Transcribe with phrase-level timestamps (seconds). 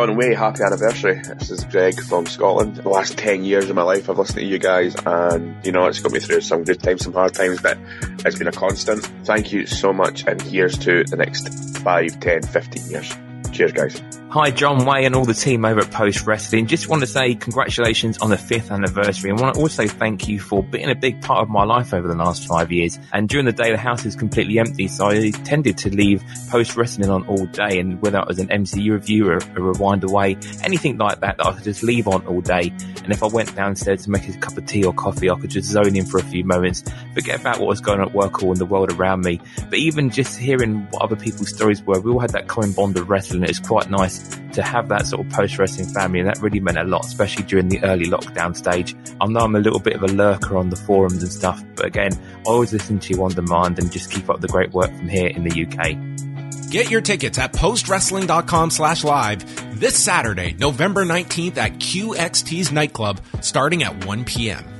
[0.00, 1.20] John Wai, happy anniversary.
[1.38, 2.76] This is Greg from Scotland.
[2.76, 5.84] The last 10 years of my life I've listened to you guys and you know,
[5.88, 7.76] it's got me through some good times, some hard times, but
[8.24, 9.04] it's been a constant.
[9.24, 13.29] Thank you so much and here's to the next 5, 10, 15 years.
[13.60, 14.20] Cheers guys.
[14.30, 16.68] Hi, John Wai and all the team over at Post Wrestling.
[16.68, 20.38] Just want to say congratulations on the fifth anniversary and want to also thank you
[20.38, 22.96] for being a big part of my life over the last five years.
[23.12, 26.76] And during the day, the house is completely empty, so I tended to leave Post
[26.76, 27.80] Wrestling on all day.
[27.80, 31.46] And whether it was an MCU review or a rewind away, anything like that, that
[31.46, 32.72] I could just leave on all day.
[33.02, 35.50] And if I went downstairs to make a cup of tea or coffee, I could
[35.50, 38.44] just zone in for a few moments, forget about what was going on at work
[38.44, 39.40] or in the world around me.
[39.68, 42.96] But even just hearing what other people's stories were, we all had that common bond
[42.96, 43.49] of wrestling.
[43.50, 46.60] It was quite nice to have that sort of post wrestling family, and that really
[46.60, 48.94] meant a lot, especially during the early lockdown stage.
[49.20, 51.84] I know I'm a little bit of a lurker on the forums and stuff, but
[51.84, 54.94] again, I always listen to you on demand and just keep up the great work
[54.94, 56.70] from here in the UK.
[56.70, 63.82] Get your tickets at postwrestling.com slash live this Saturday, November 19th at QXT's nightclub starting
[63.82, 64.79] at 1 p.m.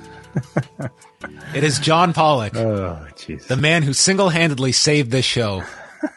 [1.55, 3.47] it is John Pollock, Oh, jeez.
[3.47, 5.63] the man who single-handedly saved this show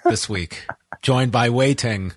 [0.05, 0.67] this week,
[1.03, 2.13] joined by Wai Ting,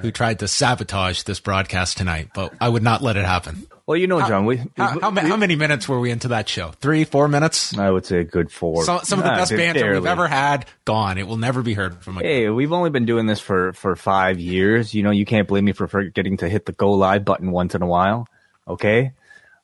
[0.00, 3.66] who tried to sabotage this broadcast tonight, but I would not let it happen.
[3.84, 6.48] Well, you know, John, we, How, how, ma- how many minutes were we into that
[6.48, 6.68] show?
[6.80, 7.76] Three, four minutes?
[7.76, 8.84] I would say a good four.
[8.84, 9.98] So, some of the Ah, best banter barely.
[9.98, 11.18] we've ever had gone.
[11.18, 12.30] It will never be heard from again.
[12.30, 14.94] Hey, we've only been doing this for for five years.
[14.94, 17.74] You know, you can't blame me for forgetting to hit the go live button once
[17.74, 18.28] in a while.
[18.68, 19.12] Okay,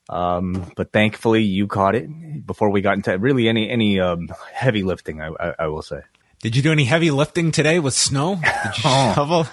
[0.08, 4.82] um, but thankfully you caught it before we got into really any any um, heavy
[4.82, 5.20] lifting.
[5.20, 6.00] I, I, I will say
[6.41, 8.36] Did you do any heavy lifting today with snow?
[8.36, 9.12] Did you Oh.
[9.14, 9.46] shovel?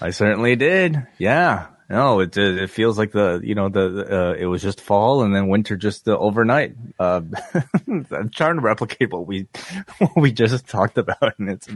[0.00, 1.06] I certainly did.
[1.18, 1.66] Yeah.
[1.90, 5.34] No, it it feels like the you know the uh, it was just fall and
[5.36, 6.74] then winter just uh, overnight.
[6.98, 7.20] Uh,
[7.86, 9.46] I'm trying to replicate what we
[9.98, 11.68] what we just talked about, and it's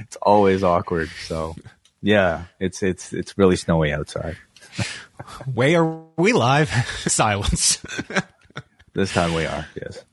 [0.00, 1.10] it's always awkward.
[1.26, 1.54] So
[2.02, 4.36] yeah, it's it's it's really snowy outside.
[5.54, 6.68] Wai are we live?
[7.06, 7.78] Silence.
[8.94, 9.66] This time we are.
[9.74, 10.04] Yes.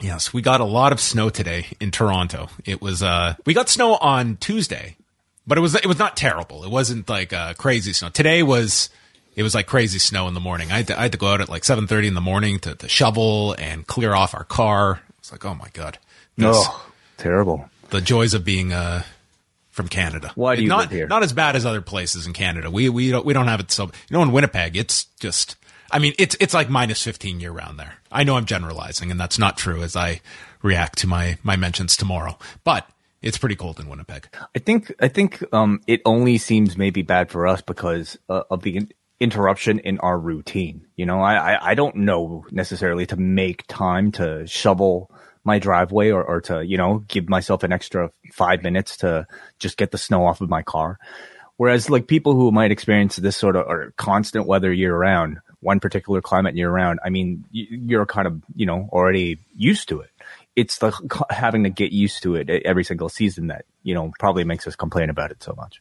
[0.00, 2.48] Yes, we got a lot of snow today in Toronto.
[2.64, 4.96] It was uh we got snow on Tuesday,
[5.46, 6.64] but it was it was not terrible.
[6.64, 8.08] It wasn't like uh crazy snow.
[8.08, 8.90] Today was
[9.36, 10.72] it was like crazy snow in the morning.
[10.72, 12.74] I had to, I had to go out at like 7:30 in the morning to,
[12.74, 15.00] to shovel and clear off our car.
[15.18, 15.98] It's like, "Oh my god."
[16.36, 17.70] This- Oh, terrible.
[17.90, 19.04] the joys of being uh
[19.76, 20.32] from Canada.
[20.34, 22.70] Why do you not not as bad as other places in Canada.
[22.70, 25.56] We we don't we don't have it so you know in Winnipeg it's just
[25.92, 27.96] I mean it's it's like minus 15 year round there.
[28.10, 30.22] I know I'm generalizing and that's not true as I
[30.62, 32.38] react to my my mentions tomorrow.
[32.64, 32.88] But
[33.20, 34.28] it's pretty cold in Winnipeg.
[34.54, 38.62] I think I think um, it only seems maybe bad for us because uh, of
[38.62, 40.86] the in- interruption in our routine.
[40.96, 45.10] You know, I, I I don't know necessarily to make time to shovel
[45.46, 49.26] my driveway or, or to you know give myself an extra five minutes to
[49.58, 50.98] just get the snow off of my car.
[51.56, 55.80] Whereas like people who might experience this sort of or constant weather year round, one
[55.80, 60.10] particular climate year round, I mean, you're kind of you know already used to it.
[60.54, 60.92] It's the
[61.30, 64.76] having to get used to it every single season that you know probably makes us
[64.76, 65.80] complain about it so much.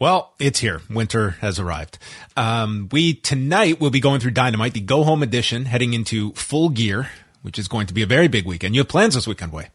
[0.00, 0.80] Well, it's here.
[0.90, 1.98] Winter has arrived.
[2.36, 6.68] Um, we tonight will be going through Dynamite, the go home edition, heading into full
[6.68, 7.08] gear,
[7.44, 8.74] which is going to be a very big weekend.
[8.74, 9.68] You have plans this weekend, Wai?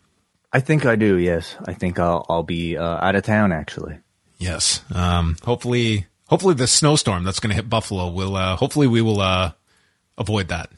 [0.51, 1.17] I think I do.
[1.17, 3.99] Yes, I think I'll I'll be uh, out of town actually.
[4.39, 4.81] Yes.
[4.93, 8.35] Um, hopefully, hopefully the snowstorm that's going to hit Buffalo will.
[8.35, 9.51] Uh, hopefully, we will uh,
[10.17, 10.71] avoid that.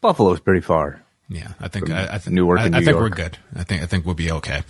[0.00, 1.02] Buffalo's pretty far.
[1.28, 3.00] Yeah, I think I, I think Newark I, I think York.
[3.00, 3.38] we're good.
[3.54, 4.62] I think I think we'll be okay.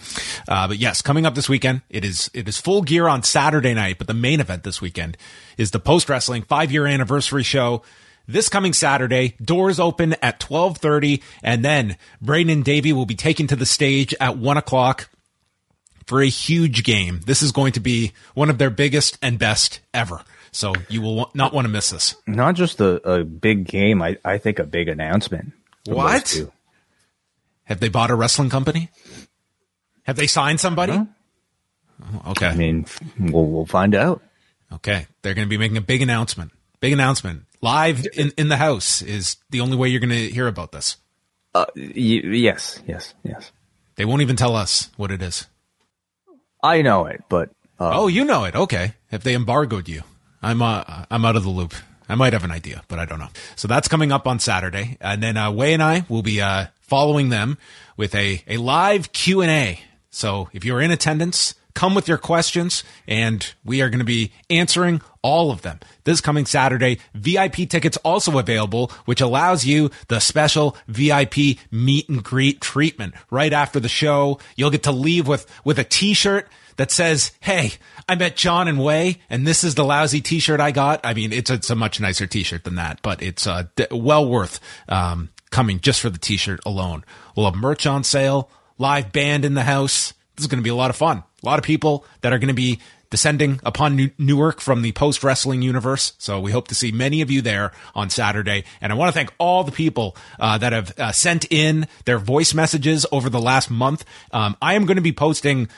[0.48, 3.74] Uh, but yes, coming up this weekend, it is it is full gear on Saturday
[3.74, 3.98] night.
[3.98, 5.16] But the main event this weekend
[5.58, 7.82] is the post wrestling five year anniversary show.
[8.32, 13.14] This coming Saturday, doors open at twelve thirty, and then Braden and Davey will be
[13.14, 15.08] taken to the stage at one o'clock
[16.06, 17.20] for a huge game.
[17.26, 20.22] This is going to be one of their biggest and best ever.
[20.52, 22.16] So you will not want to miss this.
[22.26, 24.02] Not just a, a big game.
[24.02, 25.52] I, I think a big announcement.
[25.86, 26.40] What?
[27.64, 28.90] Have they bought a wrestling company?
[30.02, 30.92] Have they signed somebody?
[30.92, 32.48] Oh, okay.
[32.48, 32.86] I mean,
[33.18, 34.22] we'll, we'll find out.
[34.72, 35.06] Okay.
[35.22, 36.50] They're going to be making a big announcement.
[36.80, 37.44] Big announcement.
[37.62, 40.96] Live in, in the house is the only way you're going to hear about this.
[41.54, 41.82] Uh, y-
[42.24, 43.52] yes, yes, yes.
[43.96, 45.46] They won't even tell us what it is.
[46.62, 48.54] I know it, but uh, Oh, you know it.
[48.54, 48.94] Okay.
[49.10, 50.02] If they embargoed you,
[50.42, 51.74] I'm, uh, I'm out of the loop.
[52.08, 53.28] I might have an idea, but I don't know.
[53.56, 54.96] So that's coming up on Saturday.
[55.00, 57.56] And then, uh, Wai and I will be, uh, following them
[57.96, 59.80] with a, a live Q and A.
[60.10, 64.32] So if you're in attendance, come with your questions and we are going to be
[64.48, 65.78] answering all of them.
[66.04, 72.22] This coming Saturday, VIP tickets also available, which allows you the special VIP meet and
[72.22, 74.38] greet treatment right after the show.
[74.56, 77.72] You'll get to leave with, with a t-shirt that says, Hey,
[78.08, 81.00] I met John and Wai and this is the lousy t-shirt I got.
[81.04, 84.26] I mean, it's, it's a much nicer t-shirt than that, but it's, uh, d- well
[84.28, 87.04] worth, um, coming just for the t-shirt alone.
[87.36, 90.14] We'll have merch on sale, live band in the house.
[90.40, 91.18] This is going to be a lot of fun.
[91.42, 94.92] A lot of people that are going to be descending upon New- Newark from the
[94.92, 96.14] post wrestling universe.
[96.16, 98.64] So we hope to see many of you there on Saturday.
[98.80, 102.18] And I want to thank all the people uh, that have uh, sent in their
[102.18, 104.06] voice messages over the last month.
[104.32, 105.68] Um, I am going to be posting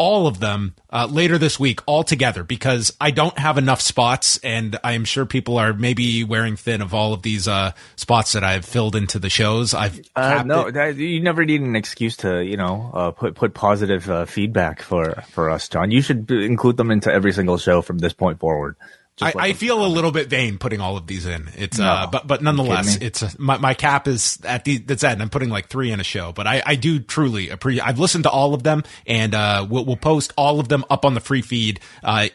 [0.00, 4.38] all of them uh, later this week all together because I don't have enough spots
[4.38, 8.32] and I am sure people are maybe wearing thin of all of these uh, spots
[8.32, 9.74] that I've filled into the shows.
[9.74, 13.52] I've uh, no, that, you never need an excuse to you know uh, put put
[13.52, 15.90] positive uh, feedback for for us, John.
[15.90, 18.76] You should include them into every single show from this point forward.
[19.22, 21.50] I, I feel a little bit vain putting all of these in.
[21.56, 25.20] It's uh, but but nonetheless, it's uh my my cap is at the that's it.
[25.20, 27.86] I'm putting like three in a show, but I I do truly appreciate.
[27.86, 31.04] I've listened to all of them, and uh, we'll we'll post all of them up
[31.04, 31.80] on the free feed.
[32.02, 32.28] Uh,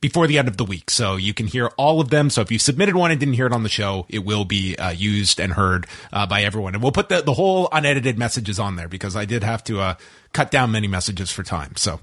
[0.00, 2.30] before the end of the week, so you can hear all of them.
[2.30, 4.76] So if you submitted one and didn't hear it on the show, it will be
[4.76, 6.74] uh, used and heard uh, by everyone.
[6.74, 9.80] And we'll put the, the whole unedited messages on there because I did have to
[9.80, 9.94] uh,
[10.32, 11.74] cut down many messages for time.
[11.76, 12.00] So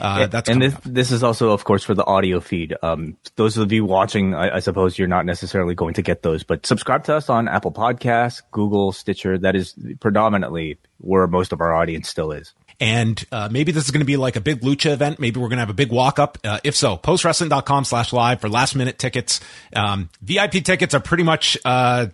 [0.00, 0.82] uh, that's and this up.
[0.84, 2.74] this is also, of course, for the audio feed.
[2.82, 6.42] Um, those of you watching, I, I suppose you're not necessarily going to get those,
[6.42, 9.38] but subscribe to us on Apple Podcasts, Google, Stitcher.
[9.38, 12.52] That is predominantly where most of our audience still is.
[12.82, 15.20] And uh, maybe this is going to be like a big lucha event.
[15.20, 16.36] Maybe we're going to have a big walk up.
[16.42, 19.38] Uh, if so, postwrestling.com slash live for last minute tickets.
[19.72, 22.08] Um, VIP tickets are pretty much uh,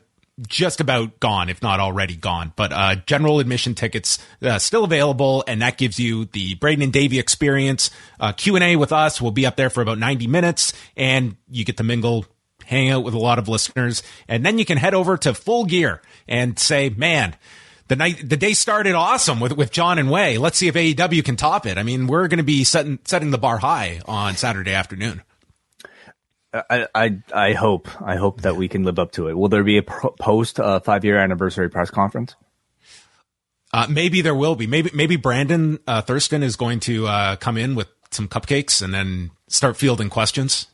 [0.47, 2.53] just about gone, if not already gone.
[2.55, 6.93] But uh, general admission tickets uh, still available, and that gives you the Braden and
[6.93, 7.91] Davey experience.
[8.21, 11.37] Uh, Q and A with us will be up there for about ninety minutes, and
[11.51, 12.27] you get to mingle
[12.67, 15.65] hang out with a lot of listeners, and then you can head over to Full
[15.65, 17.35] Gear and say, "Man,
[17.89, 20.37] the night, the day started awesome with with John and Wai.
[20.37, 23.31] Let's see if AEW can top it." I mean, we're going to be setting setting
[23.31, 25.23] the bar high on Saturday afternoon.
[26.53, 29.37] I, I I hope I hope that we can live up to it.
[29.37, 32.37] Will there be a pro- post uh, five year anniversary press conference?
[33.73, 34.67] Uh, maybe there will be.
[34.67, 38.95] Maybe maybe Brandon uh, Thurston is going to uh, come in with some cupcakes and
[38.95, 40.69] then start fielding questions.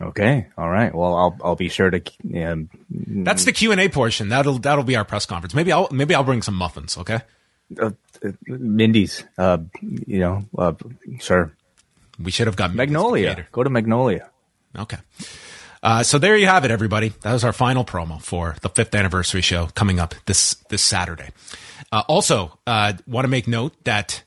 [0.00, 0.94] Okay, all right.
[0.94, 2.02] Well, I'll I'll be sure to.
[2.42, 4.28] Um, That's the Q and A portion.
[4.28, 5.54] That'll that'll be our press conference.
[5.54, 6.98] Maybe I'll maybe I'll bring some muffins.
[6.98, 7.20] Okay.
[7.80, 7.90] uh,
[8.24, 10.72] uh, Mindy's, uh, you know, uh,
[11.20, 11.52] sure.
[12.18, 13.46] We should have got Magnolia.
[13.52, 14.30] Go to Magnolia.
[14.76, 14.98] Okay.
[15.82, 17.10] Uh, so there you have it, everybody.
[17.22, 21.28] That was our final promo for the fifth anniversary show coming up this this Saturday.
[21.92, 24.23] Uh, also, uh, want to make note that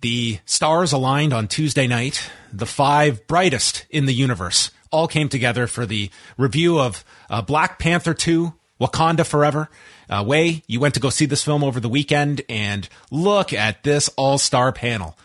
[0.00, 2.30] the stars aligned on Tuesday night.
[2.52, 7.78] The five brightest in the universe all came together for the review of uh, Black
[7.78, 9.68] Panther 2, Wakanda Forever.
[10.08, 13.82] Uh, Wai, you went to go see this film over the weekend, and look at
[13.82, 15.16] this all star panel.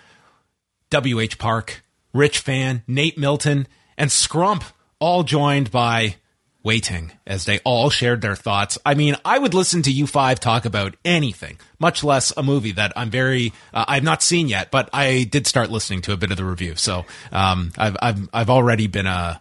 [0.90, 1.38] W.H.
[1.38, 4.64] Park, Rich Fann, Nate Milton, and Scrump,
[5.00, 6.16] all joined by
[6.64, 8.78] Wai Ting as they all shared their thoughts.
[8.86, 12.72] I mean, I would listen to you five talk about anything, much less a movie
[12.72, 16.18] that I'm very, uh, I've not seen yet, but I did start listening to a
[16.18, 16.76] bit of the review.
[16.76, 19.40] So, um, I've, I've, I've already been, uh,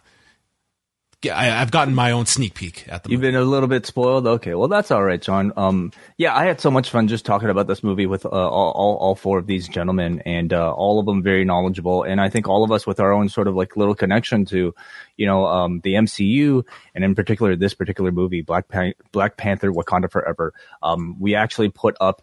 [1.25, 3.11] I, have gotten my own sneak peek at the.
[3.11, 4.27] You've been a little bit spoiled.
[4.27, 5.53] Okay, well that's all right, John.
[5.55, 8.71] Um, yeah, I had so much fun just talking about this movie with uh, all,
[8.71, 12.29] all, all four of these gentlemen, and uh, all of them very knowledgeable, and I
[12.29, 14.73] think all of us with our own sort of like little connection to,
[15.17, 16.65] you know, um, the MCU,
[16.95, 20.53] and in particular this particular movie, Black Pan- Black Panther: Wakanda Forever.
[20.81, 22.21] Um, we actually put up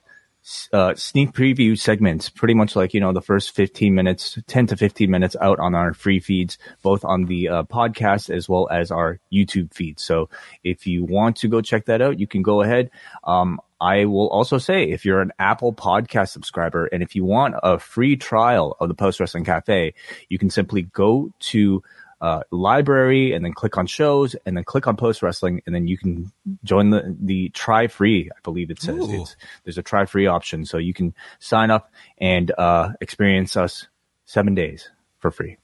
[0.73, 4.77] uh, sneak preview segments, pretty much like, you know, the first 15 minutes, 10 to
[4.77, 8.91] 15 minutes out on our free feeds, both on the uh, podcast as well as
[8.91, 10.01] our YouTube feed.
[10.01, 10.29] So
[10.65, 12.91] if you want to go check that out, you can go ahead.
[13.25, 17.55] Um, I will also say if you're an Apple podcast subscriber and if you want
[17.63, 19.95] a free trial of the Post Wrestling Cafe,
[20.29, 21.83] you can simply go to
[22.21, 25.87] uh, library and then click on shows and then click on post wrestling and then
[25.87, 26.31] you can
[26.65, 30.65] join the the try free i believe it says it's, there's a try free option
[30.65, 33.89] so you can sign up and uh, experience us
[34.27, 35.57] seven days for free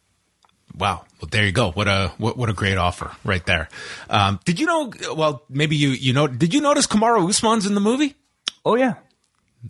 [0.76, 1.04] Wow.
[1.22, 1.70] Well, there you go.
[1.70, 3.68] What a what, what a great offer right there.
[4.10, 4.92] Um, did you know?
[5.14, 6.26] Well, maybe you you know.
[6.26, 8.16] Did you notice Kamaru Usman's in the movie?
[8.64, 8.94] oh yeah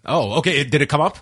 [0.07, 0.65] Oh, okay.
[0.65, 1.19] Did it come up?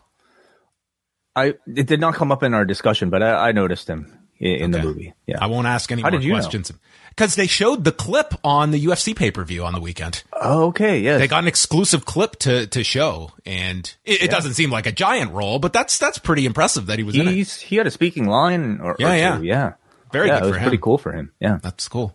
[1.36, 4.64] i it did not come up in our discussion but i, I noticed him in,
[4.64, 6.72] in the movie yeah I won't ask any How more questions
[7.10, 10.22] because they showed the clip on the UFC pay per view on the weekend.
[10.32, 14.54] oh, okay yes They got an exclusive clip to to show, and it, it doesn't
[14.54, 17.34] seem like a giant role, but that's that's pretty impressive that he was in it.
[17.34, 19.38] He's, he had a speaking line or, or Yeah, yeah.
[19.38, 19.72] two, yeah
[20.12, 22.14] Very yeah, good it was for pretty cool for him yeah That's cool.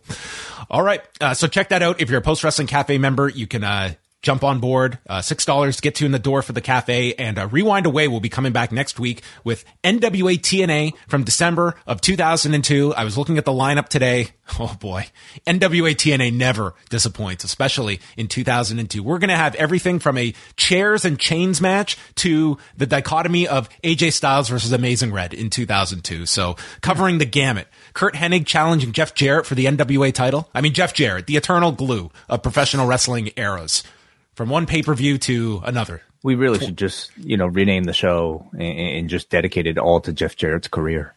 [0.70, 1.02] All right.
[1.20, 2.00] Uh, so check that out.
[2.00, 4.98] If you're a Post Wrestling Cafe member, you can uh, jump on board.
[5.08, 7.14] Uh, $6 to get you in the door for the cafe.
[7.14, 11.74] And uh, Rewind Away will be coming back next week with NWA TNA from December
[11.86, 12.94] of 2002.
[12.94, 14.28] I was looking at the lineup today.
[14.58, 15.06] Oh boy.
[15.46, 19.00] NWA TNA never disappoints, especially in 2002.
[19.00, 23.68] We're going to have everything from a chairs and chains match to the dichotomy of
[23.84, 26.26] AJ Styles versus Amazing Red in 2002.
[26.26, 27.68] So covering the gamut.
[27.94, 30.50] Curt Hennig challenging Jeff Jarrett for the NWA title.
[30.52, 33.84] I mean, Jeff Jarrett, the eternal glue of professional wrestling eras.
[34.34, 36.02] From one pay per view to another.
[36.22, 40.00] we really should just you know rename the show and, and just dedicate it all
[40.00, 41.14] to jeff jarrett's career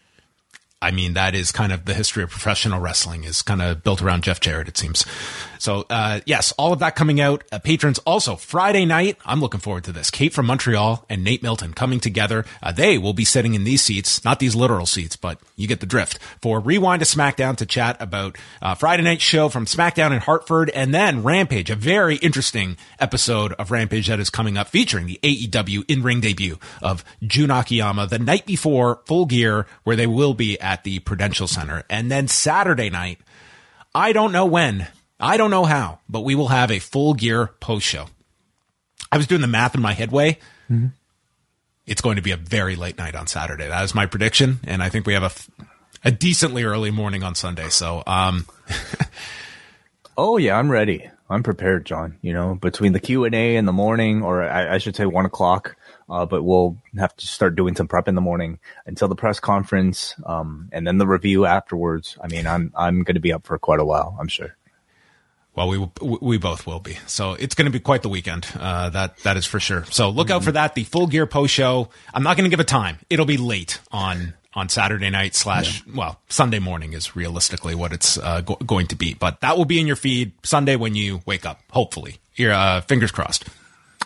[0.83, 4.01] I mean, that is kind of the history of professional wrestling is kind of built
[4.01, 5.05] around Jeff Jarrett, it seems.
[5.57, 7.45] So, uh, yes, all of that coming out.
[7.49, 9.17] Uh, patrons also Friday night.
[9.25, 10.11] I'm looking forward to this.
[10.11, 12.43] Kate from Montreal and Nate Milton coming together.
[12.61, 15.79] Uh, they will be sitting in these seats, not these literal seats, but you get
[15.79, 20.11] the drift for Rewind to SmackDown to chat about uh, Friday night show from SmackDown
[20.11, 24.67] in Hartford and then Rampage, a very interesting episode of Rampage that is coming up
[24.67, 29.95] featuring the AEW in ring debut of Jun Akiyama the night before Full Gear, where
[29.95, 31.83] they will be at the Prudential Center.
[31.89, 33.19] And then Saturday night,
[33.93, 34.87] I don't know when,
[35.19, 38.07] I don't know how, but we will have a Full Gear post show.
[39.11, 40.39] I was doing the math in my headway.
[41.85, 43.67] It's going to be a very late night on Saturday.
[43.67, 45.67] That is my prediction, and I think we have a,
[46.07, 47.69] a decently early morning on Sunday.
[47.69, 48.47] So, um,
[50.17, 51.09] Oh yeah, I'm ready.
[51.29, 52.17] I'm prepared, John.
[52.21, 55.05] You know, between the Q and A in the morning, or I, I should say
[55.05, 55.75] one o'clock.
[56.09, 59.39] Uh, but we'll have to start doing some prep in the morning until the press
[59.39, 62.17] conference, um, and then the review afterwards.
[62.21, 64.15] I mean, I'm I'm going to be up for quite a while.
[64.19, 64.55] I'm sure.
[65.55, 66.97] Well, we we both will be.
[67.05, 68.47] So it's going to be quite the weekend.
[68.59, 69.85] Uh, that that is for sure.
[69.91, 70.73] So look out for that.
[70.73, 71.89] The full gear post show.
[72.13, 72.97] I'm not going to give a time.
[73.09, 78.17] It'll be late on on Saturday night slash well Sunday morning is realistically what it's
[78.17, 79.13] uh, go- going to be.
[79.13, 81.59] But that will be in your feed Sunday when you wake up.
[81.69, 83.45] Hopefully, your uh, fingers crossed.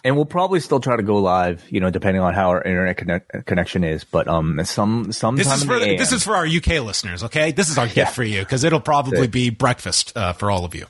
[0.08, 2.96] And we'll probably still try to go live, you know, depending on how our internet
[2.96, 4.06] connect- connection is.
[4.06, 7.26] But um, some sometime This is for this is for our UK listeners.
[7.26, 8.06] Okay, this is our gift Yeah.
[8.06, 10.86] for you because it'll probably be breakfast uh, for all of you.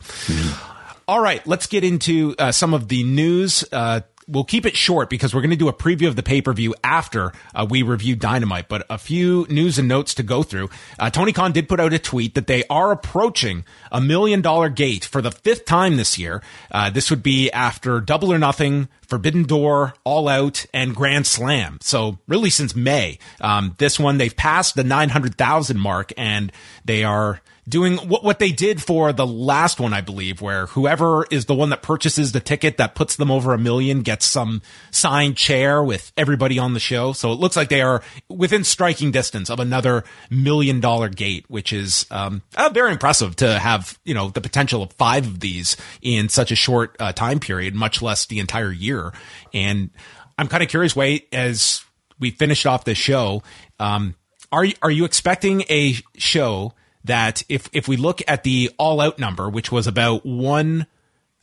[1.07, 3.65] All right, let's get into uh, some of the news.
[3.71, 6.41] Uh, we'll keep it short because we're going to do a preview of the pay
[6.41, 8.67] per view after uh, we review Dynamite.
[8.67, 10.69] But a few news and notes to go through.
[10.99, 14.69] Uh, Tony Khan did put out a tweet that they are approaching a million dollar
[14.69, 16.41] gate for the fifth time this year.
[16.71, 21.79] Uh, this would be after Double or Nothing, Forbidden Door, All Out, and Grand Slam.
[21.81, 26.51] So really since May, um, this one they've passed the nine hundred thousand mark, and
[26.85, 31.25] they are doing what, what they did for the last one, I believe, where whoever
[31.29, 34.61] is the one that purchases the ticket that puts them over a million gets some
[34.91, 37.13] signed chair with everybody on the show.
[37.13, 41.73] So it looks like they are within striking distance of another million dollar gate, which
[41.73, 45.75] is um, uh, very impressive to have, you know, the potential of five of these
[46.01, 49.11] in such a short uh, time period, much less the entire year.
[49.53, 49.89] And
[50.37, 51.83] I'm kind of curious, Wait, as
[52.19, 53.43] we finished off this show,
[53.79, 54.15] um,
[54.51, 56.73] are you, are you expecting a show
[57.07, 60.85] that if if we look at the all out number, which was about one,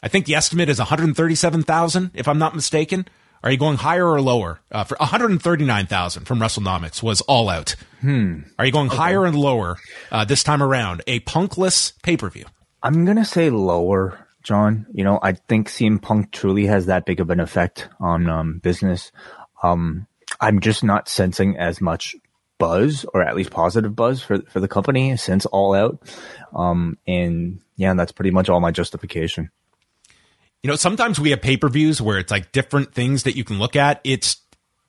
[0.03, 3.07] I think the estimate is one hundred thirty seven thousand, if I'm not mistaken.
[3.43, 4.61] Are you going higher or lower?
[4.73, 7.77] Uh, for 139,000 from WrestleNomics was all out.
[8.01, 8.41] Hmm.
[8.59, 9.77] Are you going higher and lower
[10.11, 11.03] uh, this time around?
[11.07, 12.47] A punkless pay per view.
[12.83, 14.87] I'm gonna say lower, John.
[14.95, 18.59] You know, I think CM Punk truly has that big of an effect on um,
[18.61, 19.13] business.
[19.63, 20.07] Um,
[20.41, 22.17] I'm just not sensing as much
[22.59, 26.01] buzz, or at least positive buzz, for for the company since All Out.
[26.55, 29.51] Um, and yeah, that's pretty much all my justification.
[30.63, 33.45] You know, sometimes we have pay per views where it's like different things that you
[33.45, 34.01] can look at.
[34.05, 34.39] It's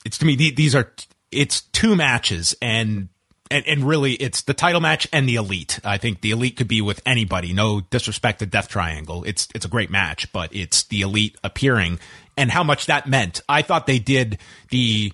[0.05, 0.93] it's to me these are
[1.31, 3.09] it's two matches and
[3.51, 5.79] and, and really it's the title match and the elite.
[5.83, 7.53] I think the elite could be with anybody.
[7.53, 9.23] No disrespect to Death Triangle.
[9.23, 11.99] It's it's a great match, but it's the elite appearing
[12.37, 13.41] and how much that meant.
[13.47, 15.13] I thought they did the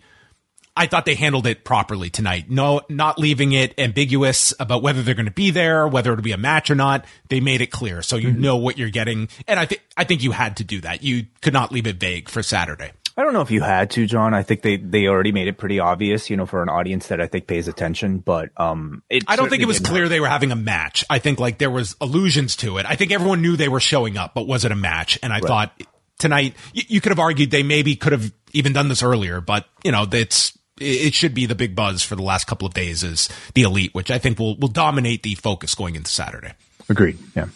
[0.76, 2.50] I thought they handled it properly tonight.
[2.50, 6.32] No, not leaving it ambiguous about whether they're going to be there, whether it'll be
[6.32, 7.06] a match or not.
[7.28, 8.42] They made it clear, so you mm-hmm.
[8.42, 9.28] know what you're getting.
[9.48, 11.04] And I think I think you had to do that.
[11.04, 12.92] You could not leave it vague for Saturday.
[13.18, 14.34] I don't know if you had to, John.
[14.34, 17.20] I think they, they already made it pretty obvious, you know, for an audience that
[17.20, 18.20] I think pays attention.
[18.20, 21.04] But um, I don't think it was clear they were having a match.
[21.10, 22.86] I think like there was allusions to it.
[22.86, 25.20] I think everyone knew they were showing up, but was it a match?
[25.22, 25.44] And I right.
[25.44, 25.84] thought
[26.20, 29.66] tonight you, you could have argued they maybe could have even done this earlier, but
[29.84, 33.04] you know, it's it should be the big buzz for the last couple of days
[33.04, 36.54] is the elite, which I think will will dominate the focus going into Saturday.
[36.90, 37.18] Agreed.
[37.36, 37.48] Yeah.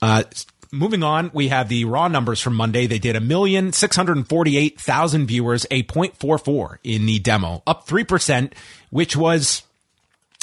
[0.00, 0.22] Uh,
[0.72, 2.86] moving on, we have the raw numbers from Monday.
[2.86, 7.62] They did a million six hundred forty eight thousand viewers, a 0.44 in the demo,
[7.66, 8.54] up three percent,
[8.90, 9.62] which was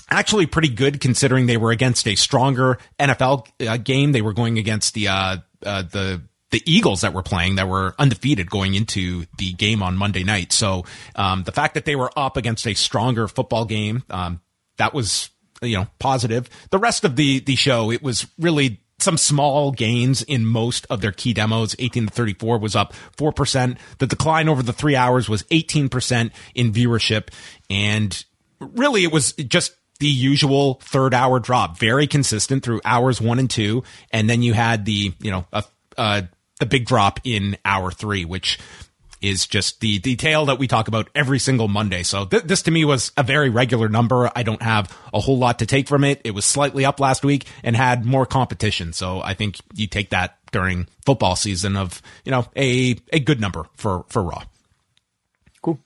[0.10, 4.12] actually pretty good considering they were against a stronger NFL uh, game.
[4.12, 6.22] They were going against the uh, uh, the
[6.56, 10.54] the Eagles that were playing that were undefeated going into the game on Monday night.
[10.54, 10.86] So
[11.18, 14.40] um, the fact that they were up against a stronger football game, um,
[14.78, 15.32] that was
[15.62, 16.50] you know positive.
[16.72, 21.02] The rest of the the show, it was really some small gains in most of
[21.02, 21.76] their key demos.
[21.78, 23.78] 18 to 34 was up 4%.
[23.98, 27.28] The decline over the three hours was 18% in viewership.
[27.70, 28.24] And
[28.62, 33.50] really it was just the usual third hour drop, very consistent through hours one and
[33.50, 33.84] two.
[34.12, 35.66] And then you had the, you know, a,
[35.98, 38.60] a the big drop in hour three, which
[39.22, 42.04] is just the detail that we talk about every single Monday.
[42.04, 44.30] So th- this to me was a very regular number.
[44.36, 46.22] I don't have a whole lot to take from it.
[46.24, 48.94] It was slightly up last week and had more competition.
[48.94, 53.42] So I think you take that during football season of, you know, a, a good
[53.42, 54.44] number for, for Raw.
[55.62, 55.80] Cool.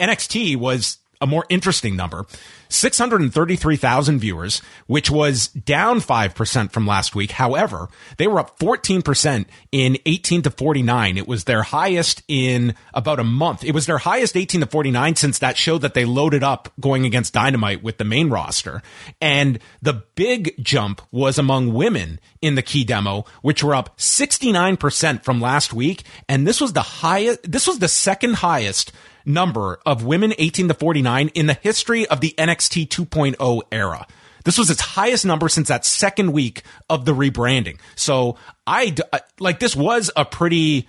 [0.00, 2.26] NXT was a more interesting number.
[2.68, 7.30] 633,000 viewers, which was down 5% from last week.
[7.30, 11.16] However, they were up 14% in 18 to 49.
[11.16, 13.64] It was their highest in about a month.
[13.64, 17.06] It was their highest 18 to 49 since that show that they loaded up going
[17.06, 18.82] against Dynamite with the main roster.
[19.18, 25.24] And the big jump was among women in the key demo, which were up 69%
[25.24, 26.02] from last week.
[26.28, 28.92] And this was the highest, this was the second highest
[29.24, 34.06] number of women 18 to 49 in the history of the NXT 2.0 era.
[34.44, 37.78] This was its highest number since that second week of the rebranding.
[37.96, 38.94] So I
[39.40, 40.86] like this was a pretty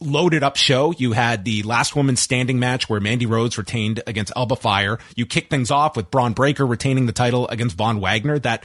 [0.00, 0.92] loaded up show.
[0.96, 4.98] You had the last woman standing match where Mandy Rose retained against Alba Fyre.
[5.16, 8.38] You kicked things off with Bron Breakker retaining the title against Von Wagner.
[8.38, 8.64] That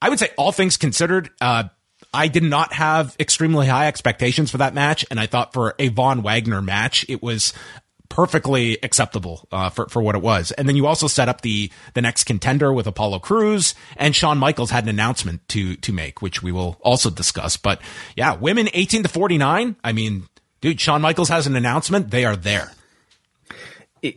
[0.00, 1.64] I would say all things considered, uh,
[2.12, 5.88] I did not have extremely high expectations for that match, and I thought for a
[5.88, 7.52] Von Wagner match, it was
[8.08, 10.52] perfectly acceptable uh, for for what it was.
[10.52, 14.38] And then you also set up the the next contender with Apollo Crews and Shawn
[14.38, 17.56] Michaels had an announcement to to make, which we will also discuss.
[17.56, 17.80] But
[18.16, 19.76] yeah, women 18 to 49.
[19.82, 20.28] I mean,
[20.60, 22.10] dude, Shawn Michaels has an announcement.
[22.10, 22.72] They are there.
[24.02, 24.10] Do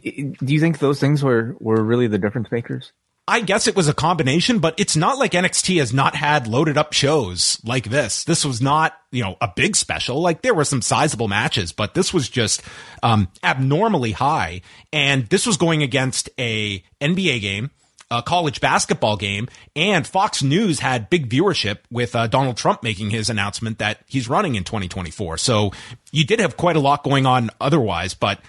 [0.53, 2.91] you think those things were were really the difference makers?
[3.29, 6.79] I guess it was a combination, but it's not like NXT has not had loaded
[6.79, 8.23] up shows like this.
[8.23, 10.19] This was not, you know, a big special.
[10.19, 12.63] Like there were some sizable matches, but this was just
[13.03, 14.61] um, abnormally high.
[14.91, 17.69] And this was going against a NBA game,
[18.09, 23.11] a college basketball game, and Fox News had big viewership with uh, Donald Trump making
[23.11, 25.37] his announcement that he's running in 2024.
[25.37, 25.71] So
[26.11, 28.39] you did have quite a lot going on otherwise, but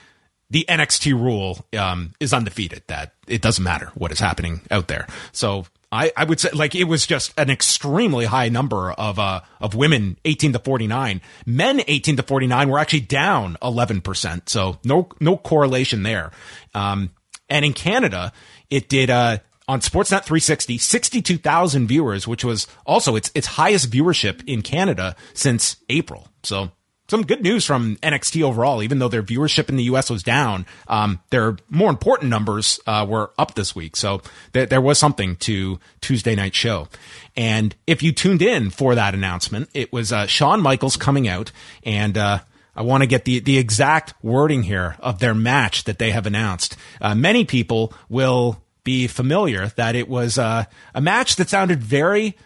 [0.51, 5.07] the NXT rule um, is undefeated that it doesn't matter what is happening out there.
[5.33, 9.41] So I, I would say like it was just an extremely high number of uh
[9.61, 11.21] of women 18 to 49.
[11.47, 14.49] Men 18 to 49 were actually down 11%.
[14.49, 16.31] So no no correlation there.
[16.75, 17.11] Um
[17.49, 18.33] and in Canada
[18.71, 24.43] it did uh on Sportsnet 360, 62,000 viewers, which was also its its highest viewership
[24.47, 26.29] in Canada since April.
[26.45, 26.71] So
[27.11, 30.65] some good news from NXT overall, even though their viewership in the US was down.
[30.89, 33.97] Um, their more important numbers uh, were up this week.
[33.97, 36.89] So th- there was something to Tuesday night show.
[37.37, 41.53] And if you tuned in for that announcement, it was uh, Shawn Michaels coming out
[41.85, 42.39] and, uh,
[42.77, 46.25] I want to get the, the exact wording here of their match that they have
[46.25, 46.77] announced.
[47.01, 52.37] Uh, many people will be familiar that it was uh, a match that sounded very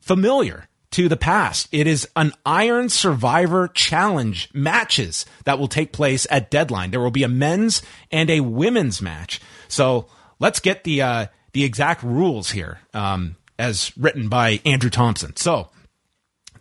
[0.00, 1.68] familiar to the past.
[1.72, 6.90] It is an Iron Survivor Challenge matches that will take place at Deadline.
[6.90, 9.38] There will be a men's and a women's match.
[9.68, 10.06] So
[10.38, 15.36] let's get the uh, the exact rules here, um, as written by Andrew Thompson.
[15.36, 15.68] So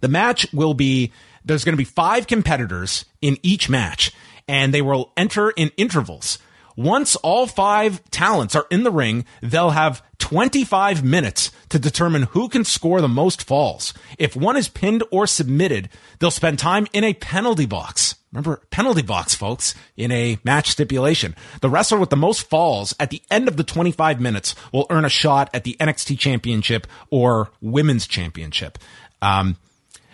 [0.02, 1.14] the match will be
[1.46, 4.12] there's going to be five competitors in each match,
[4.50, 6.40] and they will enter in intervals.
[6.76, 12.50] Once all five talents are in the ring, they'll have 25 minutes to determine who
[12.50, 13.94] can score the most falls.
[14.18, 18.16] If one is pinned or submitted, they'll spend time in a penalty box.
[18.32, 21.36] Remember, penalty box, folks, in a match stipulation.
[21.62, 25.06] The wrestler with the most falls at the end of the 25 minutes will earn
[25.06, 28.78] a shot at the NXT championship or women's championship.
[29.22, 29.56] Um,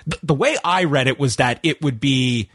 [0.08, 2.52] th- the way I read it was that it would be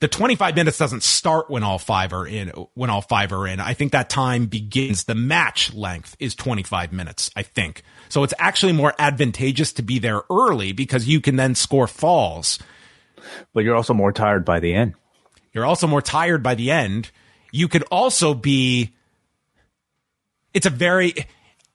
[0.00, 3.60] the 25 minutes doesn't start when all five are in when all five are in.
[3.60, 5.04] I think that time begins.
[5.04, 7.82] The match length is 25 minutes i think.
[8.08, 12.58] So it's actually more advantageous to be there early because you can then score falls.
[13.52, 14.94] But you're also more tired by the end.
[15.52, 17.10] you're also more tired by the end.
[17.52, 18.94] You could also be
[20.54, 21.14] it's a very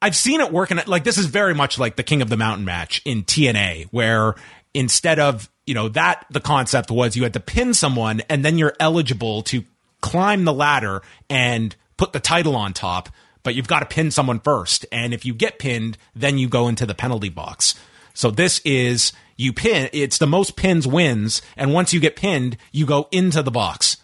[0.02, 2.38] I've seen it work in like this is very much like the King of the
[2.38, 4.34] Mountain match in TNA where
[4.74, 8.58] instead of you know that the concept was you had to pin someone and then
[8.58, 9.64] you're eligible to
[10.02, 13.10] climb the ladder and put the title on top
[13.44, 16.68] but you've got to pin someone first and if you get pinned then you go
[16.68, 17.76] into the penalty box
[18.14, 22.58] so this is you pin it's the most pins wins and once you get pinned
[22.72, 23.98] you go into the box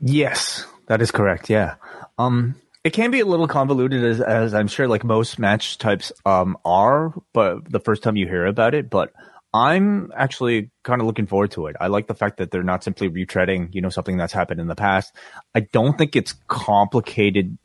[0.00, 1.50] Yes, that is correct.
[1.50, 1.76] Yeah.
[2.18, 6.12] Um, it can be a little convoluted as, as I'm sure like most match types,
[6.26, 9.12] um, are, but the first time you hear about it, but
[9.54, 11.76] I'm actually kind of looking forward to it.
[11.80, 14.66] I like the fact that they're not simply retreading, you know, something that's happened in
[14.66, 15.14] the past.
[15.54, 17.56] I don't think it's complicated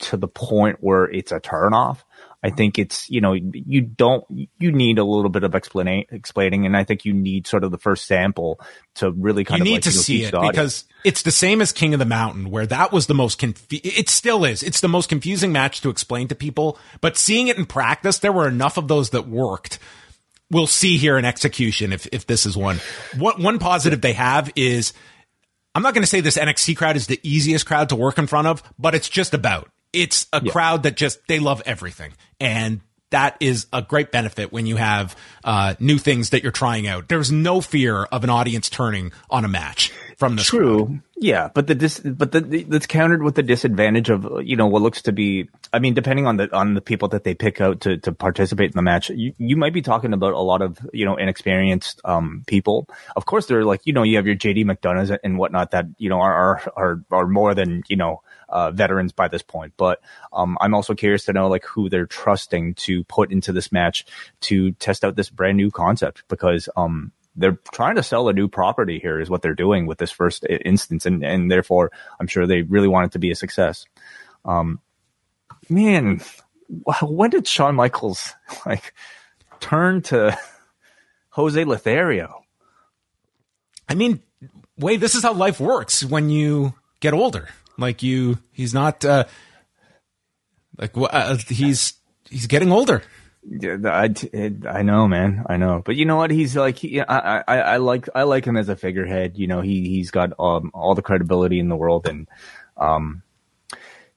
[0.00, 2.00] to the point where it's a turnoff.
[2.44, 4.24] I think it's, you know, you don't,
[4.58, 7.70] you need a little bit of explaining, explaining, and I think you need sort of
[7.70, 8.60] the first sample
[8.96, 11.30] to really kind you of need like, to you know, see it because it's the
[11.30, 14.64] same as King of the Mountain, where that was the most confu- It still is.
[14.64, 16.78] It's the most confusing match to explain to people.
[17.00, 19.78] But seeing it in practice, there were enough of those that worked.
[20.52, 22.78] We'll see here in execution if if this is one.
[23.18, 24.92] What one positive they have is
[25.74, 28.26] I'm not going to say this NXT crowd is the easiest crowd to work in
[28.26, 29.70] front of, but it's just about.
[29.92, 32.80] It's a crowd that just they love everything, and
[33.12, 37.08] that is a great benefit when you have uh, new things that you're trying out.
[37.08, 40.44] There's no fear of an audience turning on a match from crowd.
[40.44, 41.00] True.
[41.16, 44.66] Yeah, but the dis- but the, the that's countered with the disadvantage of you know
[44.66, 45.48] what looks to be.
[45.72, 48.72] I mean, depending on the on the people that they pick out to to participate
[48.72, 52.00] in the match, you you might be talking about a lot of you know inexperienced
[52.04, 52.88] um people.
[53.14, 56.08] Of course, they're like you know you have your JD McDonaghs and whatnot that you
[56.08, 58.22] know are are are, are more than you know.
[58.52, 60.00] Uh, veterans by this point, but
[60.32, 64.04] um, I'm also curious to know like who they're trusting to put into this match
[64.42, 68.48] to test out this brand new concept because um, they're trying to sell a new
[68.48, 71.06] property here is what they're doing with this first instance.
[71.06, 73.86] And and therefore i'm sure they really want it to be a success.
[74.44, 74.80] Um
[75.68, 76.20] man
[77.00, 78.34] when did Shawn michaels
[78.66, 78.94] like
[79.60, 80.38] turn to
[81.30, 82.44] jose lothario?
[83.88, 84.22] I mean,
[84.78, 87.48] wait, this is how life works when you get older.
[87.78, 89.24] Like you, he's not uh,
[90.78, 91.94] like uh, he's
[92.28, 93.02] he's getting older.
[93.44, 94.14] Yeah, I,
[94.68, 95.44] I know, man.
[95.48, 96.30] I know, but you know what?
[96.30, 99.36] He's like, he, I, I, I like, I like him as a figurehead.
[99.36, 102.28] You know, he, he's got um, all the credibility in the world, and
[102.76, 103.22] um,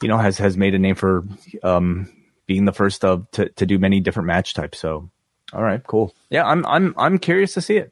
[0.02, 1.24] you know, has has made a name for
[1.63, 2.08] um
[2.46, 4.78] being the first of to to do many different match types.
[4.78, 5.10] So,
[5.52, 6.13] all right, cool.
[6.30, 7.91] Yeah, I'm, I'm, I'm curious to see it.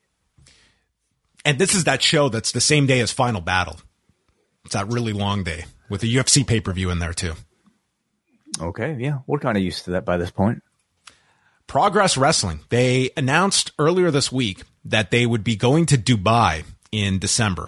[1.45, 3.79] And this is that show that's the same day as Final Battle.
[4.65, 7.33] It's that really long day with a UFC pay per view in there too.
[8.61, 10.61] Okay, yeah, we're kind of used to that by this point.
[11.67, 12.59] Progress Wrestling.
[12.69, 17.67] They announced earlier this week that they would be going to Dubai in December.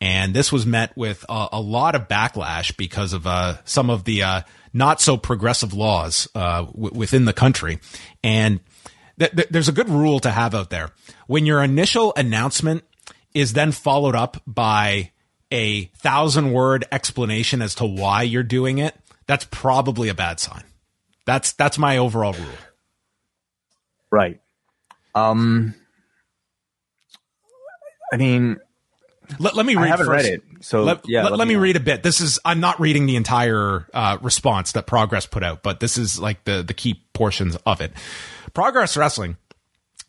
[0.00, 4.04] And this was met with a, a lot of backlash because of uh, some of
[4.04, 7.80] the uh, not so progressive laws uh, w- within the country.
[8.22, 8.60] And
[9.18, 10.90] th- th- there's a good rule to have out there.
[11.26, 12.84] When your initial announcement
[13.34, 15.10] is then followed up by
[15.50, 18.94] a thousand word explanation as to why you're doing it,
[19.26, 20.64] that's probably a bad sign.
[21.26, 22.58] That's that's my overall rule.
[24.10, 24.40] Right.
[25.14, 25.74] Um.
[28.10, 28.58] I mean,
[29.38, 30.24] Let, let me I haven't first.
[30.24, 31.24] read it, so let, yeah.
[31.24, 31.60] let, let me know.
[31.60, 32.02] read a bit.
[32.02, 35.98] This is I'm not reading the entire uh, response that Progress put out, but this
[35.98, 37.92] is like the the key portions of it.
[38.54, 39.36] Progress Wrestling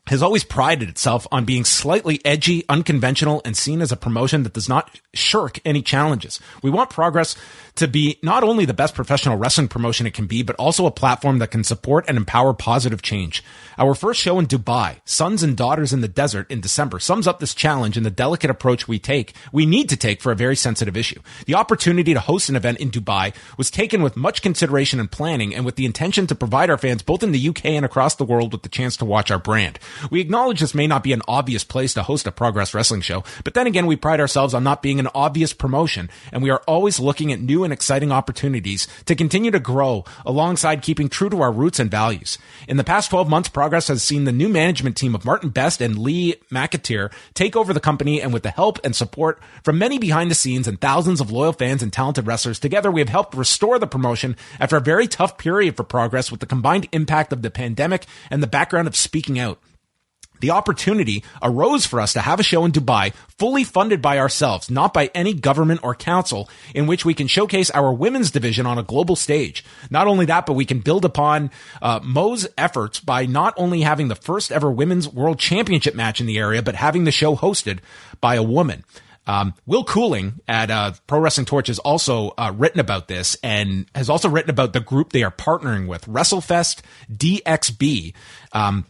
[0.10, 4.54] has always prided itself on being slightly edgy, unconventional, and seen as a promotion that
[4.54, 6.40] does not shirk any challenges.
[6.64, 7.36] We want Progress
[7.80, 10.92] to be not only the best professional wrestling promotion it can be, but also a
[10.92, 13.42] platform that can support and empower positive change.
[13.78, 17.40] Our first show in Dubai, Sons and Daughters in the Desert in December, sums up
[17.40, 20.58] this challenge and the delicate approach we take, we need to take for a very
[20.58, 21.22] sensitive issue.
[21.46, 25.56] The opportunity to host an event in Dubai was taken with much consideration and planning
[25.56, 28.26] and with the intention to provide our fans both in the UK and across the
[28.26, 29.80] world with the chance to watch our brand.
[30.12, 33.24] We acknowledge this may not be an obvious place to host a progress wrestling show,
[33.46, 36.62] but then again, we pride ourselves on not being an obvious promotion and we are
[36.68, 41.42] always looking at new and exciting opportunities to continue to grow alongside keeping true to
[41.42, 42.40] our roots and values.
[42.68, 45.82] In the past 12 months, Progress has seen the new management team of Martin Best
[45.82, 50.00] and Lee McAteer take over the company and with the help and support from many
[50.00, 53.36] behind the scenes and thousands of loyal fans and talented wrestlers, together we have helped
[53.36, 57.44] restore the promotion after a very tough period for Progress with the combined impact of
[57.44, 59.60] the pandemic and the background of speaking out
[60.40, 64.70] the opportunity arose for us to have a show in Dubai fully funded by ourselves,
[64.70, 68.78] not by any government or council, in which we can showcase our women's division on
[68.78, 69.64] a global stage.
[69.90, 74.08] Not only that, but we can build upon uh, Mo's efforts by not only having
[74.08, 77.80] the first ever women's world championship match in the area, but having the show hosted
[78.20, 78.84] by a woman.
[79.30, 83.86] Um, Will Cooling at uh, Pro Wrestling Torch has also uh, written about this and
[83.94, 86.82] has also written about the group they are partnering with, WrestleFest
[87.14, 88.16] DXB.
[88.54, 88.86] Um,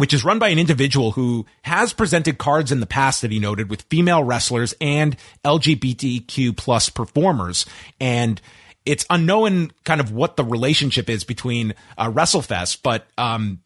[0.00, 3.38] which is run by an individual who has presented cards in the past that he
[3.38, 7.66] noted with female wrestlers and LGBTQ plus performers.
[8.00, 8.40] And
[8.86, 13.60] it's unknown kind of what the relationship is between uh, WrestleFest, but um,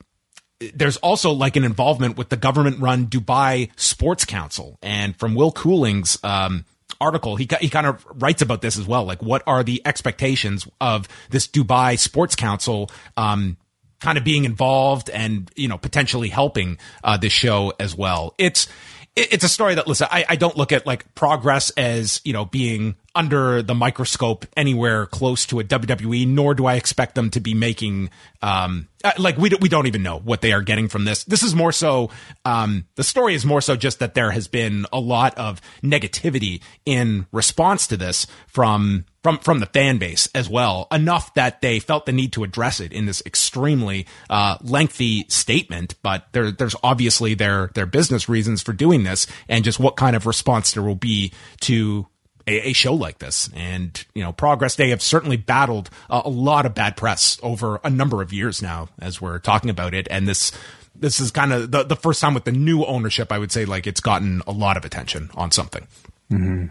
[0.75, 4.79] there's also like an involvement with the government run Dubai Sports Council.
[4.83, 6.65] And from Will Cooling's um,
[7.01, 9.05] article, he, he kind of writes about this as well.
[9.05, 13.57] Like, what are the expectations of this Dubai Sports Council um,
[14.05, 18.35] kind of being involved and you know potentially helping uh, this show as well.
[18.37, 18.69] It's
[19.17, 22.45] it's a story that listen, I, I don't look at like progress as you know
[22.45, 27.41] being under the microscope anywhere close to a WWE, nor do I expect them to
[27.41, 28.11] be making
[28.43, 31.25] um uh, like we we don't even know what they are getting from this.
[31.25, 32.11] This is more so
[32.45, 36.63] um the story is more so just that there has been a lot of negativity
[36.85, 41.81] in response to this from from from the fan base as well, enough that they
[41.81, 45.95] felt the need to address it in this extremely uh, lengthy statement.
[46.03, 50.15] But there, there's obviously their their business reasons for doing this, and just what kind
[50.15, 52.07] of response there will be to
[52.47, 53.51] a, a, show like this.
[53.55, 57.81] And, you know, Progress Day have certainly battled uh, a lot of bad press over
[57.85, 60.07] a number of years now as we're talking about it.
[60.11, 60.53] And this,
[60.95, 63.65] this is kind of the, the first time with the new ownership, I would say,
[63.65, 65.87] like it's gotten a lot of attention on something.
[66.31, 66.67] Mm-hmm.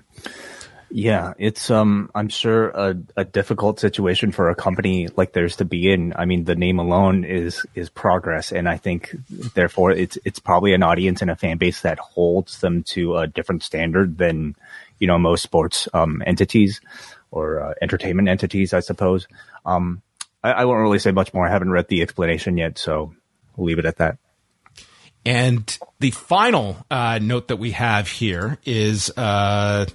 [0.96, 5.66] Yeah, it's um I'm sure a, a difficult situation for a company like theirs to
[5.66, 6.14] be in.
[6.16, 9.16] I mean, the name alone is is progress and I think
[9.56, 13.26] therefore it's it's probably an audience and a fan base that holds them to a
[13.26, 14.56] different standard than
[15.04, 16.80] you know most sports um entities
[17.30, 19.28] or uh, entertainment entities, I suppose.
[19.66, 20.02] Um
[20.44, 21.46] I, I won't really say much more.
[21.46, 23.14] I haven't read the explanation yet, so
[23.56, 24.18] we'll leave it at that.
[25.26, 29.86] And the final uh, note that we have here is uh,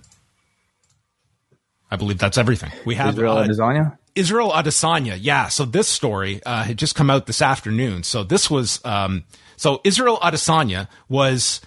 [1.90, 2.72] I believe that's everything.
[2.84, 3.98] We have Israel uh, Adesanya.
[4.14, 5.48] Israel Adesanya, yeah.
[5.48, 8.02] So this story uh, had just come out this afternoon.
[8.02, 9.24] So this was um,
[9.56, 11.60] so Israel Adesanya was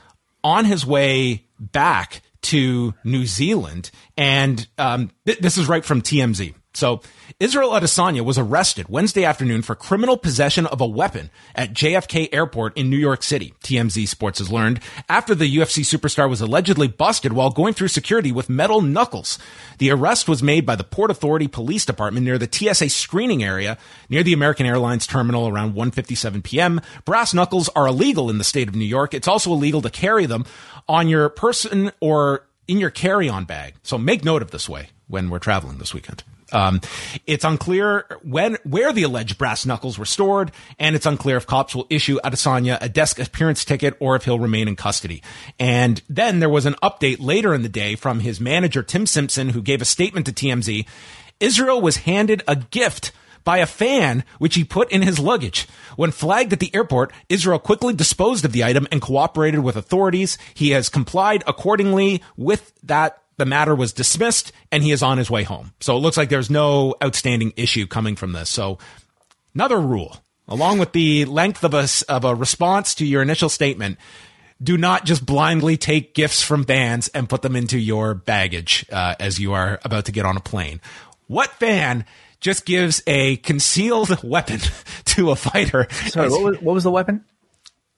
[0.44, 6.54] on his way back to New Zealand, and um, th- this is right from TMZ.
[6.74, 7.02] So
[7.40, 12.78] Israel Adesanya was arrested Wednesday afternoon for criminal possession of a weapon at JFK Airport
[12.78, 13.54] in New York City.
[13.62, 14.80] TMZ Sports has learned
[15.10, 19.38] after the UFC superstar was allegedly busted while going through security with metal knuckles.
[19.80, 23.78] The arrest was made by the Port Authority Police Department near the TSA screening area
[24.10, 26.80] near the American Airlines terminal around 1:57 p.m.
[27.04, 29.14] Brass knuckles are illegal in the state of New York.
[29.14, 30.46] It's also illegal to carry them
[30.88, 33.76] on your person or in your carry-on bag.
[33.84, 36.24] So make note of this way when we're traveling this weekend.
[36.52, 36.82] Um,
[37.26, 41.76] it's unclear when where the alleged brass knuckles were stored, and it's unclear if cops
[41.76, 45.22] will issue Adesanya a desk appearance ticket or if he'll remain in custody.
[45.60, 49.50] And then there was an update later in the day from his manager Tim Simpson,
[49.50, 50.86] who gave a statement to TMZ.
[51.40, 53.12] Israel was handed a gift
[53.44, 55.68] by a fan, which he put in his luggage.
[55.96, 60.38] When flagged at the airport, Israel quickly disposed of the item and cooperated with authorities.
[60.54, 65.32] He has complied accordingly with that the matter was dismissed and he is on his
[65.32, 65.74] way home.
[65.80, 68.52] So it looks like there's no outstanding issue coming from this.
[68.52, 68.78] So
[69.56, 73.98] another rule, along with the length of a, of a response to your initial statement,
[74.62, 79.16] do not just blindly take gifts from fans and put them into your baggage uh,
[79.20, 80.80] as you are about to get on a plane.
[81.26, 82.06] What fan
[82.42, 84.60] just gives a concealed weapon
[85.06, 85.88] to a fighter?
[86.10, 87.26] Sorry, what was, what was the weapon?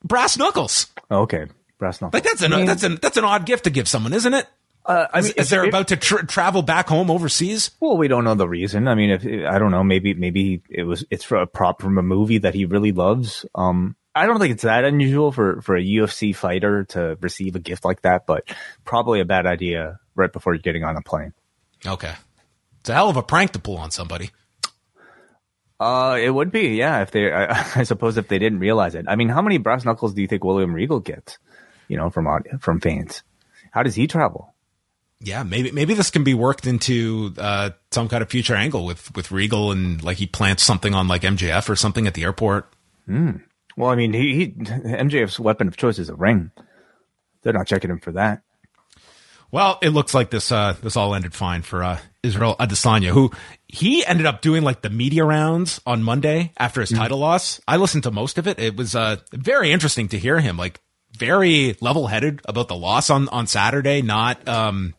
[0.02, 0.86] Brass knuckles.
[1.10, 2.14] Oh, okay, brass knuckles.
[2.14, 4.32] Like that's an I mean, that's an that's an odd gift to give someone, isn't
[4.32, 4.46] it?
[4.86, 7.70] Uh, I Is, mean, if- they're if- about to tr- travel back home overseas?
[7.80, 8.86] Well, we don't know the reason.
[8.86, 11.96] I mean, if I don't know, maybe maybe it was it's for a prop from
[11.98, 13.46] a movie that he really loves.
[13.54, 17.60] Um, I don't think it's that unusual for for a UFC fighter to receive a
[17.60, 18.44] gift like that, but
[18.84, 21.32] probably a bad idea right before you're getting on a plane.
[21.86, 22.12] Okay.
[22.80, 24.30] It's a hell of a prank to pull on somebody.
[25.80, 27.02] Uh, it would be, yeah.
[27.02, 29.06] If they, I, I suppose, if they didn't realize it.
[29.08, 31.38] I mean, how many brass knuckles do you think William Regal gets?
[31.88, 32.26] You know, from
[32.60, 33.22] from fans.
[33.70, 34.53] How does he travel?
[35.24, 39.14] Yeah, maybe maybe this can be worked into uh, some kind of future angle with
[39.16, 42.70] with Regal and like he plants something on like MJF or something at the airport.
[43.76, 46.50] Well, I mean, he, he MJF's weapon of choice is a ring.
[47.42, 48.42] They're not checking him for that.
[49.50, 53.30] Well, it looks like this uh, this all ended fine for uh, Israel Adesanya, who
[53.66, 57.60] he ended up doing like the media rounds on Monday after his title loss.
[57.66, 58.58] I listened to most of it.
[58.58, 60.80] It was uh, very interesting to hear him like
[61.16, 64.02] very level headed about the loss on on Saturday.
[64.02, 64.94] Not um,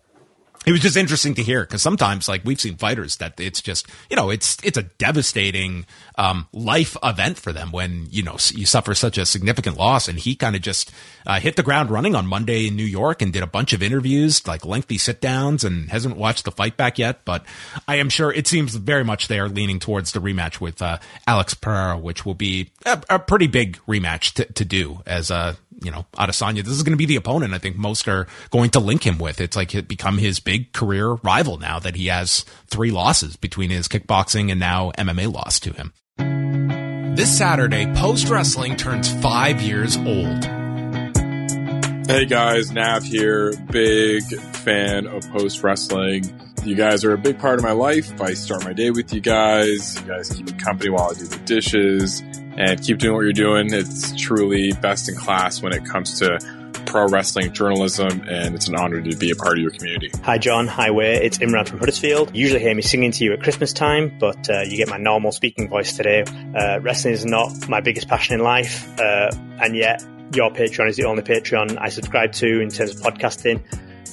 [0.65, 3.88] it was just interesting to hear because sometimes like we've seen fighters that it's just
[4.10, 5.86] you know it's it's a devastating
[6.17, 10.19] um, life event for them when you know you suffer such a significant loss and
[10.19, 10.91] he kind of just
[11.25, 13.84] uh, hit the ground running on Monday in New York and did a bunch of
[13.84, 17.25] interviews like lengthy sit downs and hasn't watched the fight back yet.
[17.25, 17.45] But
[17.88, 20.97] I am sure it seems very much they are leaning towards the rematch with uh,
[21.28, 25.56] Alex Pereira which will be a, a pretty big rematch to, to do as uh
[25.81, 28.69] you know, Adesanya, this is going to be the opponent I think most are going
[28.71, 29.41] to link him with.
[29.41, 33.69] It's like it become his big career rival now that he has three losses between
[33.69, 35.93] his kickboxing and now MMA loss to him.
[37.15, 40.45] This Saturday, Post Wrestling turns five years old.
[42.07, 43.53] Hey guys, Nav here.
[43.71, 44.23] Big
[44.57, 46.23] fan of post wrestling.
[46.63, 48.21] You guys are a big part of my life.
[48.21, 49.99] I start my day with you guys.
[49.99, 52.21] You guys keep me company while I do the dishes
[52.57, 53.73] and keep doing what you're doing.
[53.73, 56.39] It's truly best in class when it comes to
[56.85, 60.11] pro wrestling journalism, and it's an honor to be a part of your community.
[60.23, 60.67] Hi, John.
[60.67, 61.03] Hi, Wai.
[61.03, 62.35] It's Imran from Huddersfield.
[62.35, 64.97] You usually hear me singing to you at Christmas time, but uh, you get my
[64.97, 66.23] normal speaking voice today.
[66.23, 70.97] Uh, wrestling is not my biggest passion in life, uh, and yet your Patreon is
[70.97, 73.57] the only Patreon I subscribe to in terms of podcasting.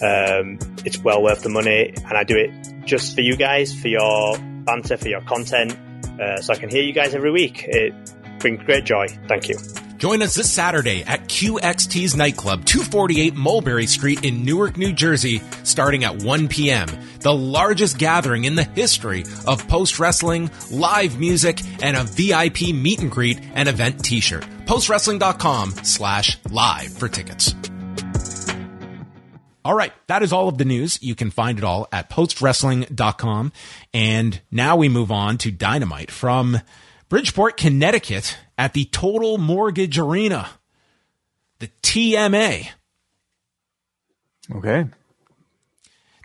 [0.02, 2.50] Um, it's well worth the money, and I do it
[2.85, 5.76] just for you guys, for your banter, for your content,
[6.20, 7.64] uh, so I can hear you guys every week.
[7.68, 7.94] It
[8.42, 9.09] brings great joy.
[9.28, 9.57] Thank you.
[10.02, 16.02] Join us this Saturday at QXT's nightclub, 248 Mulberry Street in Newark, New Jersey, starting
[16.02, 16.88] at 1 p.m.
[17.20, 23.00] The largest gathering in the history of post wrestling, live music, and a VIP meet
[23.00, 24.42] and greet and event t-shirt.
[24.66, 27.55] Postwrestling.com slash live for tickets.
[29.64, 31.00] All right, that is all of the news.
[31.00, 33.52] You can find it all at postwrestling.com.
[33.94, 36.59] And now we move on to Dynamite from
[37.12, 40.48] Bridgeport, Connecticut at the Total Mortgage Arena,
[41.59, 42.70] the TMA.
[44.51, 44.87] Okay.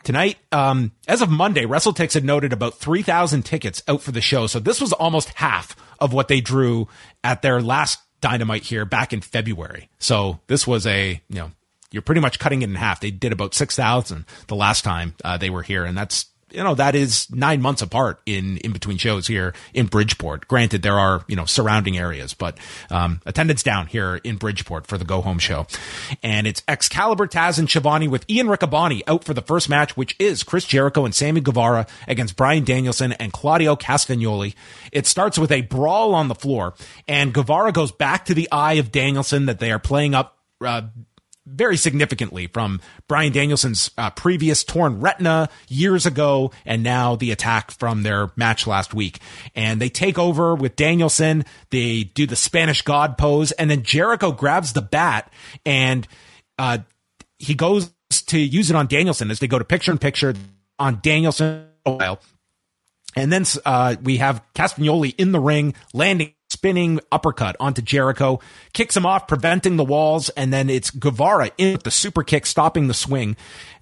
[0.02, 4.46] Tonight, um, as of Monday, WrestleTix had noted about 3,000 tickets out for the show.
[4.46, 6.88] So this was almost half of what they drew
[7.22, 9.90] at their last Dynamite here back in February.
[9.98, 11.50] So this was a, you know,
[11.90, 13.00] you're pretty much cutting it in half.
[13.00, 15.84] They did about 6,000 the last time uh, they were here.
[15.84, 19.86] And that's, you know, that is nine months apart in, in between shows here in
[19.86, 20.48] Bridgeport.
[20.48, 22.58] Granted, there are, you know, surrounding areas, but,
[22.90, 25.66] um, attendance down here in Bridgeport for the go home show.
[26.22, 30.16] And it's Excalibur, Taz, and Schiavone with Ian Riccaboni out for the first match, which
[30.18, 34.54] is Chris Jericho and Sammy Guevara against Brian Danielson and Claudio Castagnoli.
[34.92, 36.74] It starts with a brawl on the floor
[37.06, 40.82] and Guevara goes back to the eye of Danielson that they are playing up, uh,
[41.50, 47.70] very significantly from Brian Danielson's uh, previous torn retina years ago, and now the attack
[47.70, 49.18] from their match last week.
[49.54, 51.44] And they take over with Danielson.
[51.70, 55.32] They do the Spanish God pose, and then Jericho grabs the bat
[55.64, 56.06] and
[56.58, 56.78] uh,
[57.38, 57.90] he goes
[58.26, 60.34] to use it on Danielson as they go to picture in picture
[60.78, 61.66] on Danielson.
[63.16, 68.40] And then uh, we have Castagnoli in the ring, landing, spinning uppercut onto Jericho,
[68.72, 72.46] kicks him off, preventing the walls, and then it's Guevara in with the super kick,
[72.46, 73.36] stopping the swing.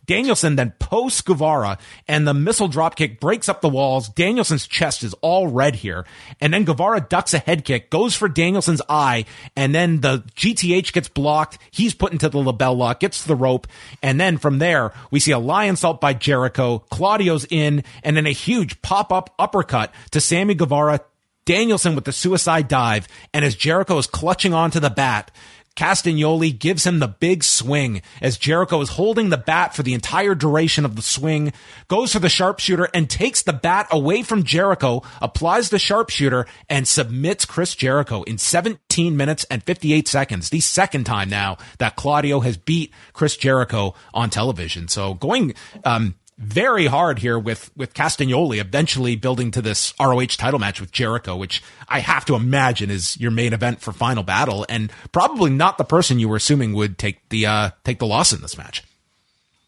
[0.04, 4.10] Danielson then posts Guevara, and the missile drop kick breaks up the walls.
[4.10, 6.04] Danielson's chest is all red here.
[6.38, 9.24] And then Guevara ducks a head kick, goes for Danielson's eye,
[9.56, 11.58] and then the GTH gets blocked.
[11.70, 13.66] He's put into the LeBell lock, gets the rope.
[14.02, 16.80] And then from there, we see a Lionsault by Jericho.
[16.90, 21.00] Claudio's in, and then a huge pop up uppercut to Sammy Guevara.
[21.46, 23.08] Danielson with the suicide dive.
[23.32, 25.30] And as Jericho is clutching onto the bat,
[25.76, 30.34] Castagnoli gives him the big swing as Jericho is holding the bat for the entire
[30.34, 31.52] duration of the swing,
[31.86, 36.88] goes for the sharpshooter and takes the bat away from Jericho, applies the sharpshooter and
[36.88, 40.48] submits Chris Jericho in 17 minutes and 58 seconds.
[40.48, 44.88] The second time now that Claudio has beat Chris Jericho on television.
[44.88, 50.60] So going, um, very hard here with with Castagnoli eventually building to this ROH title
[50.60, 54.66] match with Jericho, which I have to imagine is your main event for Final Battle,
[54.68, 58.32] and probably not the person you were assuming would take the uh, take the loss
[58.32, 58.82] in this match.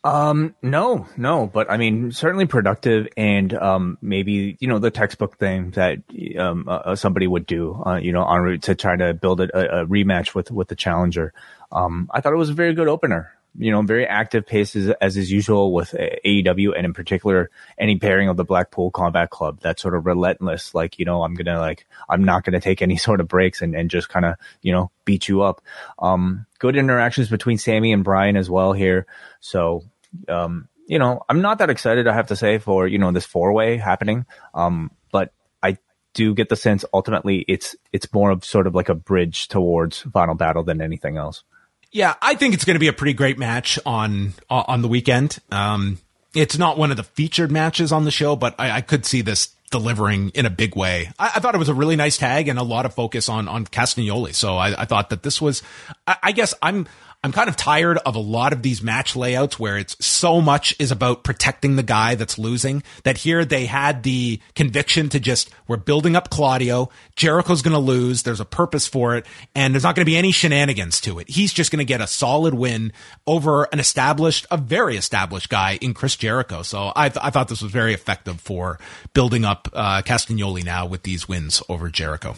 [0.05, 5.37] Um, no, no, but I mean, certainly productive and, um, maybe, you know, the textbook
[5.39, 5.99] thing that,
[6.39, 9.81] um, uh, somebody would do, uh, you know, en route to try to build a,
[9.81, 11.35] a rematch with, with the challenger.
[11.73, 15.17] Um, I thought it was a very good opener you know, very active paces as
[15.17, 15.91] is usual with
[16.25, 19.61] AEW and in particular any pairing of the Blackpool Combat Club.
[19.61, 22.61] That sort of relentless, like, you know, I'm going to like, I'm not going to
[22.61, 25.61] take any sort of breaks and, and just kind of, you know, beat you up.
[25.99, 29.07] Um, good interactions between Sammy and Brian as well here.
[29.41, 29.83] So,
[30.29, 33.27] um, you know, I'm not that excited, I have to say, for, you know, this
[33.27, 34.25] four way happening.
[34.55, 35.33] Um, but
[35.63, 35.79] I
[36.15, 39.99] do get the sense ultimately it's, it's more of sort of like a bridge towards
[40.01, 41.43] final battle than anything else.
[41.91, 45.39] Yeah, I think it's going to be a pretty great match on on the weekend.
[45.51, 45.99] Um,
[46.35, 49.23] it's not one of the featured matches on the show, but I, I could see
[49.23, 51.11] this delivering in a big way.
[51.19, 53.49] I, I, thought it was a really nice tag and a lot of focus on
[53.49, 54.35] on Castagnoli.
[54.35, 55.63] So I, I thought that this was.
[56.07, 56.87] I guess I'm
[57.25, 60.77] I'm kind of tired of a lot of these match layouts where it's so much
[60.79, 65.51] is about protecting the guy that's losing that here they had the conviction to just,
[65.67, 66.91] we're building up Claudio.
[67.17, 68.23] Jericho's going to lose.
[68.23, 71.29] There's a purpose for it and there's not going to be any shenanigans to it.
[71.29, 72.93] He's just going to get a solid win
[73.27, 76.63] over an established, a very established guy in Chris Jericho.
[76.63, 78.79] So I, th- I thought this was very effective for
[79.13, 82.37] building up, uh, Castagnoli now with these wins over Jericho.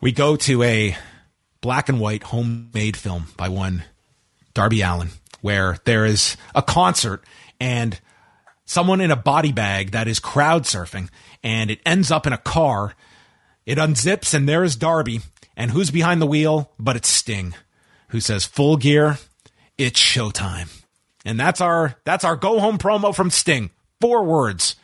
[0.00, 0.96] We go to a
[1.60, 3.84] black and white homemade film by one
[4.54, 7.24] Darby Allin, where there is a concert
[7.60, 8.00] and
[8.64, 11.08] someone in a body bag that is crowd surfing
[11.42, 12.94] and it ends up in a car.
[13.66, 15.20] It unzips and there is Darby.
[15.56, 16.72] And who's behind the wheel?
[16.78, 17.54] But it's Sting,
[18.08, 19.18] who says, full gear,
[19.76, 20.68] it's showtime.
[21.24, 23.70] And that's our, that's our go home promo from Sting.
[24.00, 24.76] Four words.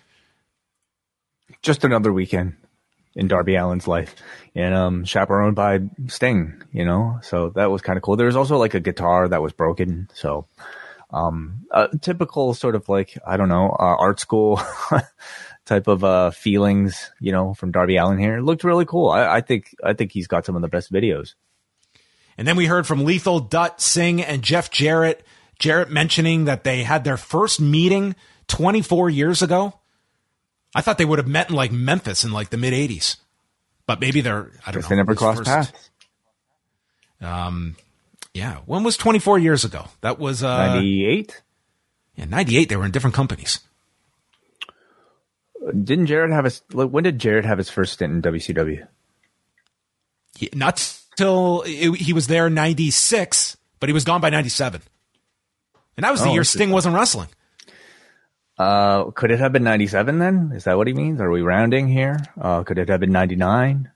[1.63, 2.57] Just another weekend
[3.17, 4.15] in Darby Allin's life
[4.55, 7.19] and um, chaperoned by Sting, you know.
[7.23, 8.17] So that was kind of cool.
[8.17, 10.47] There was also like a guitar that was broken, so
[11.11, 14.61] um, a typical sort of like I don't know uh, art school
[15.65, 18.37] type of uh, feelings, you know, from Darby Allin here.
[18.37, 19.09] It looked really cool.
[19.09, 21.35] I, I think I think he's got some of the best videos.
[22.39, 25.25] And then we heard from Lethal, Dutt, Singh, and Jeff Jarrett.
[25.59, 28.15] Jarrett mentioning that they had their first meeting
[28.49, 29.73] 24 years ago.
[30.77, 33.17] I thought they would have met in like Memphis in like the mid 80s
[33.87, 34.89] but maybe they're I don't know.
[34.89, 35.91] They never crossed paths.
[37.21, 37.77] Um,
[38.35, 38.59] yeah.
[38.67, 39.87] When was 24 years ago?
[40.01, 41.43] That was uh, 98.
[42.17, 42.69] Yeah, 98.
[42.69, 43.61] They were in different companies.
[45.67, 46.63] Didn't Jarrett have his?
[46.73, 48.87] When did Jarrett have his first stint in WCW?
[50.39, 54.83] Yeah, not till it, he was there 96, but he was gone by 97.
[55.97, 57.29] And that was the oh, year Sting wasn't wrestling.
[58.59, 60.53] Uh, could it have been 97 then?
[60.55, 61.21] Is that what he means?
[61.21, 62.19] Are we rounding here?
[62.41, 63.91] Uh, could it have been 99?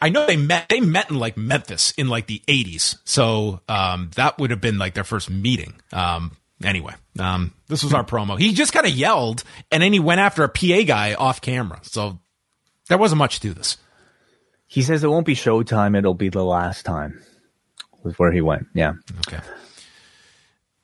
[0.00, 2.98] I know they met, they met in like Memphis in like the 80s.
[3.04, 5.74] So, um, that would have been like their first meeting.
[5.92, 8.38] Um, anyway, um, this was our promo.
[8.38, 11.80] He just kind of yelled and then he went after a PA guy off camera.
[11.82, 12.18] So
[12.88, 13.78] there wasn't much to this.
[14.66, 15.96] He says it won't be showtime.
[15.96, 17.22] It'll be the last time
[18.04, 18.68] was where he went.
[18.74, 18.92] Yeah.
[19.26, 19.40] Okay.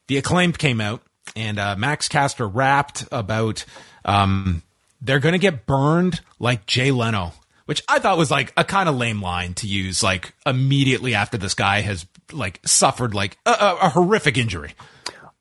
[0.09, 1.03] The acclaimed came out
[1.37, 3.65] and uh, Max Caster rapped about
[4.05, 4.63] um,
[5.01, 7.33] they're going to get burned like Jay Leno,
[7.67, 11.39] which I thought was like a kind of lame line to use like immediately after
[11.39, 14.73] this guy has like suffered like a, a, a horrific injury.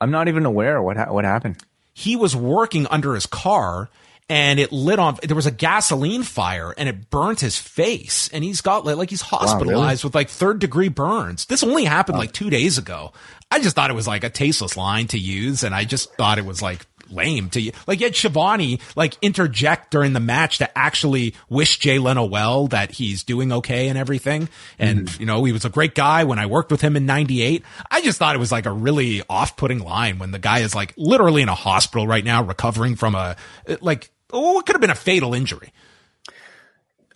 [0.01, 1.57] I'm not even aware what ha- what happened.
[1.93, 3.89] He was working under his car
[4.29, 8.43] and it lit on there was a gasoline fire and it burnt his face and
[8.43, 9.99] he's got like he's hospitalized wow, really?
[10.03, 12.19] with like third degree burns this only happened oh.
[12.19, 13.11] like two days ago
[13.51, 16.37] i just thought it was like a tasteless line to use and i just thought
[16.37, 20.77] it was like lame to you like yet Schiavone like interject during the match to
[20.77, 25.19] actually wish Jay Leno well that he's doing okay and everything and mm.
[25.19, 28.01] you know he was a great guy when I worked with him in 98 I
[28.01, 31.41] just thought it was like a really off-putting line when the guy is like literally
[31.41, 33.35] in a hospital right now recovering from a
[33.81, 35.71] like oh, it could have been a fatal injury.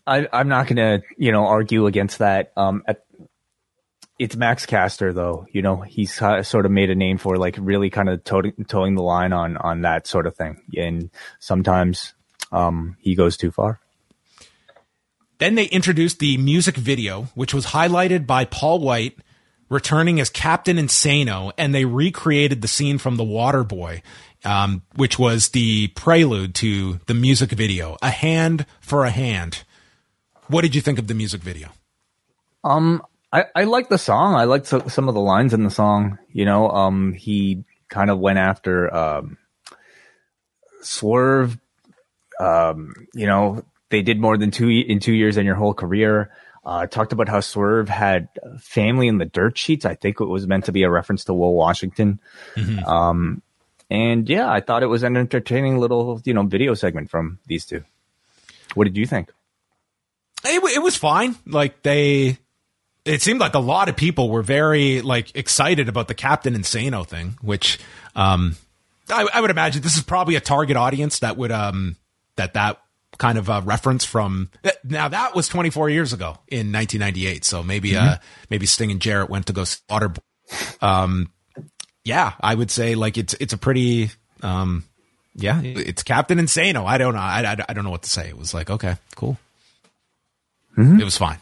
[0.06, 2.52] I, am not going to, you know, argue against that.
[2.58, 3.06] Um, at,
[4.20, 5.46] it's Max Caster, though.
[5.52, 8.96] You know, he's sort of made a name for like really kind of toting, towing
[8.96, 11.10] the line on on that sort of thing, and
[11.40, 12.14] sometimes
[12.52, 13.80] um, he goes too far.
[15.40, 19.18] Then they introduced the music video, which was highlighted by Paul White
[19.70, 24.04] returning as Captain Insano, and they recreated the scene from The Water Boy,
[24.46, 29.64] um, which was the prelude to the music video, "A Hand for a Hand."
[30.48, 31.70] What did you think of the music video?
[32.64, 34.36] Um, I, I like the song.
[34.36, 36.20] I liked so, some of the lines in the song.
[36.32, 39.38] You know, um, he kind of went after um,
[40.82, 41.58] Swerve.
[42.40, 46.32] Um, you know, they did more than two in two years in your whole career.
[46.66, 48.30] Uh, talked about how Swerve had
[48.60, 49.86] family in the dirt sheets.
[49.86, 52.20] I think it was meant to be a reference to Will Washington.
[52.56, 52.86] Mm-hmm.
[52.86, 53.42] Um,
[53.94, 57.64] and yeah, I thought it was an entertaining little, you know, video segment from these
[57.64, 57.84] two.
[58.74, 59.32] What did you think?
[60.44, 61.36] It, it was fine.
[61.46, 62.40] Like they,
[63.06, 67.06] it seemed like a lot of people were very like excited about the Captain Insano
[67.06, 67.78] thing, which,
[68.16, 68.56] um,
[69.10, 71.96] I, I would imagine this is probably a target audience that would, um,
[72.36, 72.80] that that
[73.20, 74.50] kind of a reference from
[74.84, 78.08] now that was 24 years ago in 1998 so maybe mm-hmm.
[78.08, 78.16] uh
[78.50, 80.12] maybe sting and jarrett went to go slaughter
[80.82, 81.30] um
[82.04, 84.10] yeah i would say like it's it's a pretty
[84.42, 84.84] um
[85.36, 88.28] yeah it's captain insano i don't know i, I, I don't know what to say
[88.28, 89.38] it was like okay cool
[90.78, 91.00] mm-hmm.
[91.00, 91.38] it was fine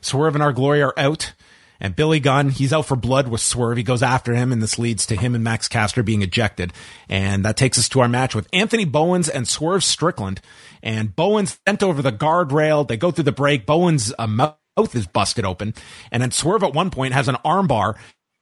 [0.00, 1.32] Swerve In Our Glory are out
[1.80, 3.76] and Billy Gunn, he's out for blood with Swerve.
[3.76, 6.72] He goes after him, and this leads to him and Max Caster being ejected.
[7.08, 10.40] And that takes us to our match with Anthony Bowens and Swerve Strickland.
[10.82, 12.86] And Bowens bent over the guardrail.
[12.86, 13.64] They go through the break.
[13.64, 14.56] Bowens' uh, mouth
[14.94, 15.72] is busted open.
[16.10, 17.96] And then Swerve at one point has an armbar,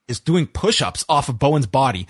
[0.08, 2.06] is doing push ups off of Bowens' body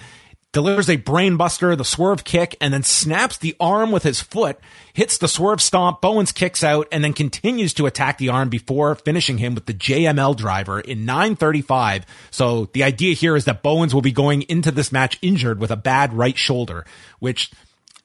[0.57, 4.59] delivers a brainbuster, the swerve kick, and then snaps the arm with his foot,
[4.95, 8.95] hits the swerve stomp, Bowens kicks out, and then continues to attack the arm before
[8.95, 12.07] finishing him with the JML driver in 935.
[12.31, 15.71] So the idea here is that Bowens will be going into this match injured with
[15.71, 16.87] a bad right shoulder,
[17.19, 17.53] which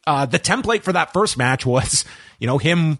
[0.05, 2.03] uh, the template for that first match was,
[2.37, 2.99] you know, him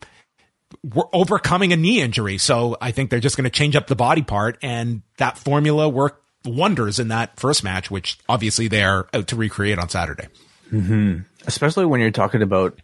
[1.12, 2.38] overcoming a knee injury.
[2.38, 5.90] So I think they're just going to change up the body part and that formula
[5.90, 10.28] worked wonders in that first match, which obviously they are out to recreate on Saturday.
[10.72, 11.20] Mm-hmm.
[11.46, 12.82] Especially when you're talking about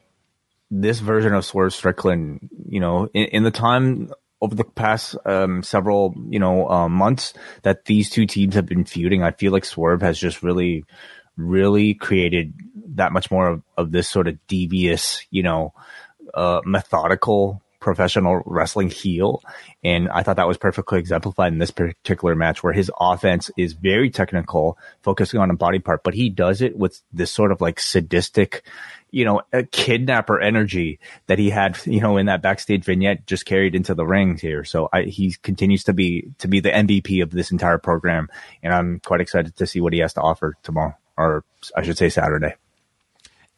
[0.69, 5.63] this version of Swerve Strickland, you know, in, in the time over the past um,
[5.63, 7.33] several, you know, uh, months
[7.63, 10.85] that these two teams have been feuding, I feel like Swerve has just really,
[11.35, 12.53] really created
[12.95, 15.73] that much more of, of this sort of devious, you know,
[16.33, 19.41] uh, methodical professional wrestling heel.
[19.83, 23.73] And I thought that was perfectly exemplified in this particular match where his offense is
[23.73, 27.61] very technical, focusing on a body part, but he does it with this sort of
[27.61, 28.63] like sadistic,
[29.11, 33.75] you know, kidnapper energy that he had, you know, in that backstage vignette just carried
[33.75, 34.63] into the rings here.
[34.63, 38.27] So I, he continues to be, to be the MVP of this entire program.
[38.63, 41.43] And I'm quite excited to see what he has to offer tomorrow, or
[41.75, 42.55] I should say Saturday.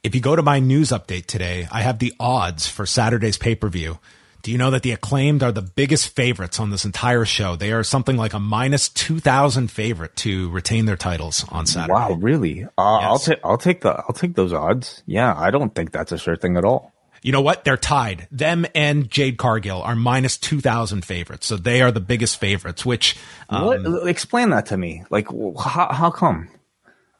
[0.01, 3.55] If you go to my news update today, I have the odds for Saturday's pay
[3.55, 3.99] per view.
[4.41, 7.57] Do you know that the acclaimed are the biggest favorites on this entire show?
[7.57, 11.91] They are something like a minus two thousand favorite to retain their titles on Saturday.
[11.91, 12.63] Wow, really?
[12.77, 13.03] Uh, yes.
[13.03, 15.03] I'll take I'll take the I'll take those odds.
[15.05, 16.93] Yeah, I don't think that's a sure thing at all.
[17.21, 17.65] You know what?
[17.65, 18.29] They're tied.
[18.31, 22.85] Them and Jade Cargill are minus two thousand favorites, so they are the biggest favorites.
[22.85, 23.17] Which
[23.49, 24.07] um, what?
[24.07, 25.03] Explain that to me.
[25.09, 26.47] Like, how how come?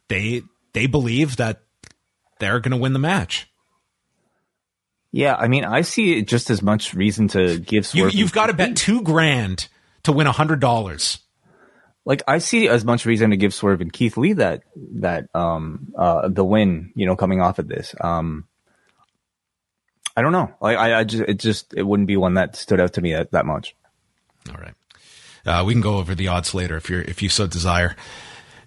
[0.07, 1.63] They they believe that
[2.39, 3.49] they're going to win the match.
[5.11, 8.13] Yeah, I mean, I see just as much reason to give Swerve.
[8.13, 9.67] You, have got to bet two grand
[10.03, 11.19] to win a hundred dollars.
[12.05, 14.63] Like I see as much reason to give Swerve and Keith Lee that
[14.95, 17.93] that um uh the win, you know, coming off of this.
[17.99, 18.47] Um
[20.15, 20.53] I don't know.
[20.61, 23.13] Like I, I just it just it wouldn't be one that stood out to me
[23.13, 23.75] that, that much.
[24.49, 24.73] All right.
[25.45, 27.95] Uh, we can go over the odds later if you're if you so desire.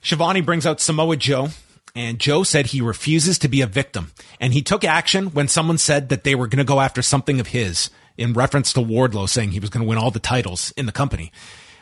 [0.02, 1.48] Schiavone brings out Samoa Joe
[1.95, 4.12] and Joe said he refuses to be a victim.
[4.40, 7.38] And he took action when someone said that they were going to go after something
[7.40, 10.72] of his in reference to Wardlow saying he was going to win all the titles
[10.76, 11.32] in the company.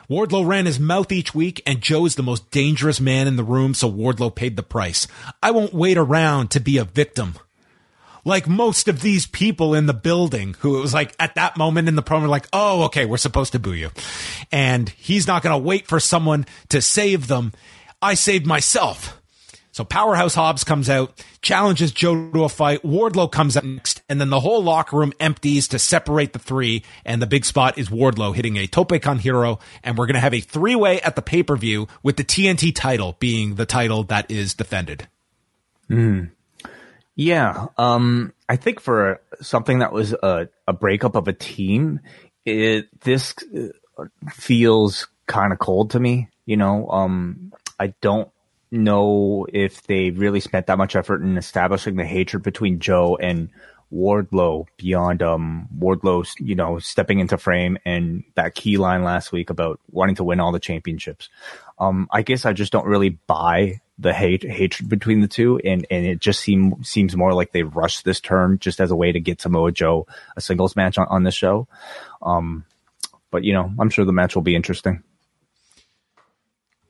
[0.09, 3.45] Wardlow ran his mouth each week, and Joe is the most dangerous man in the
[3.45, 5.07] room, so Wardlow paid the price.
[5.41, 7.35] I won't wait around to be a victim.
[8.25, 11.89] Like most of these people in the building who it was like at that moment
[11.89, 13.91] in the promo, like, oh, okay, we're supposed to boo you.
[14.51, 17.53] And he's not going to wait for someone to save them.
[18.03, 19.20] I saved myself.
[19.81, 22.83] So Powerhouse Hobbs comes out, challenges Joe to a fight.
[22.83, 26.83] Wardlow comes out next, and then the whole locker room empties to separate the three.
[27.03, 29.59] And the big spot is Wardlow hitting a tope con hilo.
[29.83, 32.25] And we're going to have a three way at the pay per view with the
[32.25, 35.09] TNT title being the title that is defended.
[35.89, 36.25] Hmm.
[37.15, 37.69] Yeah.
[37.79, 42.01] Um, I think for something that was a, a breakup of a team,
[42.45, 46.29] it, this uh, feels kind of cold to me.
[46.45, 48.31] You know, um, I don't
[48.71, 53.51] know if they really spent that much effort in establishing the hatred between Joe and
[53.93, 59.51] Wardlow beyond um Wardlow, you know, stepping into frame and that key line last week
[59.51, 61.29] about wanting to win all the championships.
[61.79, 65.87] Um, I guess I just don't really buy the hate hatred between the two, and
[65.91, 69.13] and it just seem seems more like they rushed this turn just as a way
[69.13, 70.07] to get Samoa Joe
[70.37, 71.67] a singles match on, on the show.
[72.23, 72.65] Um,
[73.31, 75.03] but you know, I'm sure the match will be interesting.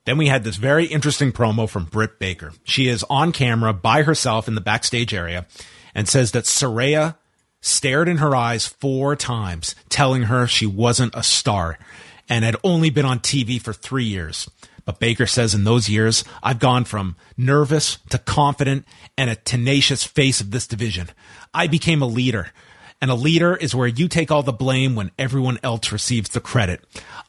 [0.07, 2.53] Then we had this very interesting promo from Britt Baker.
[2.65, 5.47] She is on camera by herself in the backstage area
[5.95, 7.17] and says that Saraya
[7.61, 11.79] stared in her eyes four times, telling her she wasn't a star
[12.29, 14.49] and had only been on TV for three years.
[14.85, 18.87] But Baker says in those years, I've gone from nervous to confident
[19.19, 21.11] and a tenacious face of this division.
[21.53, 22.51] I became a leader.
[23.03, 26.41] And a leader is where you take all the blame when everyone else receives the
[26.41, 26.85] credit.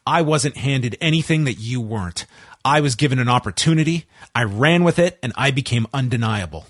[0.05, 2.26] I wasn't handed anything that you weren't.
[2.64, 4.05] I was given an opportunity,
[4.36, 6.66] I ran with it, and I became undeniable.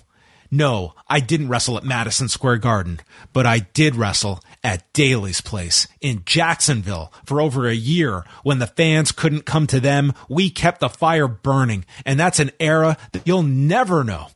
[0.54, 3.00] No, I didn't wrestle at Madison Square Garden,
[3.32, 8.66] but I did wrestle at Daily's Place in Jacksonville for over a year when the
[8.66, 10.12] fans couldn't come to them.
[10.28, 14.26] We kept the fire burning, and that's an era that you'll never know.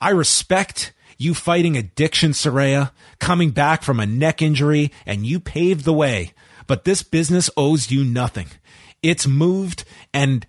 [0.00, 5.84] I respect you fighting addiction, Saraya, coming back from a neck injury, and you paved
[5.84, 6.32] the way.
[6.68, 8.46] But this business owes you nothing.
[9.02, 10.46] It's moved and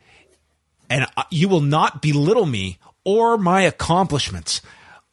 [0.89, 4.61] and you will not belittle me or my accomplishments.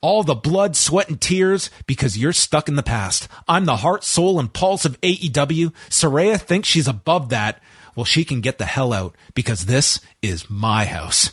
[0.01, 3.29] All the blood, sweat, and tears because you're stuck in the past.
[3.47, 5.73] I'm the heart, soul, and pulse of AEW.
[5.89, 7.63] Saraya thinks she's above that.
[7.95, 11.33] Well, she can get the hell out because this is my house.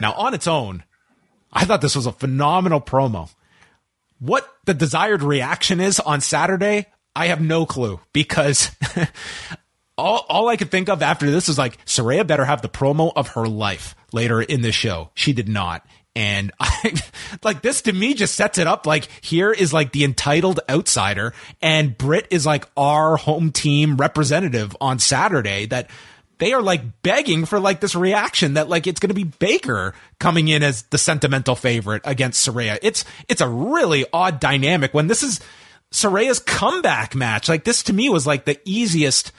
[0.00, 0.84] Now, on its own,
[1.52, 3.30] I thought this was a phenomenal promo.
[4.20, 6.86] What the desired reaction is on Saturday,
[7.16, 8.70] I have no clue because
[9.98, 13.12] all, all I could think of after this is like, Saraya better have the promo
[13.14, 15.10] of her life later in the show.
[15.14, 15.84] She did not.
[16.14, 16.94] And I,
[17.42, 21.34] like this to me just sets it up like here is like the entitled outsider
[21.60, 25.90] and Britt is like our home team representative on Saturday that
[26.38, 29.94] they are like begging for like this reaction that like it's going to be Baker
[30.18, 32.78] coming in as the sentimental favorite against Saraya.
[32.82, 35.40] It's, it's a really odd dynamic when this is
[35.90, 37.48] Saraya's comeback match.
[37.48, 39.32] Like this to me was like the easiest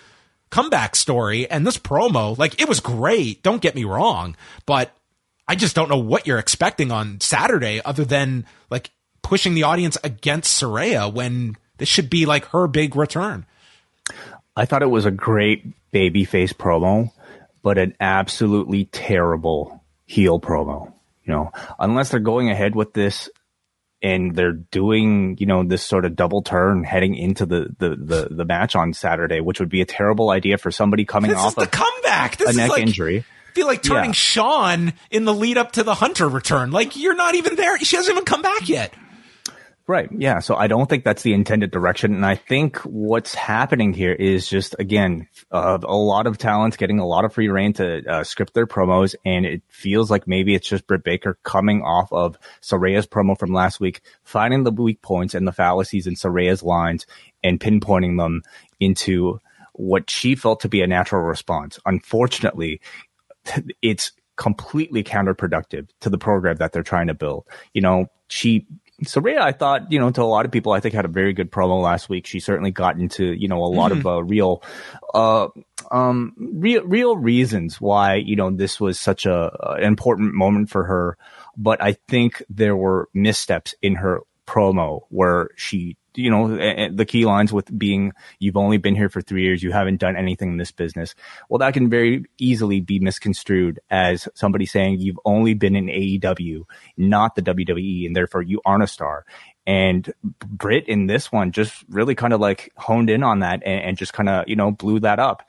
[0.50, 1.50] comeback story.
[1.50, 3.43] And this promo, like it was great.
[3.43, 4.36] Don't get me wrong,
[4.66, 4.91] but
[5.47, 8.91] I just don't know what you're expecting on Saturday other than like
[9.22, 13.45] pushing the audience against Saraya when this should be like her big return.
[14.56, 17.12] I thought it was a great babyface promo,
[17.64, 20.93] but an absolutely terrible heel promo.
[21.24, 23.30] You know, unless they're going ahead with this
[24.02, 28.28] and they're doing, you know, this sort of double turn heading into the, the, the,
[28.32, 31.58] the match on Saturday, which would be a terrible idea for somebody coming this off
[31.58, 32.38] of the comeback.
[32.38, 33.26] This a neck like, injury.
[33.47, 34.14] I feel like turning yeah.
[34.14, 36.72] Shawn in the lead up to the Hunter return.
[36.72, 37.78] Like you're not even there.
[37.80, 38.93] She hasn't even come back yet.
[39.90, 40.08] Right.
[40.16, 40.38] Yeah.
[40.38, 42.14] So I don't think that's the intended direction.
[42.14, 47.00] And I think what's happening here is just, again, uh, a lot of talent getting
[47.00, 49.16] a lot of free reign to uh, script their promos.
[49.26, 53.52] And it feels like maybe it's just Britt Baker coming off of Saraya's promo from
[53.52, 57.08] last week, finding the weak points and the fallacies in Saraya's lines
[57.44, 58.44] and pinpointing them
[58.80, 59.40] into
[59.74, 61.80] what she felt to be a natural response.
[61.88, 62.80] Unfortunately,
[63.82, 67.48] it's completely counterproductive to the program that they're trying to build.
[67.74, 68.68] You know, she
[69.04, 71.34] Saraya, I thought, you know, to a lot of people, I think had a very
[71.34, 72.26] good promo last week.
[72.26, 74.00] She certainly got into, you know, a lot mm-hmm.
[74.00, 74.64] of uh, real,
[75.14, 75.47] uh,
[75.91, 80.84] um, real, real reasons why, you know, this was such a, an important moment for
[80.84, 81.18] her.
[81.58, 87.26] But I think there were missteps in her promo where she you know, the key
[87.26, 89.63] lines with being, you've only been here for three years.
[89.63, 91.15] You haven't done anything in this business.
[91.49, 96.63] Well, that can very easily be misconstrued as somebody saying you've only been in AEW,
[96.97, 99.26] not the WWE, and therefore you aren't a star.
[99.65, 103.82] And Britt in this one just really kind of like honed in on that and,
[103.84, 105.43] and just kind of, you know, blew that up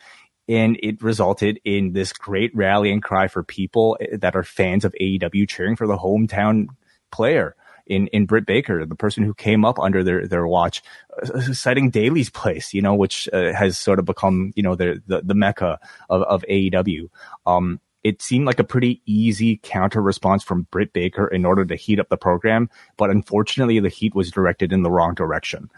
[0.49, 4.95] and it resulted in this great rallying cry for people eh, that are fans of
[5.01, 6.67] AEW cheering for the hometown
[7.13, 7.57] player
[7.87, 10.83] in in Britt Baker, the person who came up under their their watch,
[11.23, 15.03] uh, citing Daily's Place, you know, which uh, has sort of become you know the
[15.07, 15.79] the, the mecca
[16.09, 17.09] of, of AEW.
[17.47, 21.77] Um, it seemed like a pretty easy counter response from Britt Baker in order to
[21.77, 25.71] heat up the program, but unfortunately, the heat was directed in the wrong direction,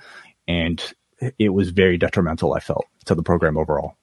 [0.46, 0.94] and
[1.38, 2.54] it was very detrimental.
[2.54, 3.96] I felt to the program overall.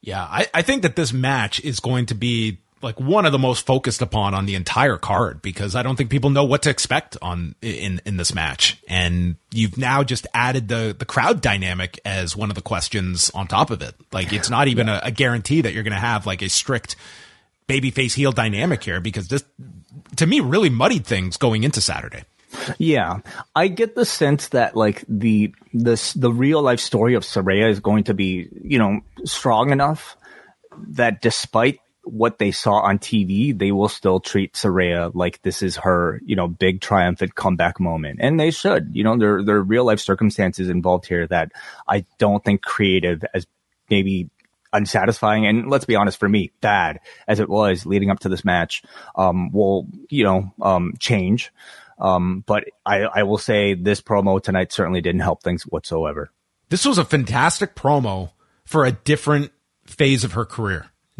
[0.00, 3.38] Yeah, I, I think that this match is going to be like one of the
[3.38, 6.70] most focused upon on the entire card because I don't think people know what to
[6.70, 8.80] expect on in in this match.
[8.88, 13.46] And you've now just added the the crowd dynamic as one of the questions on
[13.46, 13.94] top of it.
[14.12, 16.96] Like it's not even a, a guarantee that you're going to have like a strict
[17.68, 19.44] babyface heel dynamic here because this
[20.16, 22.24] to me really muddied things going into Saturday.
[22.78, 23.20] Yeah,
[23.54, 27.80] I get the sense that like the this the real life story of Saraya is
[27.80, 30.16] going to be you know strong enough
[30.88, 35.76] that despite what they saw on TV, they will still treat Saraya like this is
[35.76, 38.20] her, you know, big triumphant comeback moment.
[38.22, 41.52] And they should, you know, there, there are real life circumstances involved here that
[41.86, 43.46] I don't think creative as
[43.88, 44.30] maybe
[44.72, 45.46] unsatisfying.
[45.46, 48.82] And let's be honest, for me, bad as it was leading up to this match,
[49.16, 51.52] um, will, you know, um, change.
[51.98, 56.30] Um, but I, I will say this promo tonight certainly didn't help things whatsoever.
[56.70, 58.30] This was a fantastic promo
[58.64, 59.50] for a different
[59.86, 60.86] phase of her career.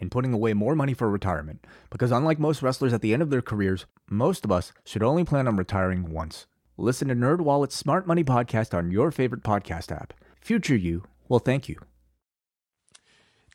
[0.00, 1.66] and putting away more money for retirement.
[1.90, 5.24] Because unlike most wrestlers at the end of their careers, most of us should only
[5.24, 6.46] plan on retiring once.
[6.76, 10.14] Listen to NerdWallet's Smart Money podcast on your favorite podcast app.
[10.40, 11.87] Future you will thank you.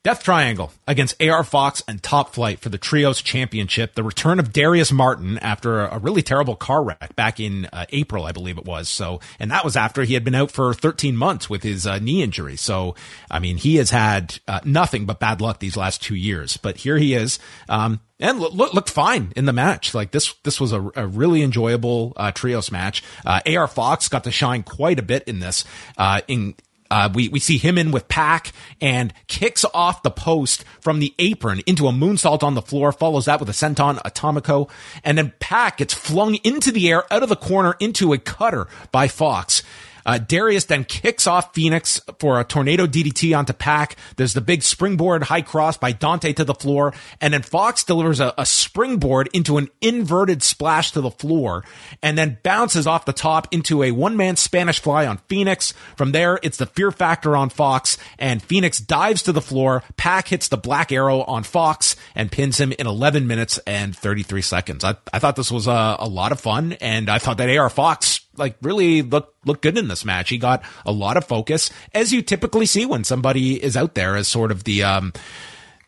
[0.03, 3.95] Death Triangle against AR Fox and Top Flight for the Trios Championship.
[3.95, 8.25] The return of Darius Martin after a really terrible car wreck back in uh, April,
[8.25, 8.89] I believe it was.
[8.89, 11.99] So, and that was after he had been out for 13 months with his uh,
[11.99, 12.57] knee injury.
[12.57, 12.95] So,
[13.31, 16.57] I mean, he has had uh, nothing but bad luck these last two years.
[16.57, 17.39] But here he is.
[17.69, 19.93] Um, and look, look, looked fine in the match.
[19.93, 23.05] Like this, this was a, a really enjoyable uh, trios match.
[23.25, 25.63] Uh, AR Fox got to shine quite a bit in this.
[25.97, 26.55] Uh, in
[26.93, 31.15] uh, we, we see him in with Pac and kicks off the post from the
[31.17, 34.69] apron into a moonsault on the floor, follows that with a senton atomico,
[35.03, 38.67] and then Pac gets flung into the air out of the corner into a cutter
[38.91, 39.63] by Fox.
[40.05, 43.95] Uh, Darius then kicks off Fenix for a tornado DDT onto Pac.
[44.15, 46.93] There's the big springboard high cross by Dante to the floor.
[47.21, 51.63] And then Fox delivers a, a springboard into an inverted splash to the floor
[52.01, 55.73] and then bounces off the top into a one man Spanish fly on Fenix.
[55.95, 59.83] From there, it's the fear factor on Fox and Fenix dives to the floor.
[59.97, 64.41] Pac hits the black arrow on Fox and pins him in 11 minutes and 33
[64.41, 64.83] seconds.
[64.83, 67.69] I, I thought this was a, a lot of fun and I thought that AR
[67.69, 70.29] Fox like really look look good in this match.
[70.29, 74.15] He got a lot of focus, as you typically see when somebody is out there
[74.15, 75.13] as sort of the um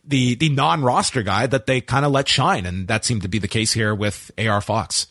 [0.03, 3.27] the the non roster guy that they kind of let shine, and that seemed to
[3.27, 5.07] be the case here with AR Fox.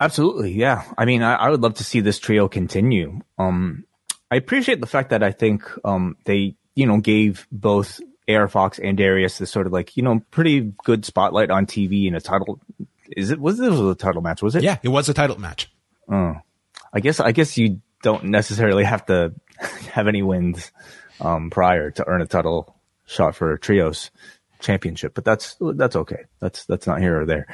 [0.00, 0.84] Absolutely, yeah.
[0.96, 3.20] I mean, I, I would love to see this trio continue.
[3.38, 3.84] Um,
[4.30, 8.78] I appreciate the fact that I think um they you know gave both AR Fox
[8.78, 12.20] and Darius this sort of like you know pretty good spotlight on TV in a
[12.20, 12.60] title.
[13.16, 14.42] Is it was this was a title match?
[14.42, 14.62] Was it?
[14.62, 15.70] Yeah, it was a title match.
[16.10, 16.36] Oh,
[16.92, 19.32] I guess I guess you don't necessarily have to
[19.92, 20.72] have any wins
[21.20, 22.76] um, prior to earn a title
[23.06, 24.10] shot for trios
[24.60, 26.24] championship, but that's that's okay.
[26.40, 27.46] That's that's not here or there.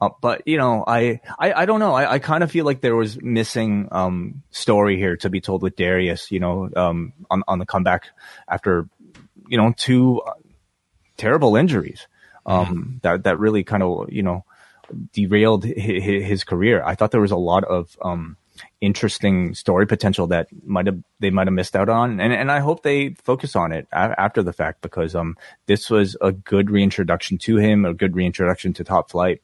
[0.00, 1.92] Uh, but you know, I I, I don't know.
[1.94, 5.62] I, I kind of feel like there was missing um, story here to be told
[5.62, 6.30] with Darius.
[6.30, 8.06] You know, um, on on the comeback
[8.48, 8.88] after
[9.48, 10.34] you know two uh,
[11.16, 12.06] terrible injuries
[12.46, 12.98] um, mm-hmm.
[13.02, 14.44] that that really kind of you know
[15.12, 16.82] derailed his, his, career.
[16.84, 18.36] I thought there was a lot of um,
[18.80, 22.20] interesting story potential that might have they might have missed out on.
[22.20, 25.36] And and I hope they focus on it after the fact because um
[25.66, 29.40] this was a good reintroduction to him a good reintroduction to top flight.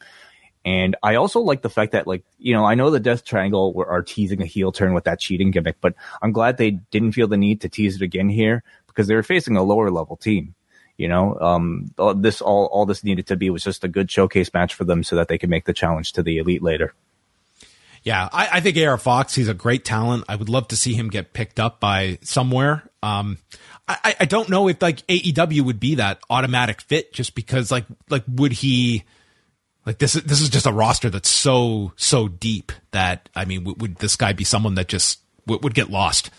[0.64, 3.72] And I also like the fact that like you know I know the Death Triangle
[3.72, 7.12] were, are teasing a heel turn with that cheating gimmick but I'm glad they didn't
[7.12, 10.16] feel the need to tease it again here because they were facing a lower level
[10.16, 10.54] team
[10.96, 11.38] you know?
[11.38, 14.84] Um this all all this needed to be was just a good showcase match for
[14.84, 16.92] them so that they could make the challenge to the elite later
[18.08, 20.24] yeah, I, I, think AR Fox, he's a great talent.
[20.30, 22.88] I would love to see him get picked up by somewhere.
[23.02, 23.36] Um,
[23.86, 27.84] I, I don't know if like AEW would be that automatic fit just because like,
[28.08, 29.04] like would he,
[29.84, 33.64] like this is, this is just a roster that's so, so deep that, I mean,
[33.64, 36.30] would, this guy be someone that just would get lost?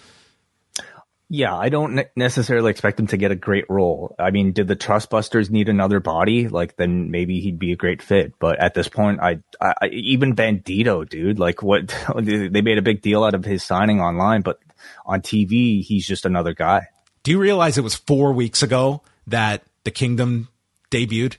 [1.32, 4.16] Yeah, I don't necessarily expect him to get a great role.
[4.18, 6.48] I mean, did the Trustbusters need another body?
[6.48, 8.34] Like, then maybe he'd be a great fit.
[8.40, 13.04] But at this point, I, I even Bandito, dude, like what they made a big
[13.04, 14.60] deal out of his signing online, but
[15.06, 16.88] on TV, he's just another guy.
[17.22, 20.48] Do you realize it was four weeks ago that the Kingdom
[20.90, 21.38] debuted?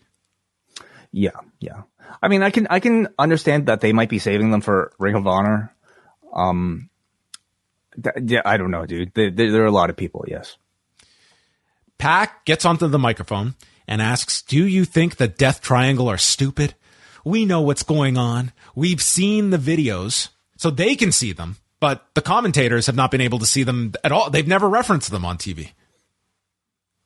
[1.11, 1.83] Yeah, yeah.
[2.23, 5.17] I mean, I can I can understand that they might be saving them for Ring
[5.17, 5.75] of Honor.
[6.33, 6.90] Um,
[8.23, 9.13] yeah, I don't know, dude.
[9.15, 10.25] There, there, are a lot of people.
[10.29, 10.57] Yes.
[11.99, 13.55] Pac gets onto the microphone
[13.87, 16.75] and asks, "Do you think the Death Triangle are stupid?
[17.25, 18.53] We know what's going on.
[18.75, 20.29] We've seen the videos.
[20.57, 23.95] so they can see them, but the commentators have not been able to see them
[24.05, 24.29] at all.
[24.29, 25.73] They've never referenced them on TV.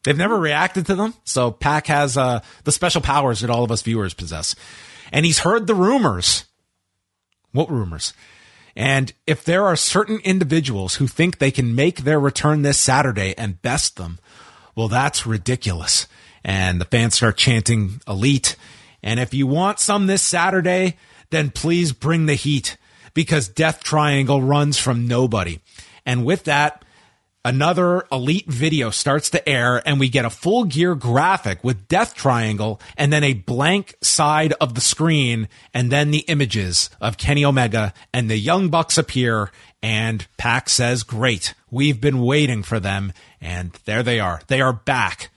[0.02, 1.14] They've never reacted to them.
[1.24, 4.54] So Pac has uh, the special powers that all of us viewers possess.
[5.12, 6.44] And he's heard the rumors.
[7.52, 8.12] What rumors?
[8.76, 13.34] And if there are certain individuals who think they can make their return this Saturday
[13.38, 14.18] and best them,
[14.74, 16.08] well, that's ridiculous.
[16.42, 18.56] And the fans start chanting elite.
[19.02, 20.96] And if you want some this Saturday,
[21.30, 22.76] then please bring the heat
[23.14, 25.60] because Death Triangle runs from nobody.
[26.04, 26.84] And with that,
[27.44, 32.14] another elite video starts to air and we get a full gear graphic with death
[32.14, 37.44] triangle and then a blank side of the screen and then the images of Kenny
[37.44, 39.50] Omega and the young bucks appear
[39.84, 41.52] and Pac says, great.
[41.70, 43.12] We've been waiting for them.
[43.38, 44.40] And there they are.
[44.46, 45.28] They are back.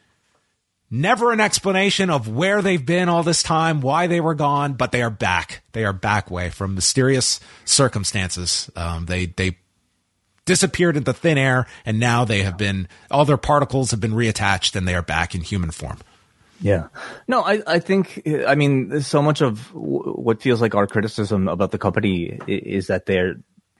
[0.89, 4.93] Never an explanation of where they've been all this time, why they were gone, but
[4.93, 5.63] they are back.
[5.73, 8.71] They are back way from mysterious circumstances.
[8.77, 9.57] Um, they, they
[10.47, 14.75] disappeared into thin air, and now they have been all their particles have been reattached,
[14.75, 15.99] and they are back in human form.
[16.59, 16.87] Yeah.
[17.27, 21.69] No, I, I think, I mean, so much of what feels like our criticism about
[21.69, 23.35] the company is that they're,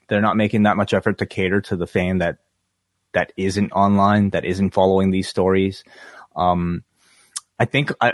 [0.08, 2.38] they're not making that much effort to cater to the fan that,
[3.14, 5.84] that isn't online, that isn't following these stories.
[6.36, 6.84] Um,
[7.58, 8.14] I think I,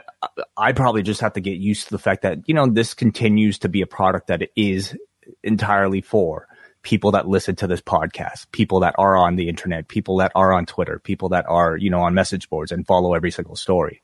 [0.55, 3.59] I probably just have to get used to the fact that, you know, this continues
[3.59, 4.95] to be a product that it is
[5.43, 6.47] entirely for
[6.83, 10.53] people that listen to this podcast, people that are on the internet, people that are
[10.53, 14.01] on Twitter, people that are, you know, on message boards and follow every single story.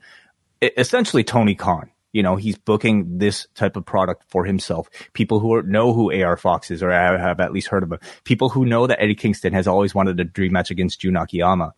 [0.62, 4.90] It, essentially, Tony Khan, you know, he's booking this type of product for himself.
[5.14, 8.00] People who are, know who AR Fox is or have at least heard of him.
[8.24, 11.74] People who know that Eddie Kingston has always wanted a dream match against Jun Akiyama.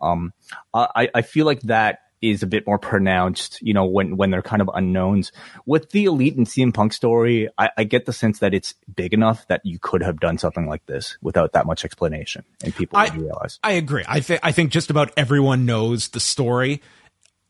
[0.00, 0.32] Um,
[0.74, 4.42] I, I feel like that is a bit more pronounced, you know, when, when they're
[4.42, 5.32] kind of unknowns.
[5.66, 9.12] With the Elite and CM Punk story, I, I, get the sense that it's big
[9.12, 12.98] enough that you could have done something like this without that much explanation and people
[12.98, 13.58] I, realize.
[13.62, 14.04] I agree.
[14.08, 16.82] I think, I think just about everyone knows the story.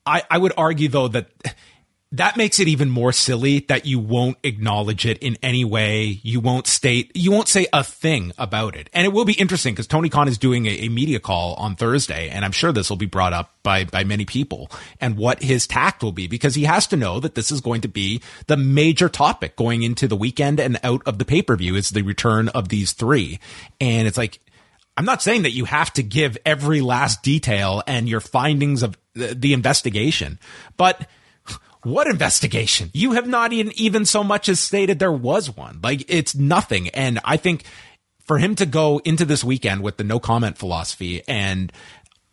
[0.05, 1.31] I, I would argue though that
[2.13, 6.21] that makes it even more silly that you won't acknowledge it in any way.
[6.23, 8.89] You won't state, you won't say a thing about it.
[8.93, 11.75] And it will be interesting because Tony Khan is doing a, a, media call on
[11.75, 12.29] Thursday.
[12.29, 15.67] And I'm sure this will be brought up by, by many people and what his
[15.67, 18.57] tact will be because he has to know that this is going to be the
[18.57, 22.03] major topic going into the weekend and out of the pay per view is the
[22.03, 23.41] return of these three.
[23.81, 24.39] And it's like,
[24.97, 28.97] I'm not saying that you have to give every last detail and your findings of
[29.15, 30.39] the, the investigation,
[30.77, 31.07] but
[31.87, 32.91] what investigation?
[32.93, 35.79] You have not even, even so much as stated there was one.
[35.85, 36.89] Like it's nothing.
[36.89, 37.63] And I think
[38.25, 41.73] for him to go into this weekend with the no comment philosophy and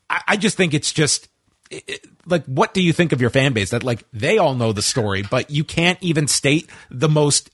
[0.10, 1.28] I, I just think it's just,
[1.70, 4.74] it, like what do you think of your fan base that like they all know
[4.74, 7.52] the story but you can't even state the most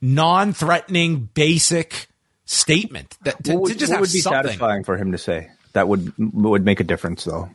[0.00, 2.06] non-threatening basic
[2.46, 4.42] statement that to, would, to just what have would be something.
[4.44, 7.48] satisfying for him to say that would would make a difference though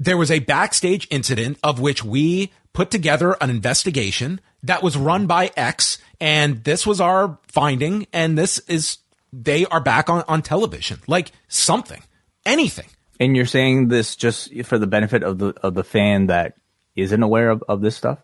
[0.00, 5.26] there was a backstage incident of which we put together an investigation that was run
[5.26, 8.98] by X, and this was our finding, and this is
[9.32, 10.98] they are back on, on television.
[11.06, 12.02] Like something,
[12.44, 12.86] anything.
[13.20, 16.54] And you're saying this just for the benefit of the of the fan that
[16.96, 18.18] isn't aware of, of this stuff?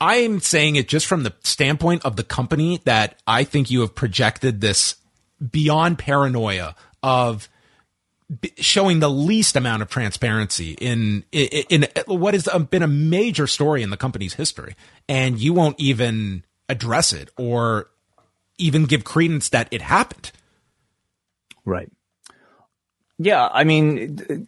[0.00, 3.94] I'm saying it just from the standpoint of the company that I think you have
[3.94, 4.96] projected this
[5.50, 7.48] beyond paranoia of
[8.56, 13.46] showing the least amount of transparency in, in, in what has um, been a major
[13.46, 14.74] story in the company's history,
[15.08, 17.88] and you won't even address it or
[18.58, 20.32] even give credence that it happened.
[21.64, 21.90] Right.
[23.18, 24.46] Yeah, I mean,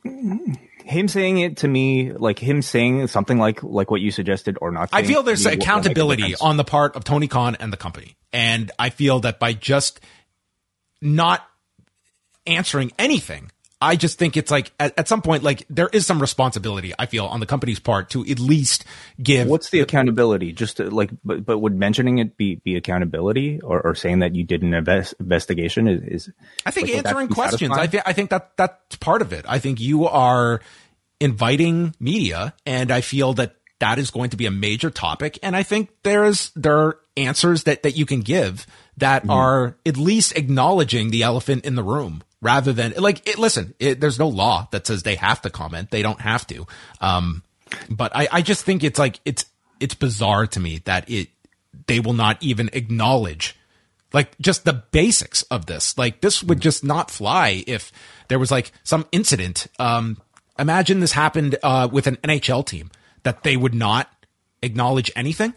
[0.85, 4.71] him saying it to me, like him saying something like like what you suggested or
[4.71, 4.91] not.
[4.93, 8.91] I feel there's accountability on the part of Tony Khan and the company, and I
[8.91, 10.01] feel that by just
[11.01, 11.49] not
[12.47, 13.51] answering anything
[13.81, 17.07] I just think it's like at, at, some point, like there is some responsibility I
[17.07, 18.85] feel on the company's part to at least
[19.23, 19.47] give.
[19.47, 20.53] What's the accountability?
[20.53, 24.35] Just to, like, but, but would mentioning it be, be accountability or, or saying that
[24.35, 26.33] you did an invest, investigation is, is
[26.67, 27.71] I think like, answering questions.
[27.71, 29.45] I think, I think that that's part of it.
[29.49, 30.61] I think you are
[31.21, 35.39] inviting media and I feel that that is going to be a major topic.
[35.41, 38.67] And I think there's, there are answers that, that you can give
[38.97, 39.31] that mm-hmm.
[39.31, 44.01] are at least acknowledging the elephant in the room rather than like it, listen it,
[44.01, 45.91] there's no law that says they have to comment.
[45.91, 46.67] They don't have to.
[47.01, 47.43] Um
[47.91, 49.45] but i i just think it's like it's
[49.79, 51.29] it's bizarre to me that it
[51.87, 53.57] they will not even acknowledge
[54.13, 55.99] like just the basics of this.
[55.99, 57.93] Like this would just not fly if
[58.29, 59.67] there was like some incident.
[59.79, 60.19] Um
[60.59, 62.91] imagine this happened uh with an nhl team
[63.23, 64.11] that they would not
[64.63, 65.55] acknowledge anything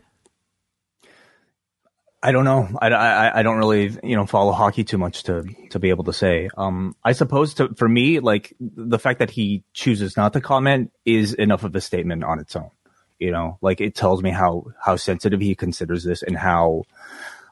[2.24, 2.70] I don't know.
[2.80, 6.04] I, I, I don't really, you know, follow hockey too much to, to be able
[6.04, 6.50] to say.
[6.56, 10.92] Um, I suppose to, for me, like the fact that he chooses not to comment
[11.04, 12.70] is enough of a statement on its own.
[13.18, 16.84] You know, like it tells me how, how sensitive he considers this and how,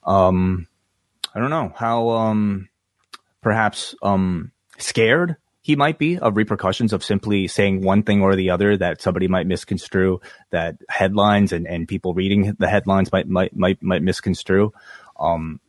[0.03, 0.67] um,
[1.33, 2.69] I don't know, how, um,
[3.41, 5.35] perhaps, um, scared
[5.69, 9.27] he might be of repercussions of simply saying one thing or the other that somebody
[9.27, 14.73] might misconstrue that headlines and, and people reading the headlines might might might, might misconstrue.
[15.19, 15.59] Um,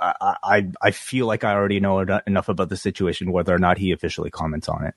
[0.00, 3.78] I, I I feel like I already know enough about the situation whether or not
[3.78, 4.94] he officially comments on it.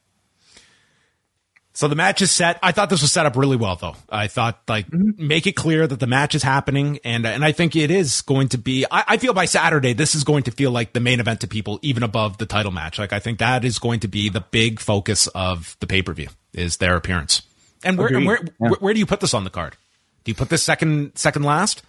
[1.76, 2.60] So the match is set.
[2.62, 3.96] I thought this was set up really well, though.
[4.08, 5.28] I thought like mm-hmm.
[5.28, 8.50] make it clear that the match is happening, and and I think it is going
[8.50, 8.86] to be.
[8.92, 11.48] I, I, feel by Saturday this is going to feel like the main event to
[11.48, 13.00] people, even above the title match.
[13.00, 16.14] Like I think that is going to be the big focus of the pay per
[16.14, 17.42] view is their appearance.
[17.84, 18.50] And where, and where, yeah.
[18.60, 19.76] where, where do you put this on the card?
[20.24, 21.82] Do you put this second second last?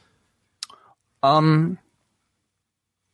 [1.22, 1.78] Um,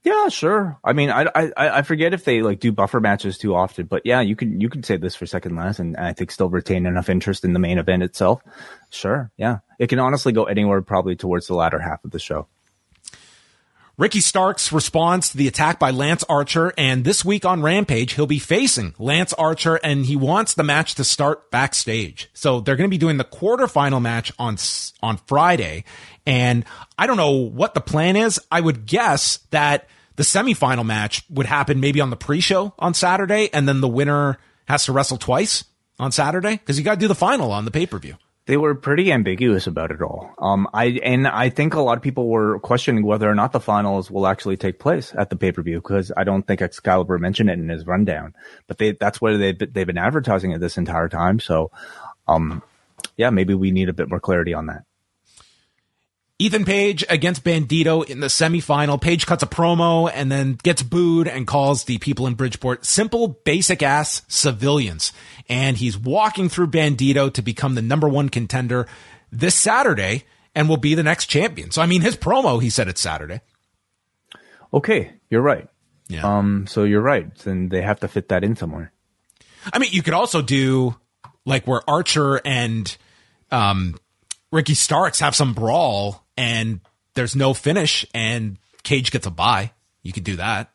[0.03, 0.79] yeah, sure.
[0.83, 4.03] I mean, I, I I forget if they like do buffer matches too often, but
[4.05, 6.87] yeah, you can you can say this for second last, and I think still retain
[6.87, 8.43] enough interest in the main event itself.
[8.91, 12.47] Sure, yeah, it can honestly go anywhere, probably towards the latter half of the show.
[14.01, 18.27] Ricky Starks responds to the attack by Lance Archer, and this week on Rampage, he'll
[18.27, 22.31] be facing Lance Archer, and he wants the match to start backstage.
[22.33, 24.57] So they're going to be doing the quarterfinal match on
[25.03, 25.85] on Friday,
[26.25, 26.65] and
[26.97, 28.41] I don't know what the plan is.
[28.51, 29.87] I would guess that
[30.17, 34.39] the semifinal match would happen maybe on the pre-show on Saturday, and then the winner
[34.67, 35.65] has to wrestle twice
[35.99, 38.17] on Saturday because you got to do the final on the pay per view
[38.51, 40.35] they were pretty ambiguous about it all.
[40.37, 43.61] Um, I and I think a lot of people were questioning whether or not the
[43.61, 47.17] finals will actually take place at the pay per view because I don't think Excalibur
[47.19, 48.35] mentioned it in his rundown.
[48.67, 51.39] But they that's where they they've been advertising it this entire time.
[51.39, 51.71] So,
[52.27, 52.61] um,
[53.17, 54.83] yeah, maybe we need a bit more clarity on that.
[56.41, 58.99] Ethan Page against Bandito in the semifinal.
[58.99, 63.29] Page cuts a promo and then gets booed and calls the people in Bridgeport simple,
[63.45, 65.13] basic ass civilians.
[65.51, 68.87] And he's walking through Bandito to become the number one contender
[69.31, 70.25] this Saturday
[70.55, 71.73] and will be the next champion.
[71.73, 73.43] So, I mean, his promo, he said it's Saturday.
[74.73, 75.69] Okay, you're right.
[76.09, 76.39] Yeah.
[76.39, 77.35] Um, so you're right.
[77.35, 78.93] Then they have to fit that in somewhere.
[79.71, 80.97] I mean, you could also do
[81.45, 82.97] like where Archer and,
[83.51, 83.97] um,
[84.53, 86.81] Ricky Starks have some brawl and
[87.15, 89.73] there's no finish and Cage gets a bye.
[90.03, 90.71] You could do that.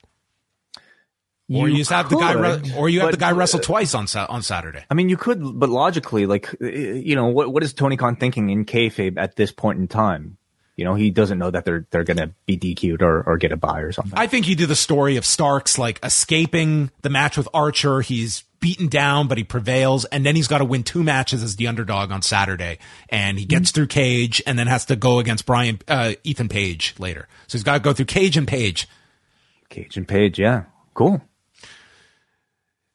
[1.48, 3.64] You or you just have the guy, re- or you have the guy wrestle uh,
[3.64, 4.84] twice on sa- on Saturday.
[4.90, 8.50] I mean, you could, but logically, like, you know, what what is Tony Khan thinking
[8.50, 10.38] in kayfabe at this point in time?
[10.76, 13.52] You know, he doesn't know that they're they're going to be DQ'd or, or get
[13.54, 14.18] a bye or something.
[14.18, 18.02] I think you do the story of Starks like escaping the match with Archer.
[18.02, 20.06] He's beaten down, but he prevails.
[20.06, 22.80] And then he's got to win two matches as the underdog on Saturday.
[23.10, 23.76] And he gets mm-hmm.
[23.76, 27.28] through Cage and then has to go against Brian, uh, Ethan Page later.
[27.48, 28.88] So he's got to go through Cage and Page.
[29.70, 30.40] Cage and Page.
[30.40, 30.64] Yeah.
[30.94, 31.22] Cool.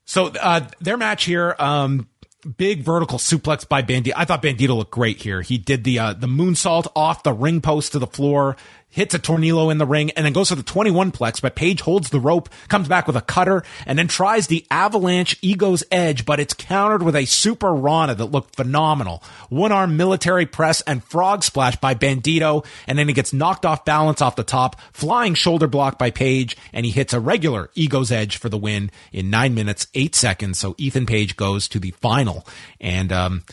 [0.04, 2.08] So, uh, their match here, um,
[2.56, 4.12] big vertical suplex by Bandito.
[4.16, 5.42] I thought Bandito looked great here.
[5.42, 8.56] He did the uh, the moonsault off the ring post to the floor,
[8.90, 11.80] hits a tornillo in the ring, and then goes to the 21 plex, but Page
[11.80, 16.26] holds the rope, comes back with a cutter, and then tries the avalanche ego's edge,
[16.26, 19.22] but it's countered with a super Rana that looked phenomenal.
[19.48, 23.84] One arm military press and frog splash by Bandito, and then he gets knocked off
[23.84, 28.10] balance off the top, flying shoulder block by Page, and he hits a regular ego's
[28.10, 30.58] edge for the win in nine minutes, eight seconds.
[30.58, 32.46] So Ethan Page goes to the final.
[32.80, 33.44] And, um,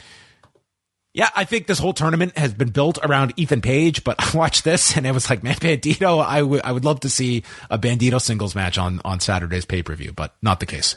[1.18, 4.64] yeah, I think this whole tournament has been built around Ethan Page, but I watched
[4.64, 7.80] this and it was like, man, Bandito, I would I would love to see a
[7.80, 10.96] Bandito singles match on on Saturday's pay per view, but not the case.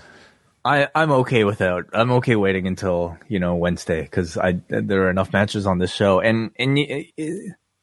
[0.62, 1.86] I I'm okay without.
[1.94, 5.90] I'm okay waiting until you know Wednesday because I there are enough matches on this
[5.90, 6.78] show, and and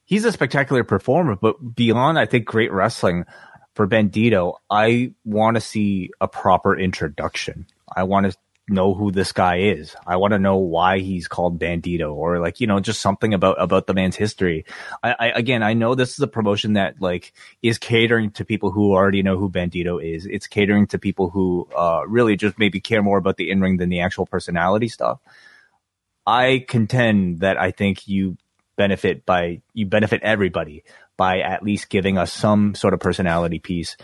[0.06, 3.26] he's a spectacular performer, but beyond I think great wrestling
[3.74, 7.66] for Bandito, I want to see a proper introduction.
[7.96, 8.38] I want to
[8.70, 9.96] know who this guy is.
[10.06, 13.62] I want to know why he's called Bandito or like, you know, just something about,
[13.62, 14.66] about the man's history.
[15.02, 18.72] I, I, again, I know this is a promotion that like is catering to people
[18.72, 20.26] who already know who Bandito is.
[20.26, 23.78] It's catering to people who, uh, really just maybe care more about the in ring
[23.78, 25.20] than the actual personality stuff.
[26.26, 28.38] I contend that I think you
[28.76, 30.84] benefit by, you benefit everybody
[31.16, 33.96] by at least giving us some sort of personality piece.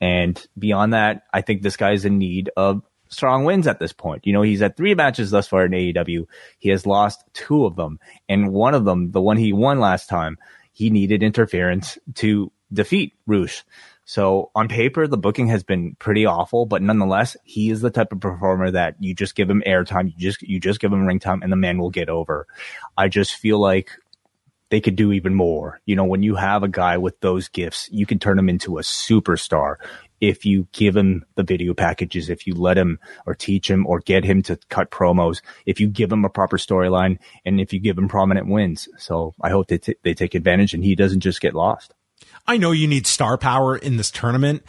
[0.00, 3.92] And beyond that, I think this guy is in need of strong wins at this
[3.92, 4.26] point.
[4.26, 6.26] You know, he's had three matches thus far in AEW.
[6.58, 8.00] He has lost two of them.
[8.28, 10.38] And one of them, the one he won last time,
[10.72, 13.64] he needed interference to defeat Rush.
[14.04, 18.12] So on paper, the booking has been pretty awful, but nonetheless, he is the type
[18.12, 21.20] of performer that you just give him airtime, you just you just give him ring
[21.20, 22.46] time, and the man will get over.
[22.96, 23.92] I just feel like
[24.70, 25.80] they could do even more.
[25.86, 28.78] You know, when you have a guy with those gifts, you can turn him into
[28.78, 29.76] a superstar
[30.22, 33.98] if you give him the video packages, if you let him or teach him or
[33.98, 37.80] get him to cut promos, if you give him a proper storyline, and if you
[37.80, 38.88] give him prominent wins.
[38.98, 41.92] So I hope they, t- they take advantage and he doesn't just get lost.
[42.46, 44.62] I know you need star power in this tournament,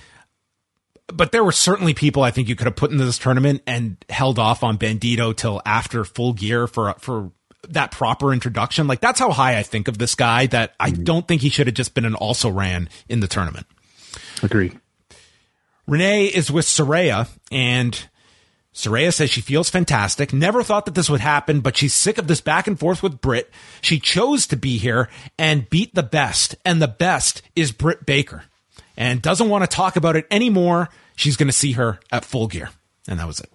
[1.05, 4.03] but there were certainly people I think you could have put into this tournament and
[4.09, 7.31] held off on Bandito till after full gear for for
[7.69, 8.87] that proper introduction.
[8.87, 10.47] Like that's how high I think of this guy.
[10.47, 11.03] That I mm-hmm.
[11.03, 13.67] don't think he should have just been an also ran in the tournament.
[14.41, 14.71] Agree.
[15.87, 18.07] Renee is with Saraya and
[18.73, 20.33] Saraya says she feels fantastic.
[20.33, 23.21] Never thought that this would happen, but she's sick of this back and forth with
[23.21, 23.51] Britt.
[23.81, 28.45] She chose to be here and beat the best, and the best is Britt Baker,
[28.97, 30.89] and doesn't want to talk about it anymore.
[31.15, 32.71] She's going to see her at full gear,
[33.07, 33.51] and that was it.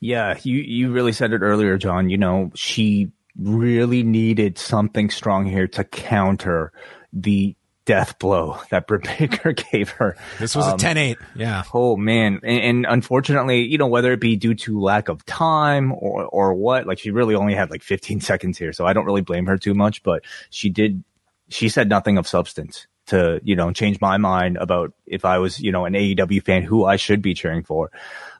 [0.00, 2.10] Yeah, you you really said it earlier, John.
[2.10, 6.72] You know, she really needed something strong here to counter
[7.12, 7.54] the
[7.84, 10.16] death blow that Britt Baker gave her.
[10.38, 11.16] This was um, a 10-8.
[11.34, 11.64] Yeah.
[11.72, 12.40] Oh man.
[12.42, 16.54] And, and, unfortunately, you know, whether it be due to lack of time or, or
[16.54, 18.72] what, like she really only had like 15 seconds here.
[18.72, 21.02] So I don't really blame her too much, but she did,
[21.48, 25.60] she said nothing of substance to, you know, change my mind about if I was,
[25.60, 27.90] you know, an AEW fan who I should be cheering for.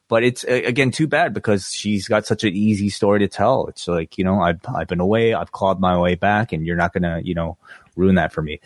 [0.09, 3.67] But it's again too bad because she's got such an easy story to tell.
[3.69, 6.77] It's like, you know, I've, I've been away, I've clawed my way back and you're
[6.77, 7.57] not going to, you know,
[7.97, 8.61] ruin that for me.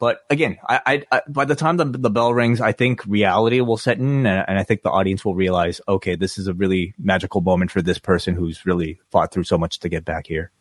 [0.00, 3.60] But again, I, I, I, by the time the, the bell rings, I think reality
[3.60, 6.54] will set in, and, and I think the audience will realize, okay, this is a
[6.54, 10.26] really magical moment for this person who's really fought through so much to get back
[10.26, 10.52] here.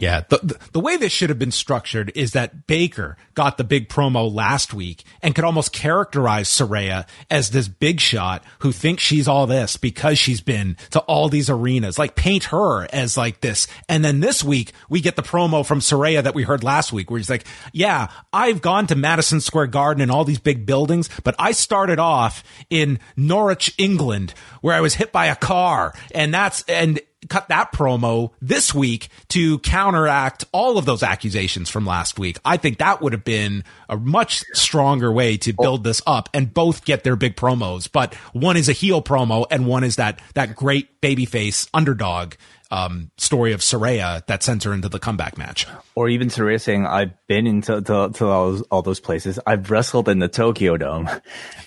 [0.00, 3.64] Yeah, the, the, the way this should have been structured is that Baker got the
[3.64, 9.02] big promo last week and could almost characterize Saraya as this big shot who thinks
[9.02, 11.98] she's all this because she's been to all these arenas.
[11.98, 13.66] Like paint her as like this.
[13.90, 17.10] And then this week we get the promo from Saraya that we heard last week
[17.10, 17.44] where he's like,
[17.74, 21.98] yeah, I've gone to Madison Square Garden and all these big buildings, but I started
[21.98, 24.32] off in Norwich, England,
[24.62, 25.92] where I was hit by a car.
[26.14, 31.86] And that's, and cut that promo this week to counteract all of those accusations from
[31.86, 32.38] last week.
[32.44, 36.52] I think that would have been a much stronger way to build this up and
[36.52, 37.90] both get their big promos.
[37.90, 42.34] But one is a heel promo and one is that, that great babyface underdog
[42.70, 45.66] um, story of Saraya that sent her into the comeback match.
[45.96, 49.40] Or even Saraya saying, I've been into to, to all, those, all, those, places.
[49.44, 51.08] I've wrestled in the Tokyo Dome.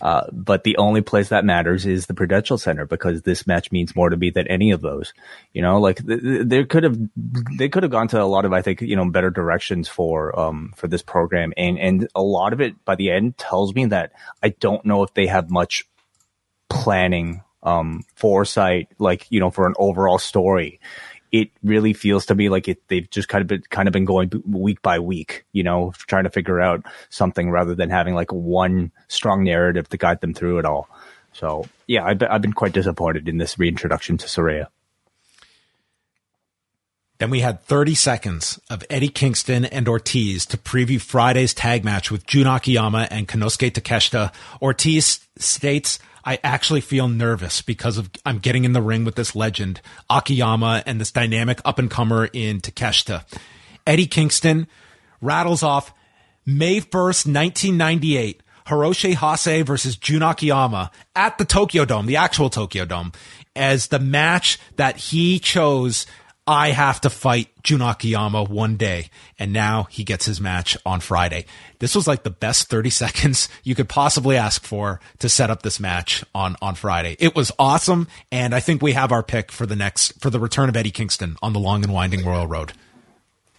[0.01, 3.95] Uh, but the only place that matters is the Prudential Center because this match means
[3.95, 5.13] more to me than any of those.
[5.53, 6.97] You know, like th- there could have,
[7.57, 10.37] they could have gone to a lot of, I think, you know, better directions for,
[10.37, 11.53] um, for this program.
[11.57, 15.03] And, and a lot of it by the end tells me that I don't know
[15.03, 15.85] if they have much
[16.69, 20.79] planning um, foresight, like, you know, for an overall story.
[21.31, 24.05] It really feels to me like it, they've just kind of been, kind of been
[24.05, 28.31] going week by week, you know, trying to figure out something rather than having like
[28.31, 30.87] one strong narrative to guide them through it all.
[31.31, 34.67] So yeah, I've, I've been quite disappointed in this reintroduction to Saraya.
[37.19, 42.11] Then we had 30 seconds of Eddie Kingston and Ortiz to preview Friday's tag match
[42.11, 44.33] with Jun Akiyama and Konosuke Takeshita.
[44.61, 49.35] Ortiz states, I actually feel nervous because of I'm getting in the ring with this
[49.35, 53.25] legend, Akiyama, and this dynamic up and comer in Takeshita.
[53.85, 54.67] Eddie Kingston
[55.21, 55.93] rattles off
[56.45, 58.41] May 1st, 1998.
[58.67, 63.11] Hiroshi Hase versus Jun Akiyama at the Tokyo Dome, the actual Tokyo Dome,
[63.57, 66.05] as the match that he chose
[66.45, 69.09] I have to fight Jun Akiyama one day.
[69.39, 71.45] And now he gets his match on Friday.
[71.79, 75.61] This was like the best 30 seconds you could possibly ask for to set up
[75.63, 77.15] this match on, on Friday.
[77.19, 78.07] It was awesome.
[78.31, 80.91] And I think we have our pick for the next, for the return of Eddie
[80.91, 82.73] Kingston on the long and winding Royal Road.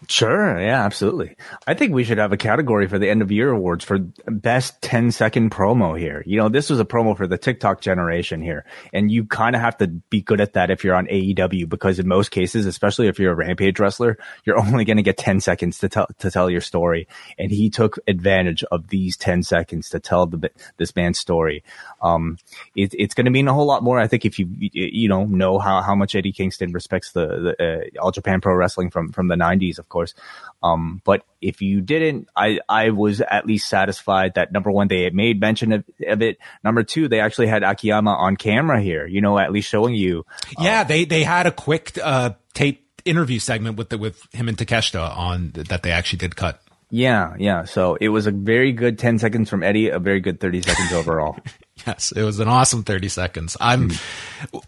[0.08, 0.60] Sure.
[0.60, 1.36] Yeah, absolutely.
[1.66, 4.80] I think we should have a category for the end of year awards for best
[4.82, 6.22] 10 second promo here.
[6.26, 8.64] You know, this was a promo for the TikTok generation here.
[8.92, 11.98] And you kind of have to be good at that if you're on AEW because
[11.98, 15.40] in most cases, especially if you're a rampage wrestler, you're only going to get 10
[15.40, 17.06] seconds to tell, to tell your story.
[17.38, 21.62] And he took advantage of these 10 seconds to tell the, this man's story.
[22.02, 22.38] Um,
[22.74, 23.98] it, it's going to mean a whole lot more.
[23.98, 27.92] I think if you, you know, know how, how much Eddie Kingston respects the, the
[27.98, 30.14] uh, All Japan Pro Wrestling from, from the 90s, of course.
[30.62, 35.08] Um, but if you didn't, I, I was at least satisfied that number one, they
[35.10, 36.38] made mention of, of it.
[36.62, 40.24] Number two, they actually had Akiyama on camera here, you know, at least showing you.
[40.58, 44.48] Yeah, uh, they, they had a quick, uh, tape interview segment with the, with him
[44.48, 46.60] and Takeshita on that they actually did cut.
[46.94, 47.64] Yeah, yeah.
[47.64, 50.92] So it was a very good 10 seconds from Eddie, a very good 30 seconds
[50.92, 51.36] overall.
[51.88, 53.56] Yes, it was an awesome 30 seconds.
[53.60, 53.90] I'm,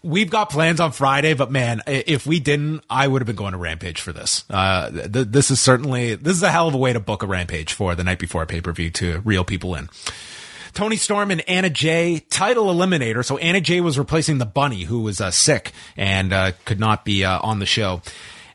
[0.03, 3.53] we've got plans on Friday, but man, if we didn't, I would have been going
[3.53, 4.43] to Rampage for this.
[4.49, 7.25] Uh, th- this is certainly, this is a hell of a way to book a
[7.25, 9.89] Rampage for the night before a pay per view to reel people in.
[10.73, 13.25] Toni Storm and Anna Jay title eliminator.
[13.25, 17.03] So Anna Jay was replacing the bunny who was uh, sick and uh, could not
[17.05, 18.01] be uh, on the show.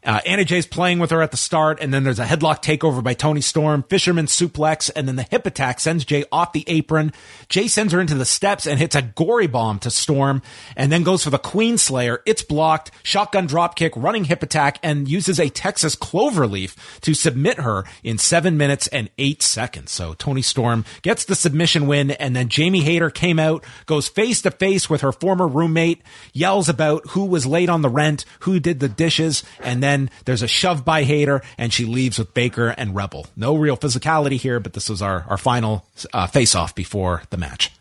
[0.05, 3.05] Uh, Anna Jay's playing with her at the start, and then there's a headlock takeover
[3.05, 7.13] by Toni Storm, fisherman suplex, and then the hip attack sends Jay off the apron.
[7.49, 10.43] Jay sends her into the steps and hits a gory bomb to Storm,
[10.77, 12.21] and then goes for the Queen Slayer.
[12.27, 17.85] It's blocked, shotgun dropkick, running hip attack, and uses a Texas cloverleaf to submit her
[18.03, 19.93] in seven minutes and eight seconds.
[19.93, 24.43] So Toni Storm gets the submission win, and then Jamie Hayter came out, goes face
[24.43, 26.03] to face with her former roommate,
[26.33, 29.92] yells about who was late on the rent, who did the dishes, and then
[30.25, 33.27] there's a shove by Hayter, and she leaves with Baker and Rebel.
[33.37, 37.37] No real physicality here, but this was our, our final uh, face off before the
[37.37, 37.73] match.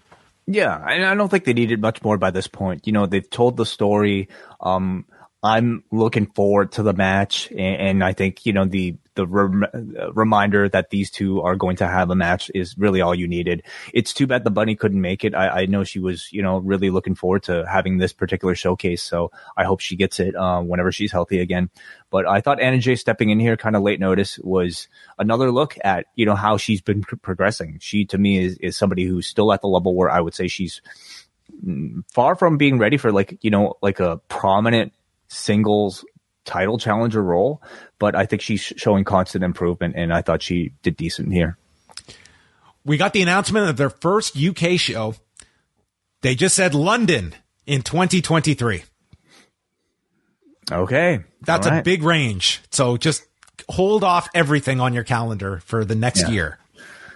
[0.47, 2.87] Yeah, and I don't think they needed much more by this point.
[2.87, 4.29] You know, they've told the story.
[4.59, 5.05] Um,
[5.43, 9.65] I'm looking forward to the match, and, and I think you know the the rem-
[9.73, 13.27] uh, reminder that these two are going to have a match is really all you
[13.27, 13.63] needed.
[13.93, 15.35] It's too bad the bunny couldn't make it.
[15.35, 19.03] I, I know she was you know really looking forward to having this particular showcase,
[19.03, 21.69] so I hope she gets it uh, whenever she's healthy again.
[22.09, 24.87] But I thought Anna Jay stepping in here, kind of late notice, was
[25.19, 27.77] another look at you know how she's been pr- progressing.
[27.81, 30.47] She to me is is somebody who's still at the level where I would say
[30.47, 30.81] she's
[32.11, 34.93] far from being ready for like you know like a prominent
[35.27, 36.03] singles
[36.45, 37.61] title challenger role
[37.99, 41.57] but i think she's showing constant improvement and i thought she did decent here
[42.83, 45.13] We got the announcement of their first UK show.
[46.21, 47.35] They just said London
[47.67, 48.83] in 2023.
[50.71, 52.61] okay That's All a big range.
[52.71, 53.23] So just
[53.69, 56.29] hold off everything on your calendar for the next Yeah.
[56.29, 56.57] year.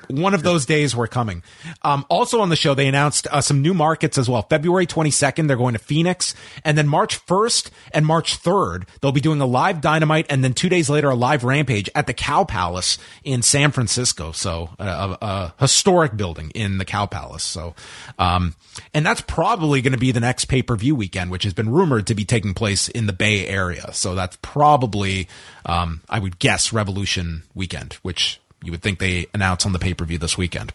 [0.10, 1.44] One of those days were coming.
[1.82, 4.41] Um, also on the show, they announced uh, some new markets as well.
[4.44, 6.36] February 22nd, they're going to Phoenix.
[6.64, 10.53] And then March 1st and March 3rd, they'll be doing a live dynamite and then
[10.53, 14.32] two days later, a live rampage at the Cow Palace in San Francisco.
[14.32, 17.44] So a, a, a historic building in the Cow Palace.
[17.44, 17.76] So,
[18.19, 18.56] um,
[18.94, 21.69] and that's probably going to be the next pay per view weekend, which has been
[21.69, 23.94] rumored to be taking place in the Bay Area.
[23.94, 25.27] So that's probably,
[25.65, 29.94] um, I would guess Revolution weekend, which you would think they announce on the pay
[29.94, 30.73] per view this weekend.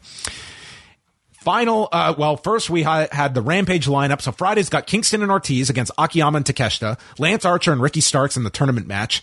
[1.32, 4.20] Final, uh, well, first we ha- had the Rampage lineup.
[4.20, 8.36] So Friday's got Kingston and Ortiz against Akiyama and Takeshita, Lance Archer and Ricky Starks
[8.36, 9.22] in the tournament match,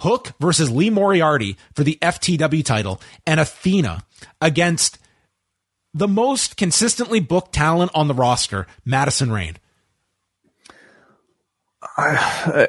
[0.00, 4.02] Hook versus Lee Moriarty for the FTW title, and Athena
[4.40, 4.98] against
[5.94, 9.56] the most consistently booked talent on the roster, Madison Rayne.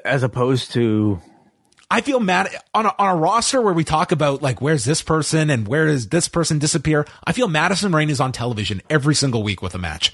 [0.06, 1.20] as opposed to
[1.94, 5.04] I feel mad on a, on a roster where we talk about like where's this
[5.04, 7.06] person and where does this person disappear.
[7.24, 10.12] I feel Madison Rayne is on television every single week with a match.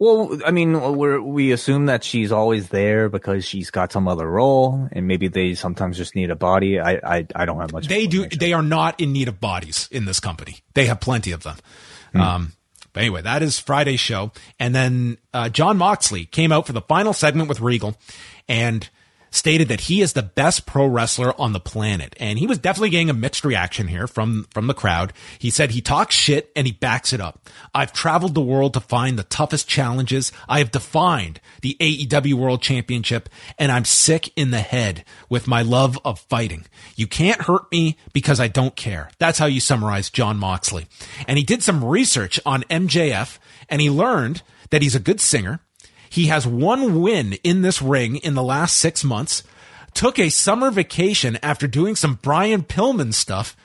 [0.00, 0.96] well i mean
[1.32, 5.54] we assume that she's always there because she's got some other role and maybe they
[5.54, 8.26] sometimes just need a body i i, I don't have much They do.
[8.26, 10.56] They are not in need of bodies in this company.
[10.74, 11.56] They have plenty of them.
[12.14, 12.52] Um,
[12.92, 14.32] but anyway, that is Friday's show.
[14.58, 17.94] And then uh, Jon Moxley came out for the final segment with Regal
[18.48, 18.90] and
[19.32, 22.14] stated that he is the best pro wrestler on the planet.
[22.20, 25.12] And he was definitely getting a mixed reaction here from, from the crowd.
[25.38, 27.48] He said he talks shit and he backs it up.
[27.74, 30.32] I've traveled the world to find the toughest challenges.
[30.48, 33.28] I have defined the AEW World Championship
[33.58, 36.66] and I'm sick in the head with my love of fighting.
[36.94, 39.10] You can't hurt me because I don't care.
[39.18, 40.86] That's how you summarize Jon Moxley.
[41.26, 43.38] And he did some research on MJF
[43.68, 45.60] and he learned that he's a good singer.
[46.12, 49.42] He has one win in this ring in the last six months,
[49.94, 53.56] took a summer vacation after doing some Brian Pillman stuff,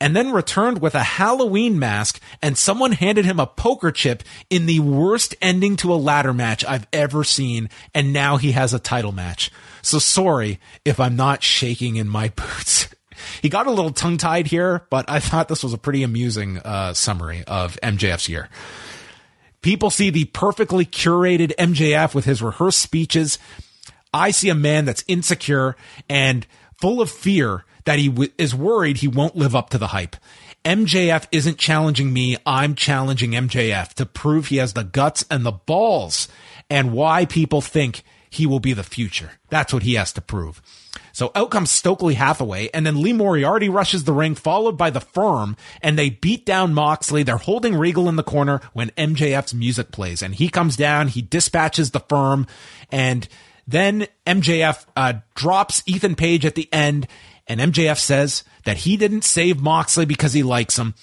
[0.00, 4.64] and then returned with a Halloween mask and someone handed him a poker chip in
[4.64, 7.68] the worst ending to a ladder match I've ever seen.
[7.94, 9.50] And now he has a title match.
[9.82, 12.88] So sorry if I'm not shaking in my boots.
[13.42, 16.56] He got a little tongue tied here, but I thought this was a pretty amusing
[16.60, 18.48] uh, summary of MJF's year.
[19.62, 23.38] People see the perfectly curated MJF with his rehearsed speeches.
[24.12, 25.76] I see a man that's insecure
[26.08, 26.46] and
[26.80, 30.16] full of fear that he w- is worried he won't live up to the hype.
[30.64, 32.36] MJF isn't challenging me.
[32.44, 36.28] I'm challenging MJF to prove he has the guts and the balls
[36.68, 39.32] and why people think he will be the future.
[39.48, 40.62] That's what he has to prove.
[41.12, 45.00] So out comes Stokely Hathaway, and then Lee Moriarty rushes the ring, followed by the
[45.00, 47.22] firm, and they beat down Moxley.
[47.22, 51.22] They're holding Regal in the corner when MJF's music plays, and he comes down, he
[51.22, 52.46] dispatches the firm,
[52.90, 53.28] and
[53.66, 57.06] then MJF uh, drops Ethan Page at the end,
[57.46, 60.94] and MJF says that he didn't save Moxley because he likes him.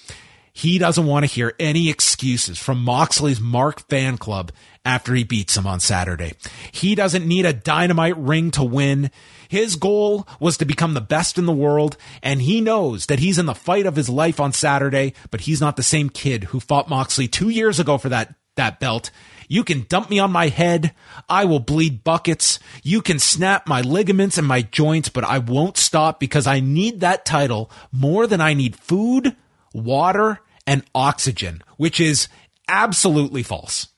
[0.52, 4.50] He doesn't want to hear any excuses from Moxley's Mark fan club
[4.84, 6.32] after he beats him on Saturday.
[6.72, 9.12] He doesn't need a dynamite ring to win.
[9.48, 13.38] His goal was to become the best in the world, and he knows that he's
[13.38, 16.60] in the fight of his life on Saturday, but he's not the same kid who
[16.60, 19.10] fought Moxley two years ago for that, that belt.
[19.48, 20.92] You can dump me on my head.
[21.28, 22.58] I will bleed buckets.
[22.82, 27.00] You can snap my ligaments and my joints, but I won't stop because I need
[27.00, 29.34] that title more than I need food,
[29.72, 32.28] water, and oxygen, which is
[32.68, 33.88] absolutely false.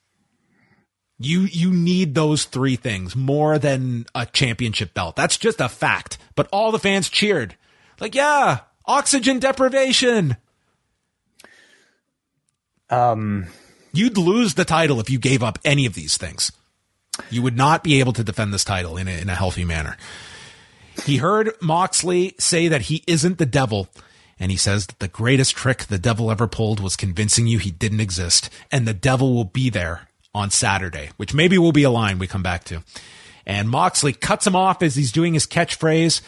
[1.22, 5.16] You you need those three things more than a championship belt.
[5.16, 6.16] That's just a fact.
[6.34, 7.56] But all the fans cheered.
[8.00, 10.38] Like, yeah, oxygen deprivation.
[12.88, 13.48] Um,
[13.92, 16.52] You'd lose the title if you gave up any of these things.
[17.28, 19.98] You would not be able to defend this title in a, in a healthy manner.
[21.04, 23.88] He heard Moxley say that he isn't the devil,
[24.38, 27.70] and he says that the greatest trick the devil ever pulled was convincing you he
[27.70, 31.90] didn't exist, and the devil will be there on Saturday, which maybe will be a
[31.90, 32.82] line we come back to.
[33.46, 36.20] And Moxley cuts him off as he's doing his catchphrase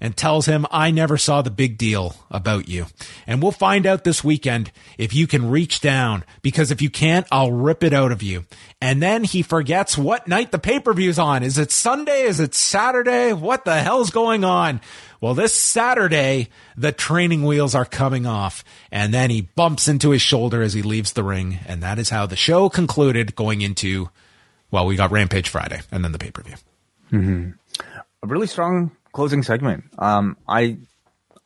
[0.00, 2.86] and tells him, I never saw the big deal about you.
[3.26, 7.26] And we'll find out this weekend if you can reach down, because if you can't,
[7.32, 8.44] I'll rip it out of you.
[8.80, 11.42] And then he forgets what night the pay per view's on.
[11.42, 12.22] Is it Sunday?
[12.22, 13.32] Is it Saturday?
[13.32, 14.80] What the hell's going on?
[15.20, 18.62] Well, this Saturday, the training wheels are coming off,
[18.92, 21.58] and then he bumps into his shoulder as he leaves the ring.
[21.66, 24.10] And that is how the show concluded going into,
[24.70, 26.56] well, we got Rampage Friday and then the pay per view.
[27.12, 27.50] Mm-hmm.
[28.22, 29.84] a really strong closing segment.
[29.98, 30.76] Um, I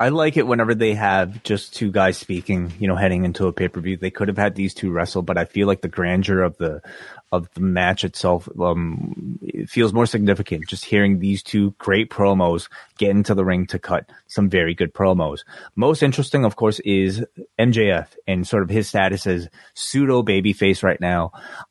[0.01, 2.73] I like it whenever they have just two guys speaking.
[2.81, 5.23] You know, heading into a pay per view, they could have had these two wrestle,
[5.23, 6.83] but I feel like the grandeur of the
[7.31, 10.67] of the match itself um, it feels more significant.
[10.67, 12.69] Just hearing these two great promos
[12.99, 15.45] get into the ring to cut some very good promos.
[15.77, 17.25] Most interesting, of course, is
[17.57, 21.31] MJF and sort of his status as pseudo babyface right now.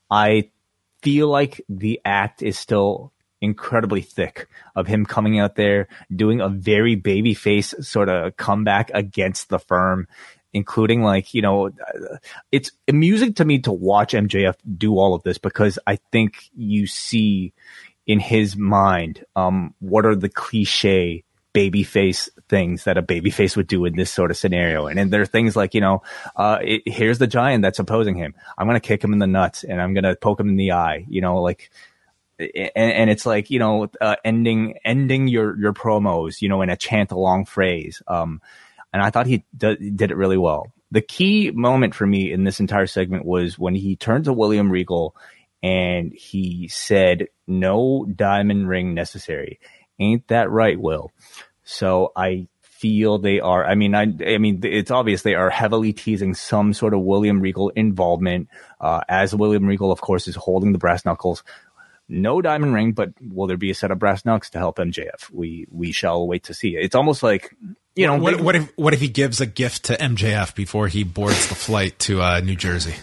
[0.09, 0.49] I
[1.01, 3.11] feel like the act is still
[3.41, 8.91] incredibly thick of him coming out there doing a very baby face sort of comeback
[8.93, 10.07] against the firm
[10.51, 11.69] including like you know
[12.51, 16.87] it's amusing to me to watch MJF do all of this because I think you
[16.87, 17.53] see
[18.07, 23.85] in his mind um what are the cliche babyface things that a babyface would do
[23.85, 24.87] in this sort of scenario.
[24.87, 26.03] And then there are things like, you know,
[26.35, 28.35] uh, it, here's the giant that's opposing him.
[28.57, 30.57] I'm going to kick him in the nuts and I'm going to poke him in
[30.57, 31.71] the eye, you know, like,
[32.39, 36.69] and, and it's like, you know, uh, ending, ending your, your promos, you know, in
[36.69, 38.01] a chant along phrase.
[38.07, 38.41] Um,
[38.93, 40.71] and I thought he d- did it really well.
[40.91, 44.71] The key moment for me in this entire segment was when he turned to William
[44.71, 45.15] Regal
[45.61, 49.59] and he said, no diamond ring necessary.
[49.99, 51.11] Ain't that right, Will?
[51.63, 53.65] So I feel they are.
[53.65, 57.41] I mean, I, I mean, it's obvious they are heavily teasing some sort of William
[57.41, 58.47] Regal involvement.
[58.79, 61.43] Uh, as William Regal, of course, is holding the brass knuckles.
[62.11, 65.29] No diamond ring, but will there be a set of brass knucks to help MJF?
[65.31, 66.75] We we shall wait to see.
[66.75, 67.55] It's almost like
[67.95, 70.87] you know what, they- what if what if he gives a gift to MJF before
[70.87, 72.95] he boards the flight to uh, New Jersey?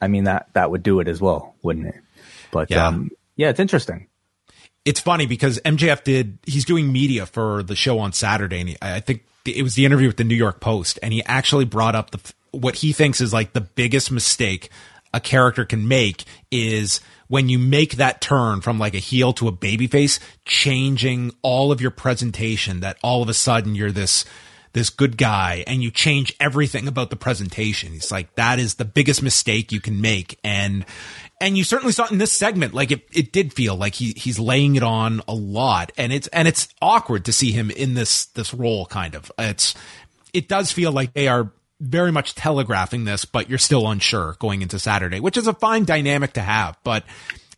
[0.00, 1.94] I mean that that would do it as well, wouldn't it?
[2.50, 2.86] But Yeah.
[2.88, 4.08] um, yeah, it's interesting.
[4.84, 8.76] It's funny because MJF did he's doing media for the show on Saturday, and he,
[8.82, 11.94] I think it was the interview with the New York Post, and he actually brought
[11.96, 12.20] up the
[12.52, 14.70] what he thinks is like the biggest mistake
[15.16, 19.48] a character can make is when you make that turn from like a heel to
[19.48, 22.80] a babyface, changing all of your presentation.
[22.80, 24.26] That all of a sudden you're this
[24.74, 27.92] this good guy and you change everything about the presentation.
[27.92, 30.38] He's like, that is the biggest mistake you can make.
[30.44, 30.84] And,
[31.40, 32.74] and you certainly saw it in this segment.
[32.74, 36.26] Like it, it did feel like he, he's laying it on a lot and it's,
[36.28, 39.32] and it's awkward to see him in this, this role kind of.
[39.38, 39.74] It's,
[40.34, 44.62] it does feel like they are very much telegraphing this, but you're still unsure going
[44.62, 46.78] into Saturday, which is a fine dynamic to have.
[46.84, 47.04] But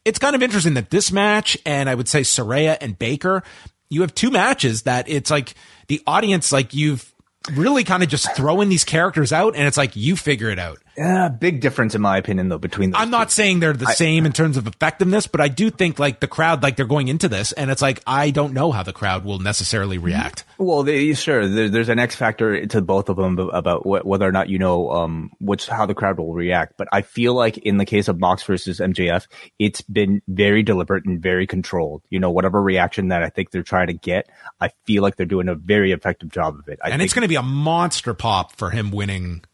[0.04, 3.42] it's kind of interesting that this match and I would say Saraya and Baker,
[3.90, 5.54] you have two matches that it's like
[5.86, 7.12] the audience, like you've
[7.52, 10.78] really kind of just throwing these characters out and it's like you figure it out.
[10.98, 12.90] Yeah, big difference in my opinion though between.
[12.90, 16.00] Those I'm not saying they're the same in terms of effectiveness, but I do think
[16.00, 18.82] like the crowd, like they're going into this and it's like, I don't know how
[18.82, 20.44] the crowd will necessarily react.
[20.58, 21.46] Well, they, sure.
[21.46, 24.58] There, there's an X factor to both of them about wh- whether or not you
[24.58, 26.74] know um, which how the crowd will react.
[26.76, 29.28] But I feel like in the case of Mox versus MJF,
[29.60, 32.02] it's been very deliberate and very controlled.
[32.10, 34.28] You know, whatever reaction that I think they're trying to get,
[34.60, 36.80] I feel like they're doing a very effective job of it.
[36.82, 39.44] I and it's going to be a monster pop for him winning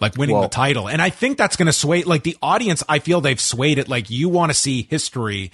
[0.00, 2.98] like winning the title and i think that's going to sway like the audience i
[2.98, 5.50] feel they've swayed it like you want to see history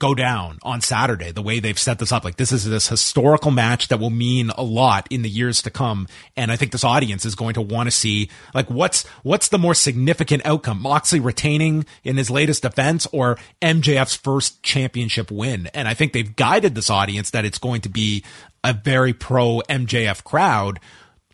[0.00, 2.24] go down on Saturday, the way they've set this up.
[2.24, 5.70] Like this is this historical match that will mean a lot in the years to
[5.70, 6.08] come.
[6.36, 9.58] And I think this audience is going to want to see like what's, what's the
[9.58, 10.80] more significant outcome?
[10.80, 15.68] Moxley retaining in his latest defense or MJF's first championship win.
[15.74, 18.24] And I think they've guided this audience that it's going to be
[18.64, 20.80] a very pro MJF crowd,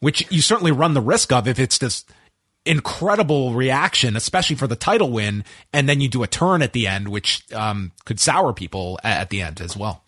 [0.01, 2.05] which you certainly run the risk of if it's this
[2.67, 6.87] incredible reaction, especially for the title win, and then you do a turn at the
[6.87, 10.03] end, which um, could sour people at the end as well.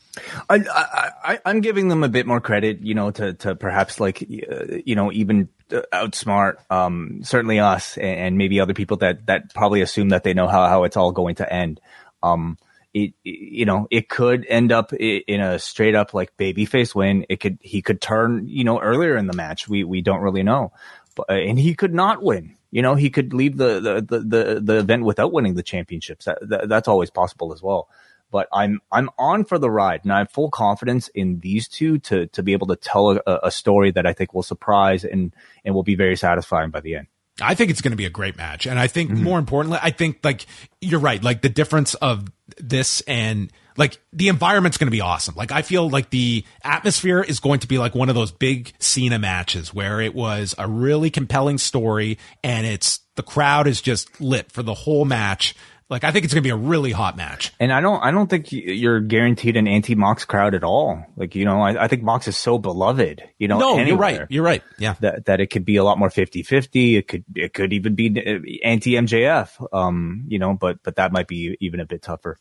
[0.50, 4.78] I, I'm giving them a bit more credit, you know, to, to perhaps like, uh,
[4.84, 9.54] you know, even uh, outsmart, um, certainly us and, and, maybe other people that, that
[9.54, 11.80] probably assume that they know how, how it's all going to end.
[12.22, 12.58] Um,
[12.94, 17.26] it, you know, it could end up in a straight up like babyface win.
[17.28, 19.68] It could, he could turn, you know, earlier in the match.
[19.68, 20.72] We, we don't really know.
[21.18, 22.56] Uh, and he could not win.
[22.70, 26.26] You know, he could leave the the the the, event without winning the championships.
[26.26, 27.88] That, that, that's always possible as well.
[28.30, 31.98] But I'm I'm on for the ride, and I have full confidence in these two
[32.00, 35.34] to to be able to tell a, a story that I think will surprise and
[35.64, 37.06] and will be very satisfying by the end.
[37.40, 38.66] I think it's going to be a great match.
[38.66, 39.22] And I think mm-hmm.
[39.22, 40.46] more importantly, I think like
[40.80, 41.22] you're right.
[41.22, 42.26] Like the difference of
[42.58, 45.36] this and like the environment's going to be awesome.
[45.36, 48.72] Like I feel like the atmosphere is going to be like one of those big
[48.80, 54.20] Cena matches where it was a really compelling story and it's the crowd is just
[54.20, 55.54] lit for the whole match.
[55.88, 57.52] Like I think it's going to be a really hot match.
[57.60, 61.02] And I don't, I don't think you're guaranteed an anti-Mox crowd at all.
[61.16, 63.22] Like you know, I, I think Mox is so beloved.
[63.38, 64.26] You know, no, anywhere, you're right.
[64.28, 64.62] You're right.
[64.78, 66.98] Yeah, that that it could be a lot more 50-50.
[66.98, 69.66] It could, it could even be anti MJF.
[69.72, 72.38] Um, you know, but but that might be even a bit tougher.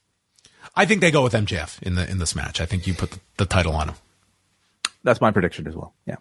[0.77, 2.61] I think they go with MJF in the in this match.
[2.61, 3.95] I think you put the, the title on him.
[5.03, 5.93] That's my prediction as well.
[6.05, 6.17] Yeah.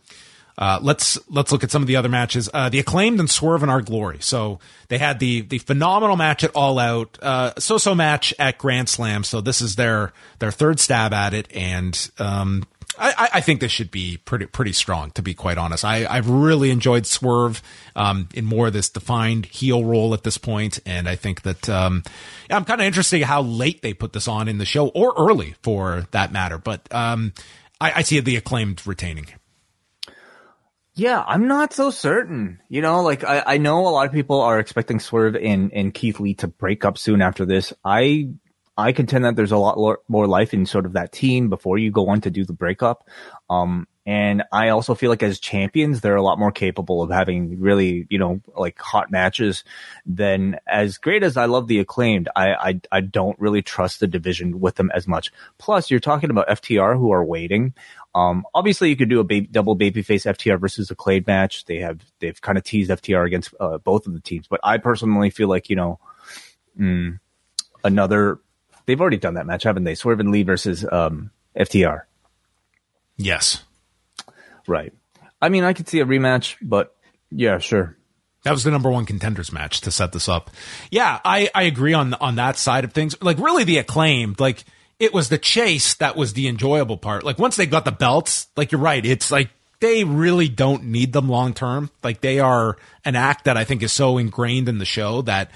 [0.59, 2.49] Uh, let's let's look at some of the other matches.
[2.53, 4.19] Uh, the acclaimed and Swerve in Our Glory.
[4.20, 4.59] So
[4.89, 8.89] they had the the phenomenal match at All Out, uh, so so match at Grand
[8.89, 9.23] Slam.
[9.23, 12.65] So this is their their third stab at it, and um,
[12.99, 15.11] I, I, think this should be pretty pretty strong.
[15.13, 17.63] To be quite honest, I I've really enjoyed Swerve
[17.95, 21.69] um, in more of this defined heel role at this point, and I think that
[21.69, 22.03] um,
[22.51, 25.57] I'm kind of interested how late they put this on in the show or early
[25.63, 26.59] for that matter.
[26.59, 27.33] But um,
[27.81, 29.27] I, I see the acclaimed retaining.
[30.95, 32.61] Yeah, I'm not so certain.
[32.71, 35.93] You know, like I, I know a lot of people are expecting Swerve and, and
[35.93, 37.75] Keith Lee to break up soon after this.
[37.85, 38.31] I
[38.77, 41.90] I contend that there's a lot more life in sort of that team before you
[41.90, 43.09] go on to do the breakup.
[43.48, 47.59] Um, and I also feel like as champions, they're a lot more capable of having
[47.59, 49.65] really, you know, like hot matches
[50.07, 52.28] than as great as I love the acclaimed.
[52.36, 55.32] I, I, I don't really trust the division with them as much.
[55.59, 57.74] Plus you're talking about FTR who are waiting.
[58.15, 61.65] Um, obviously you could do a baby, double babyface FTR versus Acclaimed match.
[61.65, 64.78] They have, they've kind of teased FTR against, uh, both of the teams, but I
[64.78, 65.98] personally feel like, you know,
[66.78, 67.19] mm,
[67.82, 68.39] another,
[68.87, 69.95] they've already done that match, haven't they?
[69.95, 72.03] Swerve and Lee versus, um, FTR.
[73.17, 73.63] Yes.
[74.67, 74.93] Right.
[75.41, 76.95] I mean, I could see a rematch, but
[77.31, 77.97] yeah, sure.
[78.45, 80.51] That was the number one contenders match to set this up.
[80.91, 83.21] Yeah, I, I agree on on that side of things.
[83.21, 84.65] Like really the acclaimed, like
[85.01, 87.25] it was the chase that was the enjoyable part.
[87.25, 89.51] Like once they got the belts, like you're right, it's like
[89.81, 91.91] they really don't need them long term.
[92.05, 95.51] Like they are an act that I think is so ingrained in the show that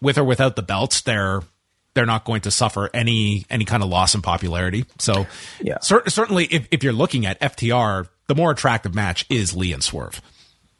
[0.00, 1.42] with or without the belts, they're
[1.94, 4.84] they're not going to suffer any any kind of loss in popularity.
[4.98, 5.26] So
[5.60, 9.72] yeah, cer- certainly if, if you're looking at FTR, the more attractive match is Lee
[9.72, 10.20] and Swerve.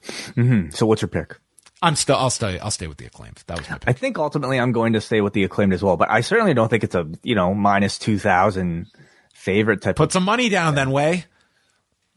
[0.02, 0.70] Mm-hmm.
[0.70, 1.36] So what's your pick?
[1.80, 2.16] I'm still.
[2.16, 2.58] I'll stay.
[2.58, 3.42] I'll stay with the acclaimed.
[3.46, 3.88] That was my pick.
[3.88, 6.54] I think ultimately I'm going to stay with the acclaimed as well, but I certainly
[6.54, 8.86] don't think it's a you know minus two thousand
[9.34, 9.96] favorite type.
[9.96, 11.24] Put some money down, then Wai.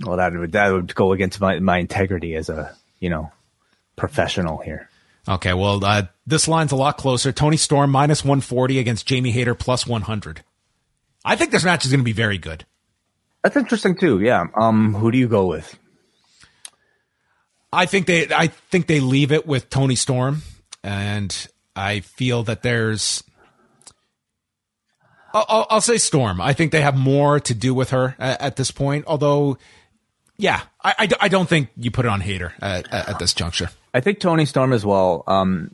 [0.04, 3.32] Well, that would that would go against my my integrity as a you know
[3.96, 4.90] professional here.
[5.28, 7.32] Okay, well, uh, this line's a lot closer.
[7.32, 10.44] Toni Storm minus 140 against Jamie Hayter plus 100.
[11.24, 12.66] I think this match is going to be very good.
[13.44, 14.20] That's interesting too.
[14.20, 14.48] Yeah.
[14.56, 15.78] Um, who do you go with?
[17.74, 20.42] I think they I think they leave it with Toni Storm,
[20.84, 23.24] and I feel that there's.
[25.34, 26.42] I'll, I'll say Storm.
[26.42, 29.06] I think they have more to do with her at, at this point.
[29.08, 29.58] Although,
[30.36, 33.70] yeah, I, I, I, don't think you put it on Hayter at, at, this juncture.
[33.94, 35.24] I think Toni Storm as well.
[35.28, 35.72] Um,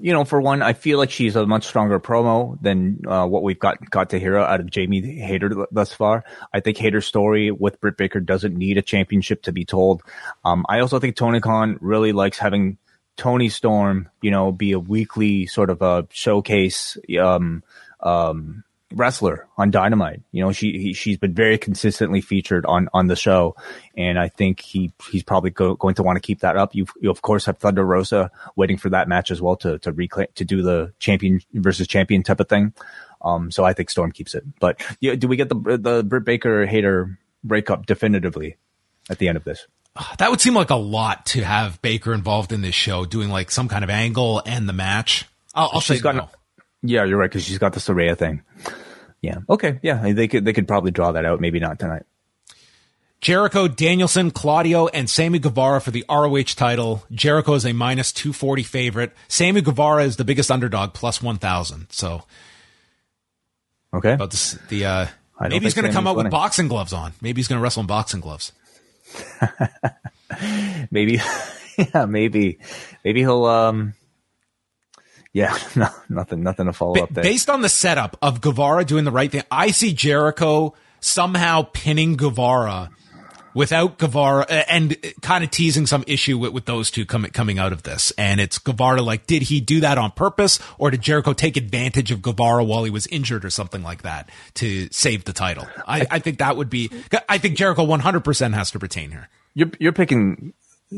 [0.00, 3.42] you know, for one, I feel like she's a much stronger promo than uh, what
[3.42, 6.24] we've got got to hear out of Jamie Hayter thus far.
[6.52, 10.02] I think Hayter's story with Britt Baker doesn't need a championship to be told.
[10.44, 12.78] Um, I also think Tony Khan really likes having
[13.16, 17.64] Toni Storm, you know, be a weekly sort of a showcase, um,
[18.00, 18.62] um,
[18.94, 20.22] wrestler on Dynamite.
[20.32, 23.56] You know, she he, she's been very consistently featured on on the show,
[23.96, 26.74] and I think he he's probably go, going to want to keep that up.
[26.74, 29.92] You you of course have Thunder Rosa waiting for that match as well to to
[29.92, 32.72] reclaim to do the champion versus champion type of thing.
[33.20, 34.44] Um, so I think Storm keeps it.
[34.60, 38.56] But yeah, do we get the the Britt Baker Hayter breakup definitively
[39.10, 39.66] at the end of this?
[40.18, 43.50] That would seem like a lot to have Baker involved in this show, doing like
[43.50, 45.26] some kind of angle and the match.
[45.54, 46.28] I'll, I'll She's say got no.
[46.82, 48.42] Yeah, you're right because she's got the Saraya thing.
[49.20, 49.38] Yeah.
[49.48, 49.80] Okay.
[49.82, 51.40] Yeah, they could they could probably draw that out.
[51.40, 52.04] Maybe not tonight.
[53.20, 57.02] Jericho, Danielson, Claudio, and Sammy Guevara for the ROH title.
[57.10, 59.12] Jericho is a minus 240 favorite.
[59.26, 61.88] Sammy Guevara is the biggest underdog, plus 1,000.
[61.90, 62.22] So,
[63.92, 64.12] Okay.
[64.12, 65.06] about this, the, uh,
[65.40, 67.12] maybe he's going to come out with boxing gloves on.
[67.20, 68.52] Maybe he's going to wrestle in boxing gloves.
[70.92, 71.20] maybe.
[71.76, 72.04] yeah.
[72.06, 72.58] Maybe.
[73.04, 73.44] Maybe he'll.
[73.46, 73.94] Um.
[75.38, 75.56] Yeah.
[75.76, 75.88] No.
[76.08, 76.42] Nothing.
[76.42, 77.22] Nothing to follow Ba- up there.
[77.22, 82.16] based on the setup of Guevara doing the right thing, I see Jericho somehow pinning
[82.16, 82.90] Guevara
[83.54, 87.58] without Guevara uh, and kind of teasing some issue with, with those two coming coming
[87.58, 88.12] out of this.
[88.18, 92.10] And it's Guevara like, did he do that on purpose or did Jericho take advantage
[92.10, 95.66] of Guevara while he was injured or something like that to save the title?
[95.86, 96.90] I, I think that would be.
[97.28, 99.28] I think Jericho 100% has to retain here.
[99.54, 100.52] You're you're picking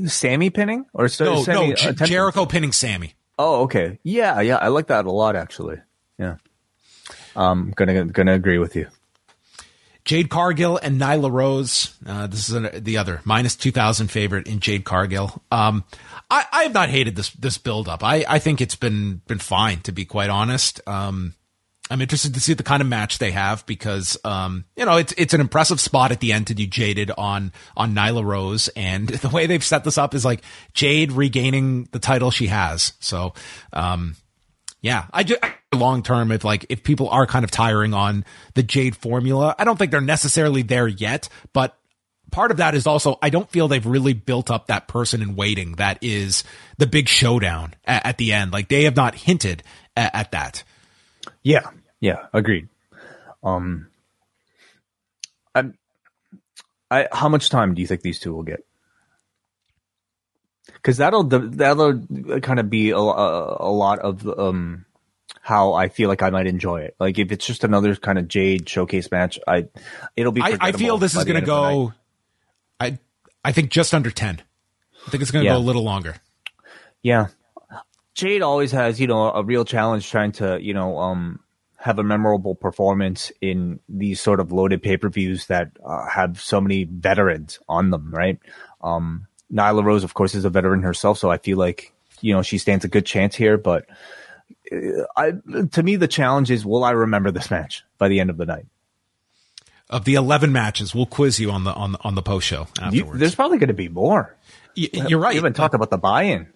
[0.06, 3.14] Sammy pinning or so, No, Sammy no, Jericho pinning Sammy.
[3.42, 3.98] Oh, okay.
[4.02, 4.56] Yeah, yeah.
[4.56, 5.78] I like that a lot actually.
[6.18, 6.36] Yeah.
[7.34, 8.88] Um, gonna gonna agree with you.
[10.04, 11.94] Jade Cargill and Nyla Rose.
[12.04, 15.42] Uh, this is an, the other minus two thousand favorite in Jade Cargill.
[15.50, 15.84] Um,
[16.30, 18.04] I, I have not hated this this build up.
[18.04, 20.82] I, I think it's been been fine to be quite honest.
[20.86, 21.34] Um,
[21.90, 25.12] I'm interested to see the kind of match they have because um, you know it's
[25.18, 29.08] it's an impressive spot at the end to do Jaded on on Nyla Rose, and
[29.08, 30.42] the way they've set this up is like
[30.72, 32.92] Jade regaining the title she has.
[33.00, 33.34] So
[33.72, 34.16] um,
[34.80, 35.42] yeah, I just
[35.74, 39.64] long term if like if people are kind of tiring on the Jade formula, I
[39.64, 41.76] don't think they're necessarily there yet, but
[42.30, 45.36] part of that is also I don't feel they've really built up that person in
[45.36, 46.44] waiting that is
[46.78, 48.52] the big showdown at, at the end.
[48.52, 49.62] Like they have not hinted
[49.96, 50.62] at, at that.
[51.42, 51.68] Yeah,
[52.00, 52.68] yeah, agreed.
[53.42, 53.88] Um,
[55.54, 55.76] I'm,
[56.90, 58.64] I how much time do you think these two will get?
[60.74, 62.06] Because that'll that'll
[62.40, 62.98] kind of be a, a,
[63.72, 64.86] lot of um
[65.42, 66.96] how I feel like I might enjoy it.
[66.98, 69.68] Like if it's just another kind of Jade showcase match, I
[70.16, 70.42] it'll be.
[70.42, 71.72] I, I feel this is going to end of the night.
[71.72, 71.92] go.
[72.78, 72.98] I
[73.44, 74.42] I think just under ten.
[75.06, 75.56] I think it's going to Yeah.
[75.56, 76.16] go a little longer.
[77.02, 77.28] Yeah.
[78.14, 81.40] Jade always has, you know, a real challenge trying to, you know, um,
[81.80, 86.38] have a memorable performance in these sort of loaded pay per views that uh, have
[86.38, 88.38] so many veterans on them, right?
[88.82, 92.42] Um, Nyla Rose, of course, is a veteran herself, so I feel like, you know,
[92.42, 93.56] she stands a good chance here.
[93.56, 93.86] But
[94.70, 95.32] uh, I,
[95.72, 98.46] to me, the challenge is, will I remember this match by the end of the
[98.46, 98.66] night?
[99.88, 102.68] Of the eleven matches, we'll quiz you on the on the, on the post show
[102.92, 104.36] You, there's probably going to be more.
[104.76, 105.32] Y- you're right.
[105.32, 106.46] We haven't talked about the buy-in.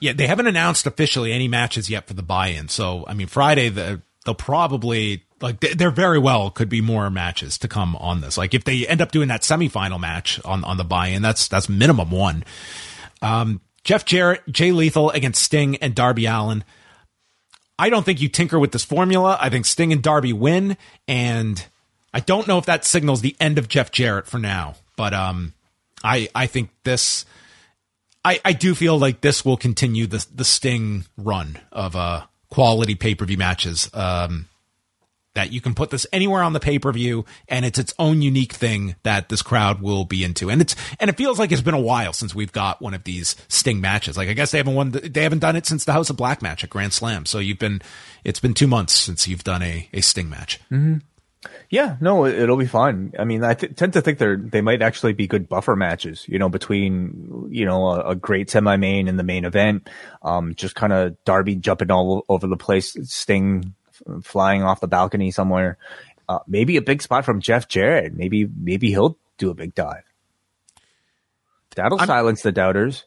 [0.00, 2.68] Yeah, they haven't announced officially any matches yet for the buy-in.
[2.68, 7.58] So, I mean, Friday the, they'll probably like there very well could be more matches
[7.58, 8.38] to come on this.
[8.38, 11.68] Like if they end up doing that semifinal match on on the buy-in, that's that's
[11.68, 12.44] minimum one.
[13.22, 16.64] Um, Jeff Jarrett, Jay Lethal against Sting and Darby Allin.
[17.78, 19.36] I don't think you tinker with this formula.
[19.40, 20.76] I think Sting and Darby win,
[21.06, 21.64] and
[22.12, 24.76] I don't know if that signals the end of Jeff Jarrett for now.
[24.96, 25.52] But um,
[26.02, 27.24] I I think this.
[28.26, 32.94] I, I do feel like this will continue the the Sting run of uh quality
[32.94, 33.90] pay per view matches.
[33.92, 34.48] Um,
[35.34, 38.22] that you can put this anywhere on the pay per view, and it's its own
[38.22, 40.48] unique thing that this crowd will be into.
[40.48, 43.02] And it's and it feels like it's been a while since we've got one of
[43.02, 44.16] these Sting matches.
[44.16, 46.40] Like I guess they haven't won, they haven't done it since the House of Black
[46.40, 47.26] match at Grand Slam.
[47.26, 47.82] So you've been,
[48.22, 50.60] it's been two months since you've done a a Sting match.
[51.74, 53.12] Yeah, no, it- it'll be fine.
[53.18, 56.24] I mean, I th- tend to think they're they might actually be good buffer matches.
[56.28, 59.90] You know, between you know a, a great semi main and the main event.
[60.22, 63.74] Um, just kind of Darby jumping all over the place, Sting
[64.22, 65.76] flying off the balcony somewhere.
[66.28, 68.14] Uh, maybe a big spot from Jeff Jarrett.
[68.14, 70.04] Maybe maybe he'll do a big dive.
[71.74, 73.04] That'll silence the doubters.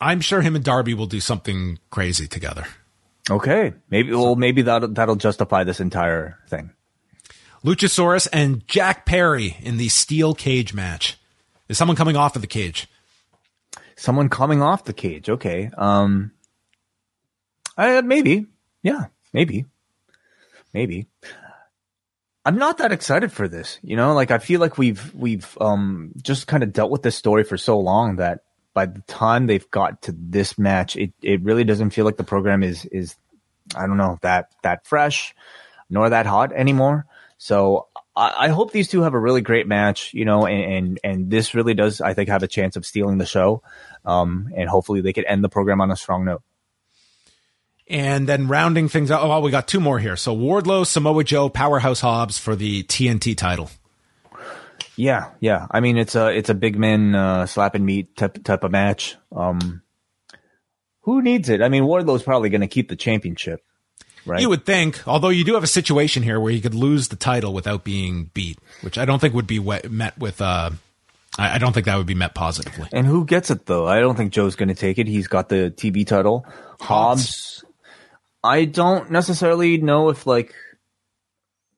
[0.00, 2.66] I'm sure him and Darby will do something crazy together.
[3.28, 6.70] Okay, maybe well maybe that'll that'll justify this entire thing.
[7.64, 11.18] Luchasaurus and Jack Perry in the steel cage match.
[11.68, 12.88] Is someone coming off of the cage?
[13.96, 15.28] Someone coming off the cage.
[15.28, 15.70] Okay.
[15.76, 16.32] Um,
[17.76, 18.46] uh, maybe.
[18.82, 19.66] Yeah, maybe.
[20.72, 21.06] Maybe.
[22.44, 23.78] I'm not that excited for this.
[23.82, 27.16] You know, like I feel like we've we've um just kind of dealt with this
[27.16, 28.40] story for so long that
[28.72, 32.24] by the time they've got to this match, it it really doesn't feel like the
[32.24, 33.16] program is is
[33.76, 35.34] I don't know that that fresh.
[35.90, 37.04] nor that hot anymore.
[37.42, 41.00] So I, I hope these two have a really great match, you know, and, and,
[41.02, 43.62] and this really does, I think, have a chance of stealing the show.
[44.04, 46.42] Um, and hopefully they could end the program on a strong note.
[47.88, 50.16] And then rounding things out, oh, well, we got two more here.
[50.16, 53.70] So Wardlow, Samoa Joe, Powerhouse Hobbs for the TNT title.
[54.94, 55.66] Yeah, yeah.
[55.70, 58.70] I mean, it's a it's a big man uh, slap and meat type type of
[58.70, 59.16] match.
[59.34, 59.80] Um,
[61.00, 61.62] who needs it?
[61.62, 63.64] I mean, Wardlow's probably going to keep the championship,
[64.26, 64.40] right?
[64.40, 67.16] You would think, although you do have a situation here where you could lose the
[67.16, 70.40] title without being beat, which I don't think would be met with.
[70.40, 70.70] Uh,
[71.38, 72.88] I I don't think that would be met positively.
[72.92, 73.86] And who gets it though?
[73.86, 75.06] I don't think Joe's going to take it.
[75.06, 76.46] He's got the TV title.
[76.80, 77.64] Hobbs,
[78.42, 80.54] I don't necessarily know if like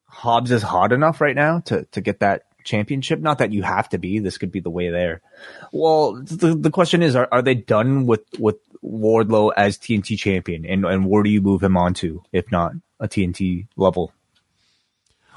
[0.06, 3.20] Hobbs is hot enough right now to to get that championship.
[3.20, 4.20] Not that you have to be.
[4.20, 5.20] This could be the way there.
[5.72, 10.64] Well, the the question is, are are they done with with Wardlow as TNT champion,
[10.66, 14.12] and and where do you move him on to if not a TNT level?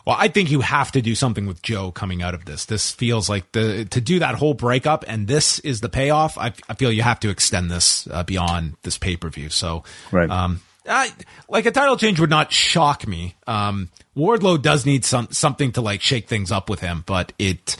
[0.05, 2.65] Well, I think you have to do something with Joe coming out of this.
[2.65, 6.37] This feels like the to do that whole breakup, and this is the payoff.
[6.37, 9.49] I, I feel you have to extend this uh, beyond this pay per view.
[9.49, 10.29] So, Right.
[10.29, 11.11] um, I,
[11.49, 13.33] like a title change would not shock me.
[13.47, 17.75] Um, Wardlow does need some something to like shake things up with him, but it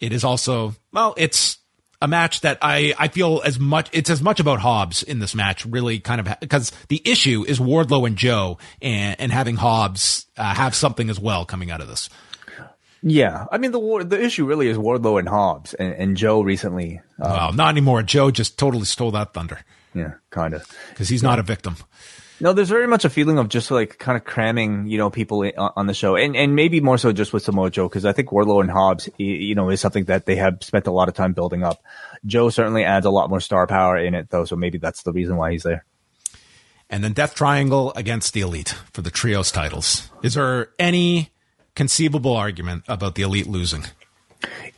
[0.00, 1.58] it is also well, it's
[2.00, 5.34] a match that I I feel as much it's as much about Hobbs in this
[5.34, 10.26] match, really kind of because the issue is Wardlow and Joe, and and having Hobbs
[10.36, 12.08] uh, have something as well coming out of this.
[13.02, 17.00] Yeah, I mean the the issue really is Wardlow and Hobbs, and, and Joe recently.
[17.20, 18.02] Uh, well, not anymore.
[18.02, 19.60] Joe just totally stole that thunder
[19.94, 20.66] yeah, kind of.
[20.90, 21.76] because he's not a victim.
[22.42, 25.42] No, there's very much a feeling of just like kind of cramming, you know, people
[25.42, 28.12] in, on the show, and and maybe more so just with Samoa Joe, because I
[28.12, 31.14] think Wardlow and Hobbs, you know, is something that they have spent a lot of
[31.14, 31.82] time building up.
[32.24, 35.12] Joe certainly adds a lot more star power in it, though, so maybe that's the
[35.12, 35.84] reason why he's there.
[36.88, 40.10] And then Death Triangle against the Elite for the trios titles.
[40.22, 41.30] Is there any
[41.74, 43.84] conceivable argument about the Elite losing?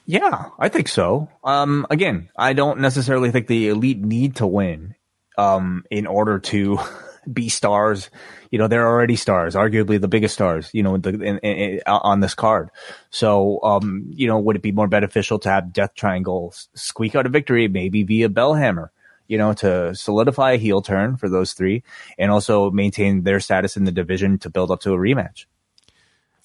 [0.05, 1.29] Yeah, I think so.
[1.45, 4.97] Um, again, I don't necessarily think the elite need to win,
[5.39, 6.81] um, in order to
[7.31, 8.11] be stars.
[8.51, 11.81] You know, they're already stars, arguably the biggest stars, you know, the, in, in, in-
[11.87, 12.71] on this card.
[13.11, 17.27] So, um, you know, would it be more beneficial to have Death Triangle squeak out
[17.27, 18.89] a victory, maybe via Bellhammer?
[19.29, 21.85] You know, to solidify a heel turn for those three
[22.19, 25.47] and also maintain their status in the division to build up to a rematch.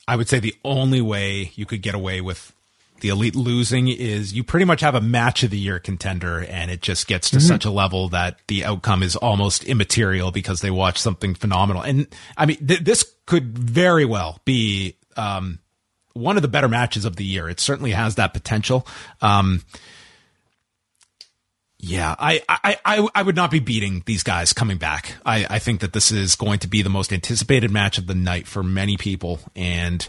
[0.07, 2.53] I would say the only way you could get away with
[3.01, 6.71] the elite losing is you pretty much have a match of the year contender and
[6.71, 10.71] it just gets to such a level that the outcome is almost immaterial because they
[10.71, 11.81] watch something phenomenal.
[11.81, 15.59] And I mean, th- this could very well be, um,
[16.13, 17.47] one of the better matches of the year.
[17.47, 18.87] It certainly has that potential.
[19.21, 19.63] Um,
[21.79, 25.13] yeah, I, I, I, I would not be beating these guys coming back.
[25.23, 28.15] I, I think that this is going to be the most anticipated match of the
[28.15, 29.39] night for many people.
[29.55, 30.07] And,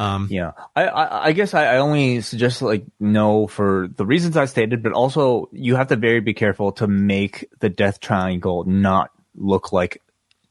[0.00, 4.34] um, Yeah, I, I, I guess I, I only suggest like no for the reasons
[4.34, 8.64] I stated, but also you have to very be careful to make the Death Triangle
[8.64, 10.00] not look like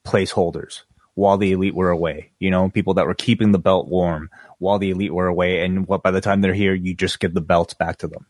[0.05, 0.83] placeholders
[1.15, 2.29] while the elite were away.
[2.37, 5.87] You know, people that were keeping the belt warm while the elite were away, and
[5.87, 8.27] what by the time they're here, you just give the belts back to them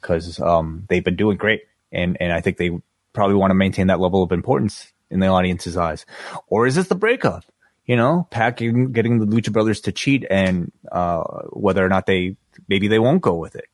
[0.00, 2.70] because um, they've been doing great, and and I think they
[3.12, 6.06] probably want to maintain that level of importance in the audience's eyes.
[6.46, 7.44] Or is this the breakup?
[7.86, 12.36] You know, packing, getting the Lucha Brothers to cheat, and uh, whether or not they
[12.68, 13.66] maybe they won't go with it.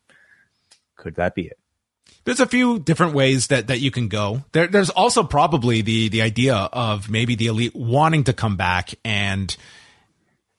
[0.96, 1.58] Could that be it?
[2.28, 4.44] there's a few different ways that, that you can go.
[4.52, 8.94] There, there's also probably the, the idea of maybe the elite wanting to come back
[9.02, 9.56] and,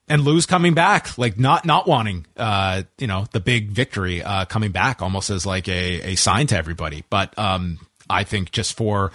[0.08, 4.46] and lose coming back, like not, not wanting, uh, you know, the big victory, uh,
[4.46, 7.04] coming back almost as like a, a sign to everybody.
[7.08, 7.78] But, um,
[8.10, 9.12] I think just for,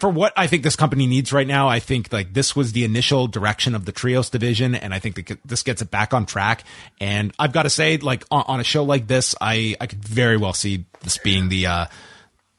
[0.00, 2.84] for what I think this company needs right now, I think like this was the
[2.84, 4.74] initial direction of the trios division.
[4.74, 6.64] And I think that this gets it back on track.
[7.00, 10.02] And I've got to say, like on, on a show like this, I, I could
[10.02, 11.86] very well see this being the, uh,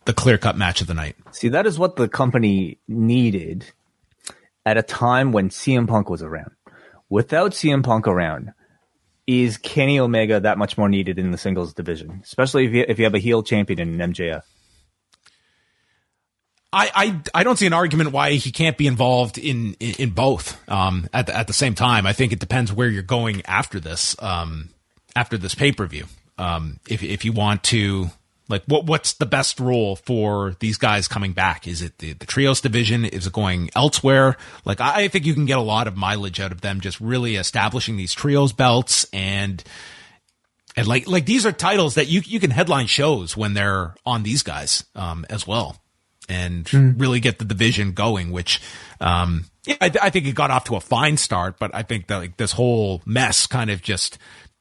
[0.05, 1.15] the clear cut match of the night.
[1.31, 3.65] See, that is what the company needed
[4.65, 6.51] at a time when CM Punk was around.
[7.09, 8.53] Without CM Punk around,
[9.27, 12.99] is Kenny Omega that much more needed in the singles division, especially if you, if
[12.99, 14.43] you have a heel champion in MJF?
[16.73, 20.09] I, I, I don't see an argument why he can't be involved in, in, in
[20.11, 22.05] both, um, at the, at the same time.
[22.05, 24.69] I think it depends where you're going after this, um,
[25.15, 26.05] after this pay per view.
[26.37, 28.09] Um, if, if you want to,
[28.47, 31.67] like, what, what's the best role for these guys coming back?
[31.67, 33.03] Is it the, the trios division?
[33.03, 34.37] Is it going elsewhere?
[34.63, 37.01] Like, I, I think you can get a lot of mileage out of them just
[37.01, 39.61] really establishing these trios belts and,
[40.77, 44.23] and like, like these are titles that you, you can headline shows when they're on
[44.23, 45.80] these guys, um, as well
[46.29, 48.61] and really get the division going, which,
[48.99, 52.07] um, Yeah, I, I think it got off to a fine start, but I think
[52.07, 54.17] that like this whole mess kind of just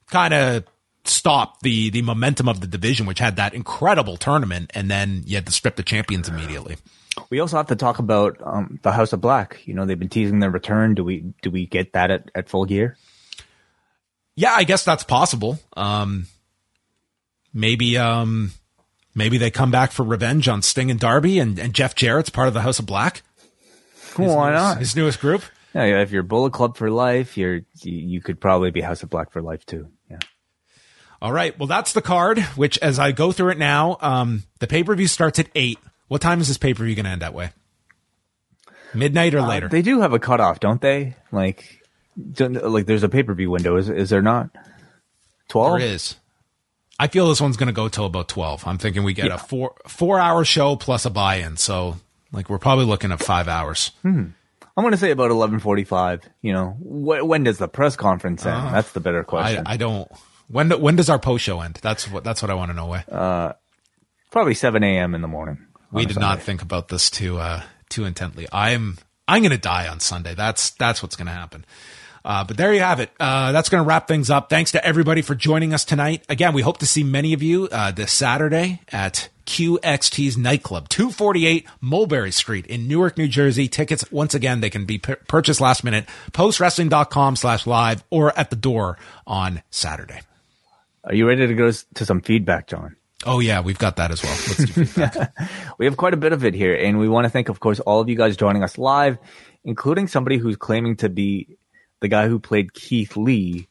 [0.09, 0.65] kind of
[1.05, 5.37] stopped the the momentum of the division, which had that incredible tournament, and then you
[5.37, 6.77] had to strip the champions immediately.
[7.29, 9.61] We also have to talk about um, the House of Black.
[9.67, 10.95] You know, they've been teasing their return.
[10.95, 12.97] Do we do we get that at, at full gear?
[14.37, 15.59] Yeah, I guess that's possible.
[15.77, 16.27] Um,
[17.53, 18.53] maybe um,
[19.15, 22.49] maybe they come back for revenge on Sting and Darby, and, and Jeff Jarrett's part
[22.49, 23.23] of the House of Black.
[24.17, 24.79] His Why newest- not?
[24.79, 25.43] His newest group.
[25.75, 29.03] Yeah, yeah, if you're Bullet Club for life, you're you, you could probably be House
[29.05, 29.89] of Black for life too.
[30.11, 30.19] Yeah.
[31.23, 31.57] All right.
[31.59, 34.95] Well, that's the card, which as I go through it now, um, the pay per
[34.97, 35.79] view starts at eight.
[36.09, 37.51] What time is this pay per view going to end that way?
[38.95, 39.69] Midnight or later?
[39.69, 41.15] They do have a cutoff, don't they?
[41.31, 41.81] Like,
[42.33, 43.77] don't, like there's a pay per view window.
[43.77, 44.51] Is is there not?
[45.49, 45.79] Twelve.
[45.79, 46.17] There is.
[47.01, 48.67] I feel this one's going to go till about 12.
[48.67, 51.57] I'm thinking we get a four, four hour show plus a buy in.
[51.57, 51.97] So
[52.31, 53.93] like we're probably looking at five hours.
[54.03, 54.25] Hmm.
[54.77, 56.23] I'm going to say about eleven forty-five.
[56.43, 58.57] You know, wh- when does the press conference end?
[58.69, 59.65] Uh, that's the better question.
[59.67, 60.11] I don't,
[60.49, 61.79] when, do- when does our post show end?
[61.83, 62.87] That's what, that's what I want to know.
[62.87, 63.55] Wai.
[64.31, 65.15] Probably seven a.m.
[65.15, 65.59] in the morning.
[65.91, 66.29] we did Sunday.
[66.29, 68.47] not think about this too, uh, too intently.
[68.53, 68.97] I'm,
[69.27, 70.35] I'm going to die on Sunday.
[70.35, 71.65] That's, that's what's going to happen.
[72.25, 73.11] Uh, but there you have it.
[73.19, 74.51] Uh, that's going to wrap things up.
[74.51, 76.25] Thanks to everybody for joining us tonight.
[76.29, 81.67] Again, we hope to see many of you uh, this Saturday at QXT's nightclub, 248
[81.81, 83.69] Mulberry Street in Newark, New Jersey.
[83.69, 88.51] Tickets, once again, they can be pur- purchased last minute, postwrestling.com slash live or at
[88.51, 90.21] the door on Saturday.
[91.05, 92.97] Are you ready to go to some feedback, John?
[93.27, 94.33] Oh yeah, we've got that as well.
[94.33, 95.33] Let's do feedback.
[95.79, 97.81] We have quite a bit of it here, and we want to thank, of course,
[97.81, 99.19] all of you guys joining us live,
[99.65, 101.57] including somebody who's claiming to be
[102.01, 103.69] the guy who played Keith Lee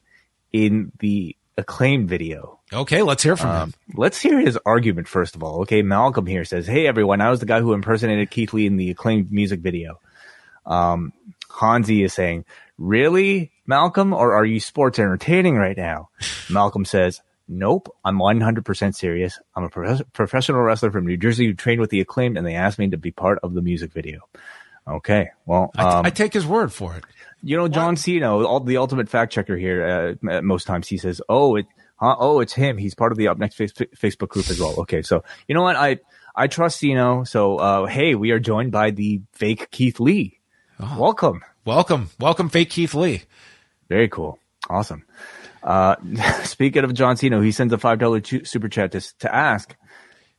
[0.52, 2.58] in the acclaimed video.
[2.72, 3.74] okay, let's hear from him.
[3.94, 5.60] Let's hear his argument first of all.
[5.62, 8.76] Okay, Malcolm here says, "Hey everyone, I was the guy who impersonated Keith Lee in
[8.76, 10.00] the acclaimed music video."
[10.64, 11.12] Um,
[11.60, 12.44] Hansi is saying,
[12.78, 16.08] "Really, Malcolm, or are you sports entertaining right now?"
[16.50, 19.38] Malcolm says, "Nope, I'm 100% serious.
[19.54, 22.54] I'm a prof- professional wrestler from New Jersey who trained with the acclaimed, and they
[22.54, 24.20] asked me to be part of the music video."
[24.88, 27.04] Okay, well, um, I take his word for it.
[27.42, 30.98] You know, John Cena, all, the ultimate fact checker here, uh, at most times he
[30.98, 32.78] says, "Oh, it, huh, oh, it's him.
[32.78, 35.62] He's part of the Up Next face, Facebook group as well." Okay, so you know
[35.62, 35.76] what?
[35.76, 35.98] I
[36.34, 37.24] I trust Cena.
[37.26, 40.40] So uh, hey, we are joined by the fake Keith Lee.
[40.78, 41.42] Welcome.
[41.64, 43.22] Welcome, welcome, fake Keith Lee.
[43.88, 44.38] Very cool.
[44.68, 45.04] Awesome.
[45.62, 45.96] Uh,
[46.44, 49.74] speaking of John Cena, he sends a five dollar super chat to to ask: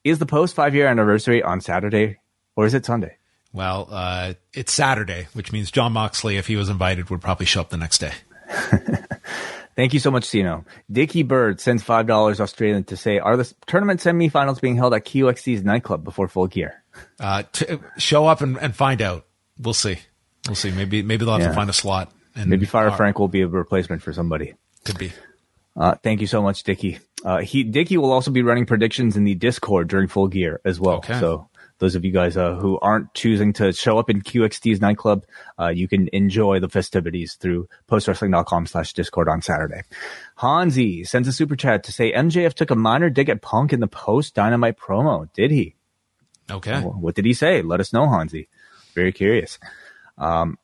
[0.03, 2.17] Is the post five year anniversary on Saturday
[2.55, 3.17] or is it Sunday?
[3.53, 7.61] Well, uh, it's Saturday, which means Jon Moxley, if he was invited, would probably show
[7.61, 8.13] up the next day.
[9.75, 10.65] Thank you so much, Cino.
[10.91, 15.05] Dickie Bird sends five dollars Australian to say, "Are the tournament semifinals being held at
[15.05, 16.83] QXT's nightclub before full gear?"
[17.19, 19.25] Uh, to show up and, and find out.
[19.57, 19.99] We'll see.
[20.47, 20.71] We'll see.
[20.71, 21.47] Maybe maybe they'll have Yeah.
[21.49, 22.11] to find a slot.
[22.35, 24.53] And Maybe Fire uh, Frank will be a replacement for somebody.
[24.85, 25.11] could be.
[25.75, 26.99] Uh, thank you so much, Dickie.
[27.23, 30.79] Uh, he Dickie will also be running predictions in the Discord during full gear as
[30.79, 30.97] well.
[30.97, 31.17] Okay.
[31.19, 31.47] So
[31.81, 35.25] those of you guys uh, who aren't choosing to show up in QXT's nightclub,
[35.59, 39.81] uh, you can enjoy the festivities through postwrestling.com slash discord on Saturday.
[40.37, 43.79] Hansi sends a super chat to say MJF took a minor dig at Punk in
[43.79, 45.27] the post dynamite promo.
[45.33, 45.75] Did he?
[46.49, 46.79] Okay.
[46.81, 47.61] What did he say?
[47.63, 48.47] Let us know, Hansi.
[48.93, 49.57] Very curious.
[50.19, 50.57] Um,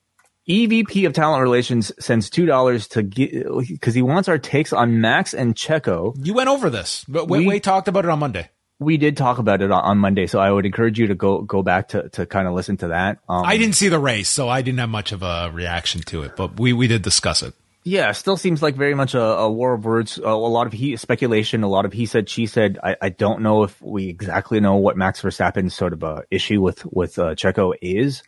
[0.48, 5.34] EVP of Talent Relations sends two dollars to because he wants our takes on Max
[5.34, 6.16] and Checo.
[6.24, 8.50] You went over this, but We- we talked about it on Monday.
[8.80, 11.42] We did talk about it on, on Monday, so I would encourage you to go
[11.42, 13.20] go back to to kind of listen to that.
[13.28, 16.24] Um, I didn't see the race, so I didn't have much of a reaction to
[16.24, 17.54] it, but we, we did discuss it.
[17.84, 20.18] Yeah, still seems like very much a, a war of words.
[20.18, 22.78] A, a lot of he speculation, a lot of he said, she said.
[22.84, 26.62] I, I don't know if we exactly know what Max Verstappen's sort of uh issue
[26.62, 28.24] with with uh, Checo is.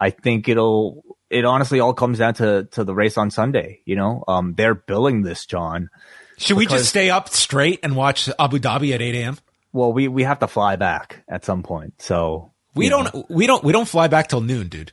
[0.00, 3.82] I think it'll it honestly all comes down to to the race on Sunday.
[3.84, 5.90] You know, um, they're billing this, John.
[6.38, 9.38] Should we just stay up straight and watch Abu Dhabi at 8 a.m.?
[9.78, 13.62] Well, we we have to fly back at some point, so We don't, we don't,
[13.64, 14.92] we don't fly back till noon, dude.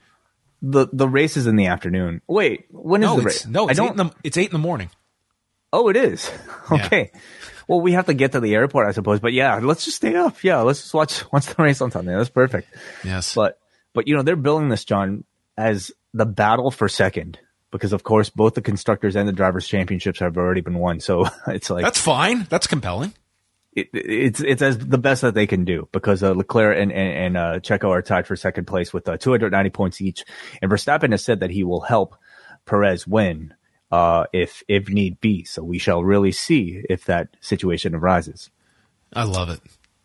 [0.61, 2.21] the the race is in the afternoon.
[2.27, 3.45] Wait, when is No, the race?
[3.47, 3.99] no, I it's eight, don't.
[3.99, 4.89] in the, it's eight in the morning.
[5.73, 6.31] oh, it is.
[6.71, 6.85] Yeah.
[6.85, 7.11] okay.
[7.67, 9.19] Well, we have to get to the airport, I suppose.
[9.19, 10.43] But yeah, let's just stay up.
[10.43, 12.15] Yeah, let's just watch watch the race on Sunday.
[12.15, 12.67] That's perfect.
[13.03, 13.33] Yes.
[13.35, 13.57] But
[13.93, 15.23] but you know they're billing this John
[15.57, 17.39] as the battle for second
[17.71, 20.99] because of course both the constructors and the drivers championships have already been won.
[20.99, 22.45] So it's like That's fine.
[22.49, 23.13] That's compelling.
[23.75, 27.13] It, it's it's as the best that they can do because uh, Leclerc and and,
[27.13, 30.23] and uh, Checo are tied for second place with uh, 290 points each,
[30.61, 32.15] and Verstappen has said that he will help
[32.65, 33.53] Perez win
[33.91, 35.43] uh, if if need be.
[35.43, 38.49] So we shall really see if that situation arises.
[39.13, 39.59] I love it.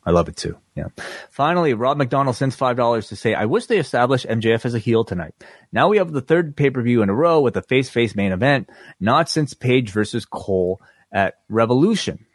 [0.04, 0.56] I love it too.
[0.74, 0.88] Yeah.
[1.30, 4.78] Finally, Rob McDonald sends five dollars to say, "I wish they established MJF as a
[4.78, 5.34] heel tonight.
[5.72, 8.16] Now we have the third pay per view in a row with a face face
[8.16, 8.68] main event,
[8.98, 10.80] not since Page versus Cole
[11.12, 12.26] at Revolution."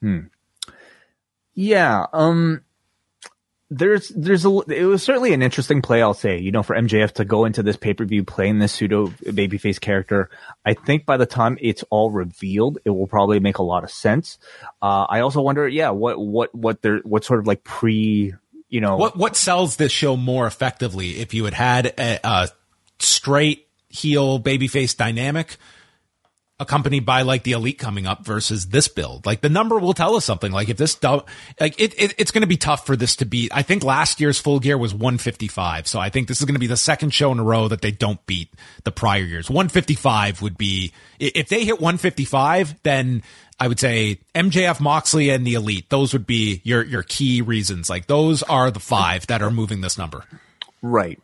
[0.00, 0.26] Hmm.
[1.54, 2.06] Yeah.
[2.12, 2.62] Um
[3.70, 7.12] there's there's a it was certainly an interesting play I'll say you know for MJF
[7.12, 10.30] to go into this pay per view playing this pseudo babyface character
[10.64, 13.90] I think by the time it's all revealed it will probably make a lot of
[13.90, 14.38] sense
[14.82, 18.34] uh, I also wonder yeah what what what there what sort of like pre
[18.68, 22.48] you know what what sells this show more effectively if you had had a, a
[22.98, 25.56] straight heel babyface dynamic
[26.60, 29.26] accompanied by like the elite coming up versus this build.
[29.26, 30.52] Like the number will tell us something.
[30.52, 33.50] Like if this, like it, it it's going to be tough for this to beat.
[33.52, 35.88] I think last year's full gear was 155.
[35.88, 37.80] So I think this is going to be the second show in a row that
[37.80, 38.54] they don't beat
[38.84, 39.50] the prior years.
[39.50, 43.24] 155 would be, if they hit 155, then
[43.58, 45.90] I would say MJF, Moxley, and the elite.
[45.90, 47.90] Those would be your, your key reasons.
[47.90, 50.24] Like those are the five that are moving this number.
[50.82, 51.20] Right.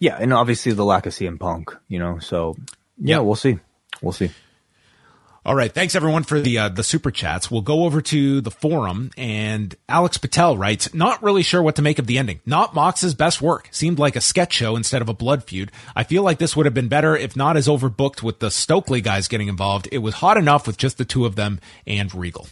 [0.00, 0.16] Yeah.
[0.18, 2.56] And obviously the lack of CM Punk, you know, so
[2.98, 3.60] yeah, we'll see.
[4.02, 4.30] We'll see.
[5.46, 5.72] All right.
[5.72, 7.52] Thanks everyone for the, uh, the super chats.
[7.52, 11.82] We'll go over to the forum and Alex Patel writes, not really sure what to
[11.82, 12.40] make of the ending.
[12.44, 13.68] Not Mox's best work.
[13.70, 15.70] Seemed like a sketch show instead of a blood feud.
[15.94, 19.00] I feel like this would have been better if not as overbooked with the Stokely
[19.00, 19.88] guys getting involved.
[19.92, 22.48] It was hot enough with just the two of them and Regal.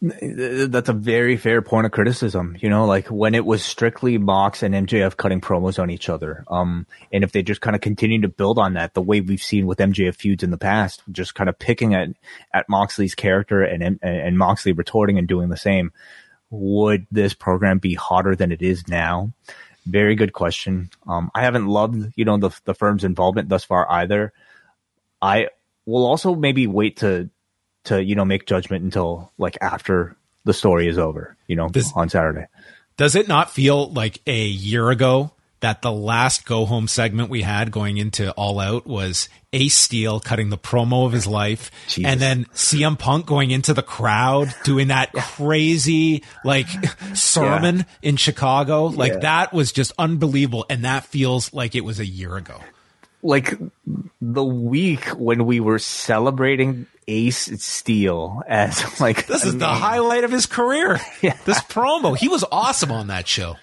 [0.00, 2.56] That's a very fair point of criticism.
[2.60, 6.44] You know, like when it was strictly Mox and MJF cutting promos on each other.
[6.48, 9.42] Um, and if they just kind of continue to build on that, the way we've
[9.42, 12.08] seen with MJF feuds in the past, just kind of picking at,
[12.52, 15.92] at Moxley's character and, and, Moxley retorting and doing the same,
[16.50, 19.32] would this program be hotter than it is now?
[19.86, 20.90] Very good question.
[21.06, 24.32] Um, I haven't loved, you know, the, the firm's involvement thus far either.
[25.20, 25.48] I
[25.86, 27.30] will also maybe wait to,
[27.84, 31.36] to you know make judgment until like after the story is over.
[31.46, 32.46] You know, does, on Saturday.
[32.96, 37.42] Does it not feel like a year ago that the last go home segment we
[37.42, 42.10] had going into All Out was Ace Steel cutting the promo of his life, Jesus.
[42.10, 46.66] and then CM Punk going into the crowd doing that crazy like
[47.14, 47.84] sermon yeah.
[48.02, 48.86] in Chicago?
[48.86, 49.18] Like yeah.
[49.20, 52.60] that was just unbelievable, and that feels like it was a year ago
[53.22, 53.56] like
[54.20, 60.30] the week when we were celebrating Ace Steel as like this is the highlight of
[60.30, 61.00] his career.
[61.20, 61.36] Yeah.
[61.44, 63.56] This promo, he was awesome on that show.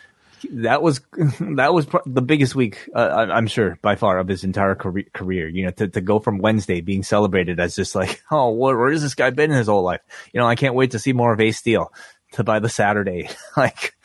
[0.52, 1.02] That was
[1.42, 5.50] that was the biggest week, uh, I'm sure, by far of his entire career.
[5.50, 9.02] You know, to, to go from Wednesday being celebrated as just like, oh, where has
[9.02, 10.02] this guy been in his whole life?
[10.34, 11.92] You know, I can't wait to see more of Ace Steel.
[12.34, 13.96] To by the Saturday, like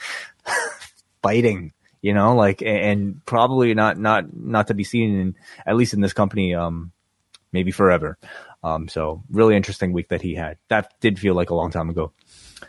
[1.22, 1.74] fighting
[2.04, 6.02] you know, like, and probably not, not, not to be seen in, at least in
[6.02, 6.92] this company, um,
[7.50, 8.18] maybe forever.
[8.64, 10.56] Um, so really interesting week that he had.
[10.68, 12.12] That did feel like a long time ago.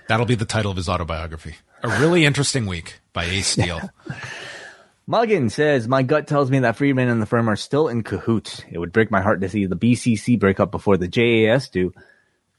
[0.10, 1.56] That'll be the title of his autobiography.
[1.84, 3.80] A really interesting week by Ace Steel.
[5.10, 8.62] Muggin says, My gut tells me that Friedman and the firm are still in cahoots.
[8.70, 11.94] It would break my heart to see the BCC break up before the JAS do.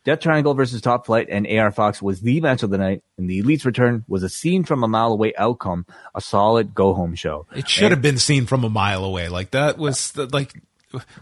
[0.05, 3.29] Death Triangle versus Top Flight and AR Fox was the match of the night, and
[3.29, 5.85] the Elite's return was a scene from a mile away outcome,
[6.15, 7.47] a solid go home show.
[7.55, 9.29] It should and, have been seen from a mile away.
[9.29, 10.55] Like that was the, like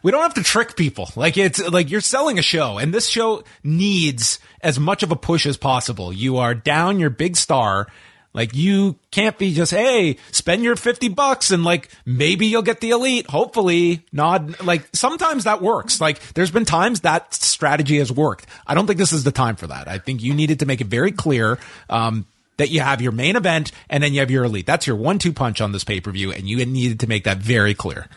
[0.02, 1.10] we don't have to trick people.
[1.16, 5.16] Like it's like you're selling a show and this show needs as much of a
[5.16, 6.12] push as possible.
[6.12, 7.88] You are down your big star
[8.34, 12.80] like you can't be just, hey, spend your 50 bucks and like maybe you'll get
[12.80, 13.28] the elite.
[13.28, 14.60] Hopefully nod.
[14.60, 16.01] Like sometimes that works.
[16.01, 18.46] Like there's been times that strategy has worked.
[18.66, 19.86] I don't think this is the time for that.
[19.86, 22.26] I think you needed to make it very clear, um,
[22.56, 24.66] that you have your main event and then you have your elite.
[24.66, 27.24] That's your one two punch on this pay per view, and you needed to make
[27.24, 28.09] that very clear.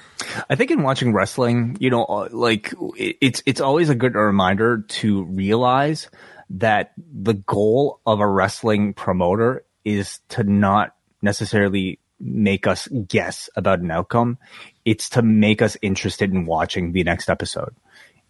[0.50, 4.80] I think in watching wrestling, you know, uh, like it's it's always a good reminder
[4.88, 6.10] to realize
[6.50, 13.80] that the goal of a wrestling promoter is to not necessarily make us guess about
[13.80, 14.38] an outcome.
[14.86, 17.76] It's to make us interested in watching the next episode.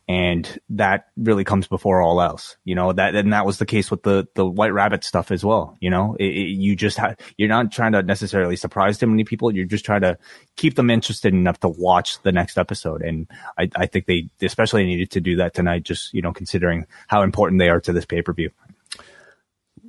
[0.10, 3.92] And that really comes before all else, you know, that, and that was the case
[3.92, 5.76] with the, the white rabbit stuff as well.
[5.82, 6.98] You know, it, it, you just
[7.36, 9.54] you're not trying to necessarily surprise too many people.
[9.54, 10.18] You're just trying to
[10.56, 13.02] keep them interested enough to watch the next episode.
[13.02, 13.28] And
[13.58, 17.22] I, I think they especially needed to do that tonight, just, you know, considering how
[17.22, 18.52] important they are to this pay per view.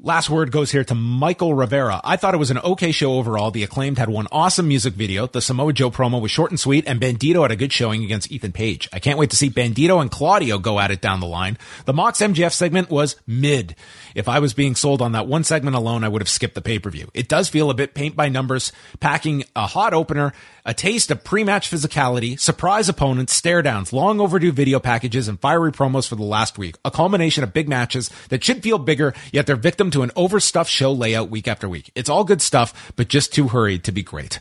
[0.00, 2.00] Last word goes here to Michael Rivera.
[2.04, 3.50] I thought it was an okay show overall.
[3.50, 5.26] The acclaimed had one awesome music video.
[5.26, 8.30] The Samoa Joe promo was short and sweet, and Bandito had a good showing against
[8.30, 8.88] Ethan Page.
[8.92, 11.58] I can't wait to see Bandito and Claudio go at it down the line.
[11.84, 13.74] The Mox MJF segment was mid.
[14.14, 16.62] If I was being sold on that one segment alone, I would have skipped the
[16.62, 17.10] pay-per-view.
[17.12, 18.70] It does feel a bit paint by numbers,
[19.00, 20.32] packing a hot opener,
[20.64, 25.72] a taste of pre-match physicality, surprise opponents, stare downs, long overdue video packages, and fiery
[25.72, 26.76] promos for the last week.
[26.84, 30.10] A culmination of big matches that should feel bigger, yet they're victims victim to an
[30.16, 31.90] overstuffed show layout week after week.
[31.94, 34.40] It's all good stuff, but just too hurried to be great.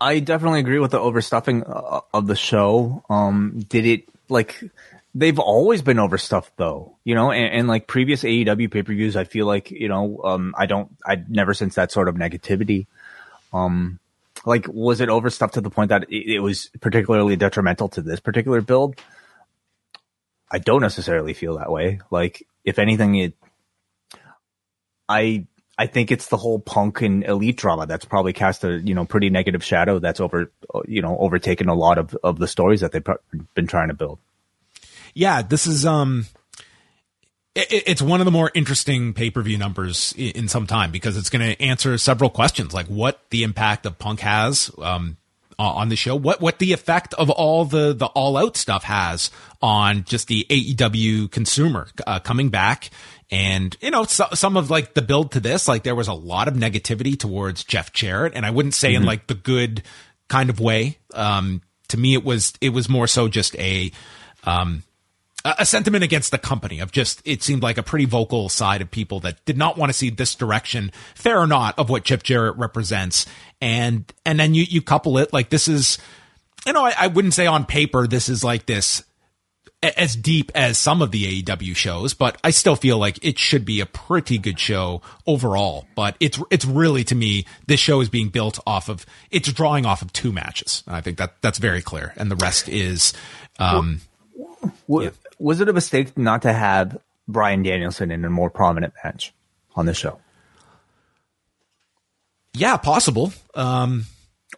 [0.00, 3.04] I definitely agree with the overstuffing uh, of the show.
[3.10, 4.62] Um, did it like
[5.14, 9.16] they've always been overstuffed though, you know, and, and like previous AEW pay per views,
[9.16, 12.86] I feel like you know, um, I don't, I never sense that sort of negativity.
[13.52, 13.98] Um,
[14.46, 18.20] like was it overstuffed to the point that it, it was particularly detrimental to this
[18.20, 18.96] particular build?
[20.50, 22.00] I don't necessarily feel that way.
[22.10, 23.34] Like if anything, it,
[25.08, 25.46] I
[25.80, 29.06] I think it's the whole punk and elite drama that's probably cast a you know
[29.06, 30.52] pretty negative shadow that's over
[30.86, 33.06] you know overtaken a lot of of the stories that they've
[33.54, 34.18] been trying to build.
[35.14, 36.26] Yeah, this is um
[37.54, 41.60] it's one of the more interesting pay-per-view numbers in, some time because it's going to
[41.60, 45.16] answer several questions like what the impact of punk has um
[45.62, 49.30] on the show, what what the effect of all the the all out stuff has
[49.62, 52.90] on just the AEW consumer uh, coming back
[53.30, 56.14] and, you know, so, some of like the build to this, like there was a
[56.14, 58.32] lot of negativity towards Jeff Jarrett.
[58.34, 59.02] And I wouldn't say mm-hmm.
[59.02, 59.82] in like the good
[60.28, 60.98] kind of way.
[61.14, 63.92] Um, to me, it was, it was more so just a,
[64.44, 64.82] um,
[65.44, 68.90] a sentiment against the company of just it seemed like a pretty vocal side of
[68.90, 72.22] people that did not want to see this direction fair or not of what Jeff
[72.22, 73.26] Jarrett represents
[73.60, 75.98] and and then you you couple it like this is
[76.66, 79.02] you know I, I wouldn't say on paper this is like this
[79.82, 83.64] as deep as some of the AEW shows, but I still feel like it should
[83.64, 85.86] be a pretty good show overall.
[85.94, 89.86] But it's it's really to me this show is being built off of it's drawing
[89.86, 90.84] off of two matches.
[90.86, 93.12] I think that that's very clear, and the rest is.
[93.58, 94.00] Um,
[94.86, 95.10] was, yeah.
[95.38, 96.98] was it a mistake not to have
[97.28, 99.32] Bryan Danielson in a more prominent match
[99.74, 100.20] on the show?
[102.52, 103.32] Yeah, possible.
[103.54, 104.06] Um,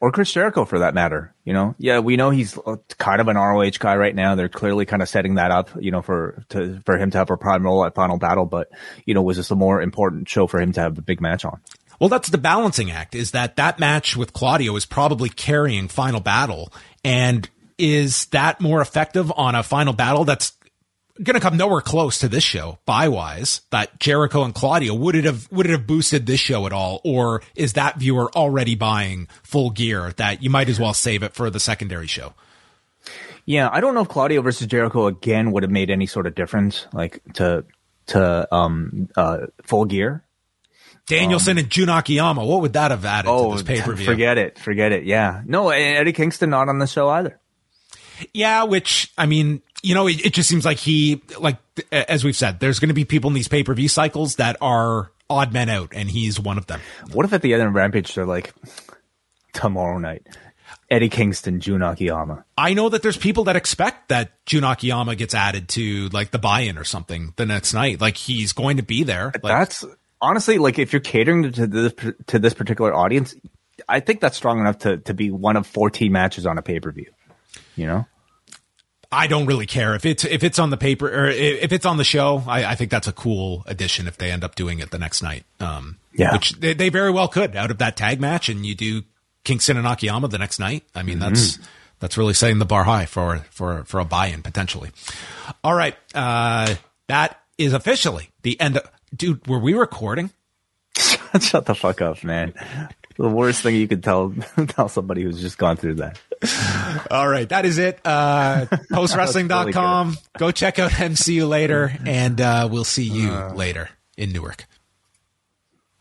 [0.01, 1.35] or Chris Jericho for that matter.
[1.45, 2.59] You know, yeah, we know he's
[2.99, 4.35] kind of an ROH guy right now.
[4.35, 7.31] They're clearly kind of setting that up, you know, for to for him to have
[7.31, 8.47] a prime role at Final Battle.
[8.47, 8.69] But
[9.05, 11.45] you know, was this a more important show for him to have a big match
[11.45, 11.61] on?
[12.01, 13.15] Well, that's the balancing act.
[13.15, 16.73] Is that that match with Claudio is probably carrying Final Battle,
[17.05, 17.49] and
[17.83, 20.53] is that more effective on a Final Battle that's
[21.21, 25.17] going to come nowhere close to this show buy wise that Jericho and Claudio would
[25.17, 27.01] it have would it have boosted this show at all?
[27.05, 31.35] Or is that viewer already buying full gear that you might as well save it
[31.35, 32.35] for the secondary show?
[33.45, 36.37] Yeah I don't know if Claudio versus Jericho again would have made any sort of
[36.37, 37.65] difference like to
[38.07, 40.25] to um uh full gear.
[41.09, 44.07] Danielson um, and Jun Akiyama what would that have added oh, to this pay-per-view?
[44.07, 45.43] forget it forget it yeah.
[45.45, 47.41] No Eddie Kingston not on the show either
[48.33, 51.59] yeah which I mean you know, it, it just seems like he, like,
[51.91, 54.57] as we've said, there's going to be people in these pay per view cycles that
[54.61, 56.81] are odd men out, and he's one of them.
[57.13, 58.55] What if at the end of Rampage they're like,
[59.53, 60.27] tomorrow night,
[60.91, 62.45] Eddie Kingston, Jun Akiyama?
[62.57, 66.39] I know that there's people that expect that Jun Akiyama gets added to like the
[66.39, 68.01] buy-in or something the next night.
[68.01, 69.33] Like he's going to be there.
[69.43, 69.85] Like, that's
[70.21, 71.93] honestly like if you're catering to this
[72.29, 73.35] to this particular audience,
[73.89, 76.79] I think that's strong enough to to be one of 14 matches on a pay
[76.79, 77.11] per view.
[77.77, 78.07] You know.
[79.13, 81.99] I don't really care if it's if it's on the paper or if it's on
[81.99, 82.43] the show.
[82.47, 85.23] I, I think that's a cool addition if they end up doing it the next
[85.23, 85.45] night.
[85.61, 88.75] Um, yeah, which they, they, very well could out of that tag match, and you
[88.75, 89.03] do
[89.45, 90.85] Kingston and Akiyama the next night.
[90.95, 91.29] I mean, mm-hmm.
[91.29, 91.59] that's
[92.01, 94.91] that's really setting the bar high for for for a buy-in potentially.
[95.63, 96.75] All right, uh,
[97.09, 98.79] that is officially the end.
[98.79, 100.31] of Dude, were we recording?
[100.97, 102.55] Shut the fuck up, man
[103.23, 104.35] the worst thing you could tell
[104.67, 106.19] tell somebody who's just gone through that.
[107.09, 108.01] All right, that is it.
[108.05, 110.09] Uh, postwrestling.com.
[110.09, 114.67] Really Go check out MCU later, and uh, we'll see you uh, later in Newark.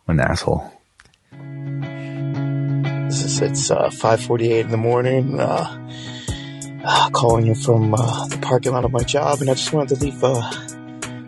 [0.07, 0.73] An asshole.
[3.06, 5.39] This is it's uh, five forty eight in the morning.
[5.39, 5.89] Uh,
[6.84, 9.95] uh, calling you from uh, the parking lot of my job, and I just wanted
[9.95, 10.41] to leave a,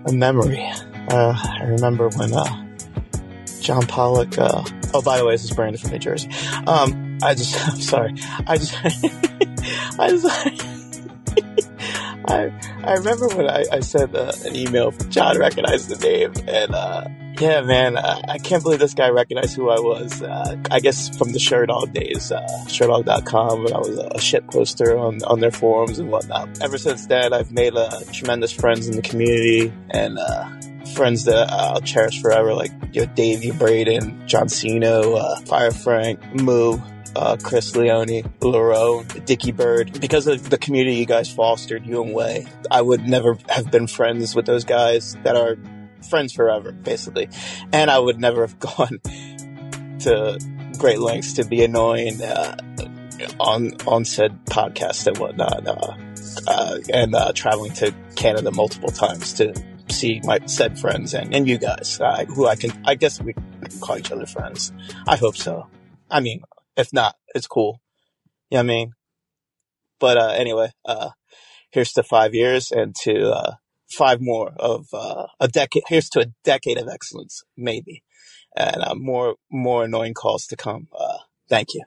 [0.08, 0.68] a memory.
[1.12, 2.63] Uh, I remember when uh,
[3.64, 4.38] John Pollock.
[4.38, 4.64] Uh,
[4.94, 6.30] oh, by the way, this is Brandon from New Jersey.
[6.68, 8.14] Um, I just, I'm sorry.
[8.46, 8.76] I just,
[10.00, 10.26] I just,
[12.26, 12.52] I,
[12.84, 14.92] I remember when I, I sent uh, an email.
[15.10, 17.08] John recognized the name, and uh,
[17.40, 20.22] yeah, man, I, I, can't believe this guy recognized who I was.
[20.22, 24.98] Uh, I guess from the Sherdog days, uh, Sherdog.com, when I was a shit poster
[24.98, 26.62] on, on their forums and whatnot.
[26.62, 30.50] Ever since then, I've made uh, tremendous friends in the community, and uh,
[30.96, 36.22] friends that I'll cherish forever, like you know, Davey Braden, John Cena, uh, Fire Frank,
[36.36, 36.78] Moo,
[37.16, 40.00] uh, Chris Leone, Laro, Dickie Bird.
[40.00, 43.88] Because of the community you guys fostered, you and Wai, I would never have been
[43.88, 45.58] friends with those guys that are
[46.10, 47.30] friends forever, basically.
[47.72, 49.00] And I would never have gone
[50.00, 50.40] to
[50.78, 52.58] great lengths to be annoying uh,
[53.40, 55.96] on on said podcast and whatnot, uh,
[56.48, 59.54] uh, and uh, traveling to Canada multiple times to
[59.90, 63.34] see my said friends and, and you guys, uh, who I can, I guess we
[63.34, 64.72] can call each other friends.
[65.08, 65.68] I hope so.
[66.10, 66.42] I mean,
[66.76, 67.82] if not, it's cool.
[68.50, 68.92] You know what I mean?
[70.00, 71.12] But, uh, anyway, uh,
[71.72, 73.56] here's to five years and to, uh,
[73.90, 75.84] five more of, uh, a decade.
[75.88, 78.04] Here's to a decade of excellence, maybe.
[78.56, 80.88] And, uh, more, more annoying calls to come.
[80.98, 81.20] Uh,
[81.50, 81.84] thank you.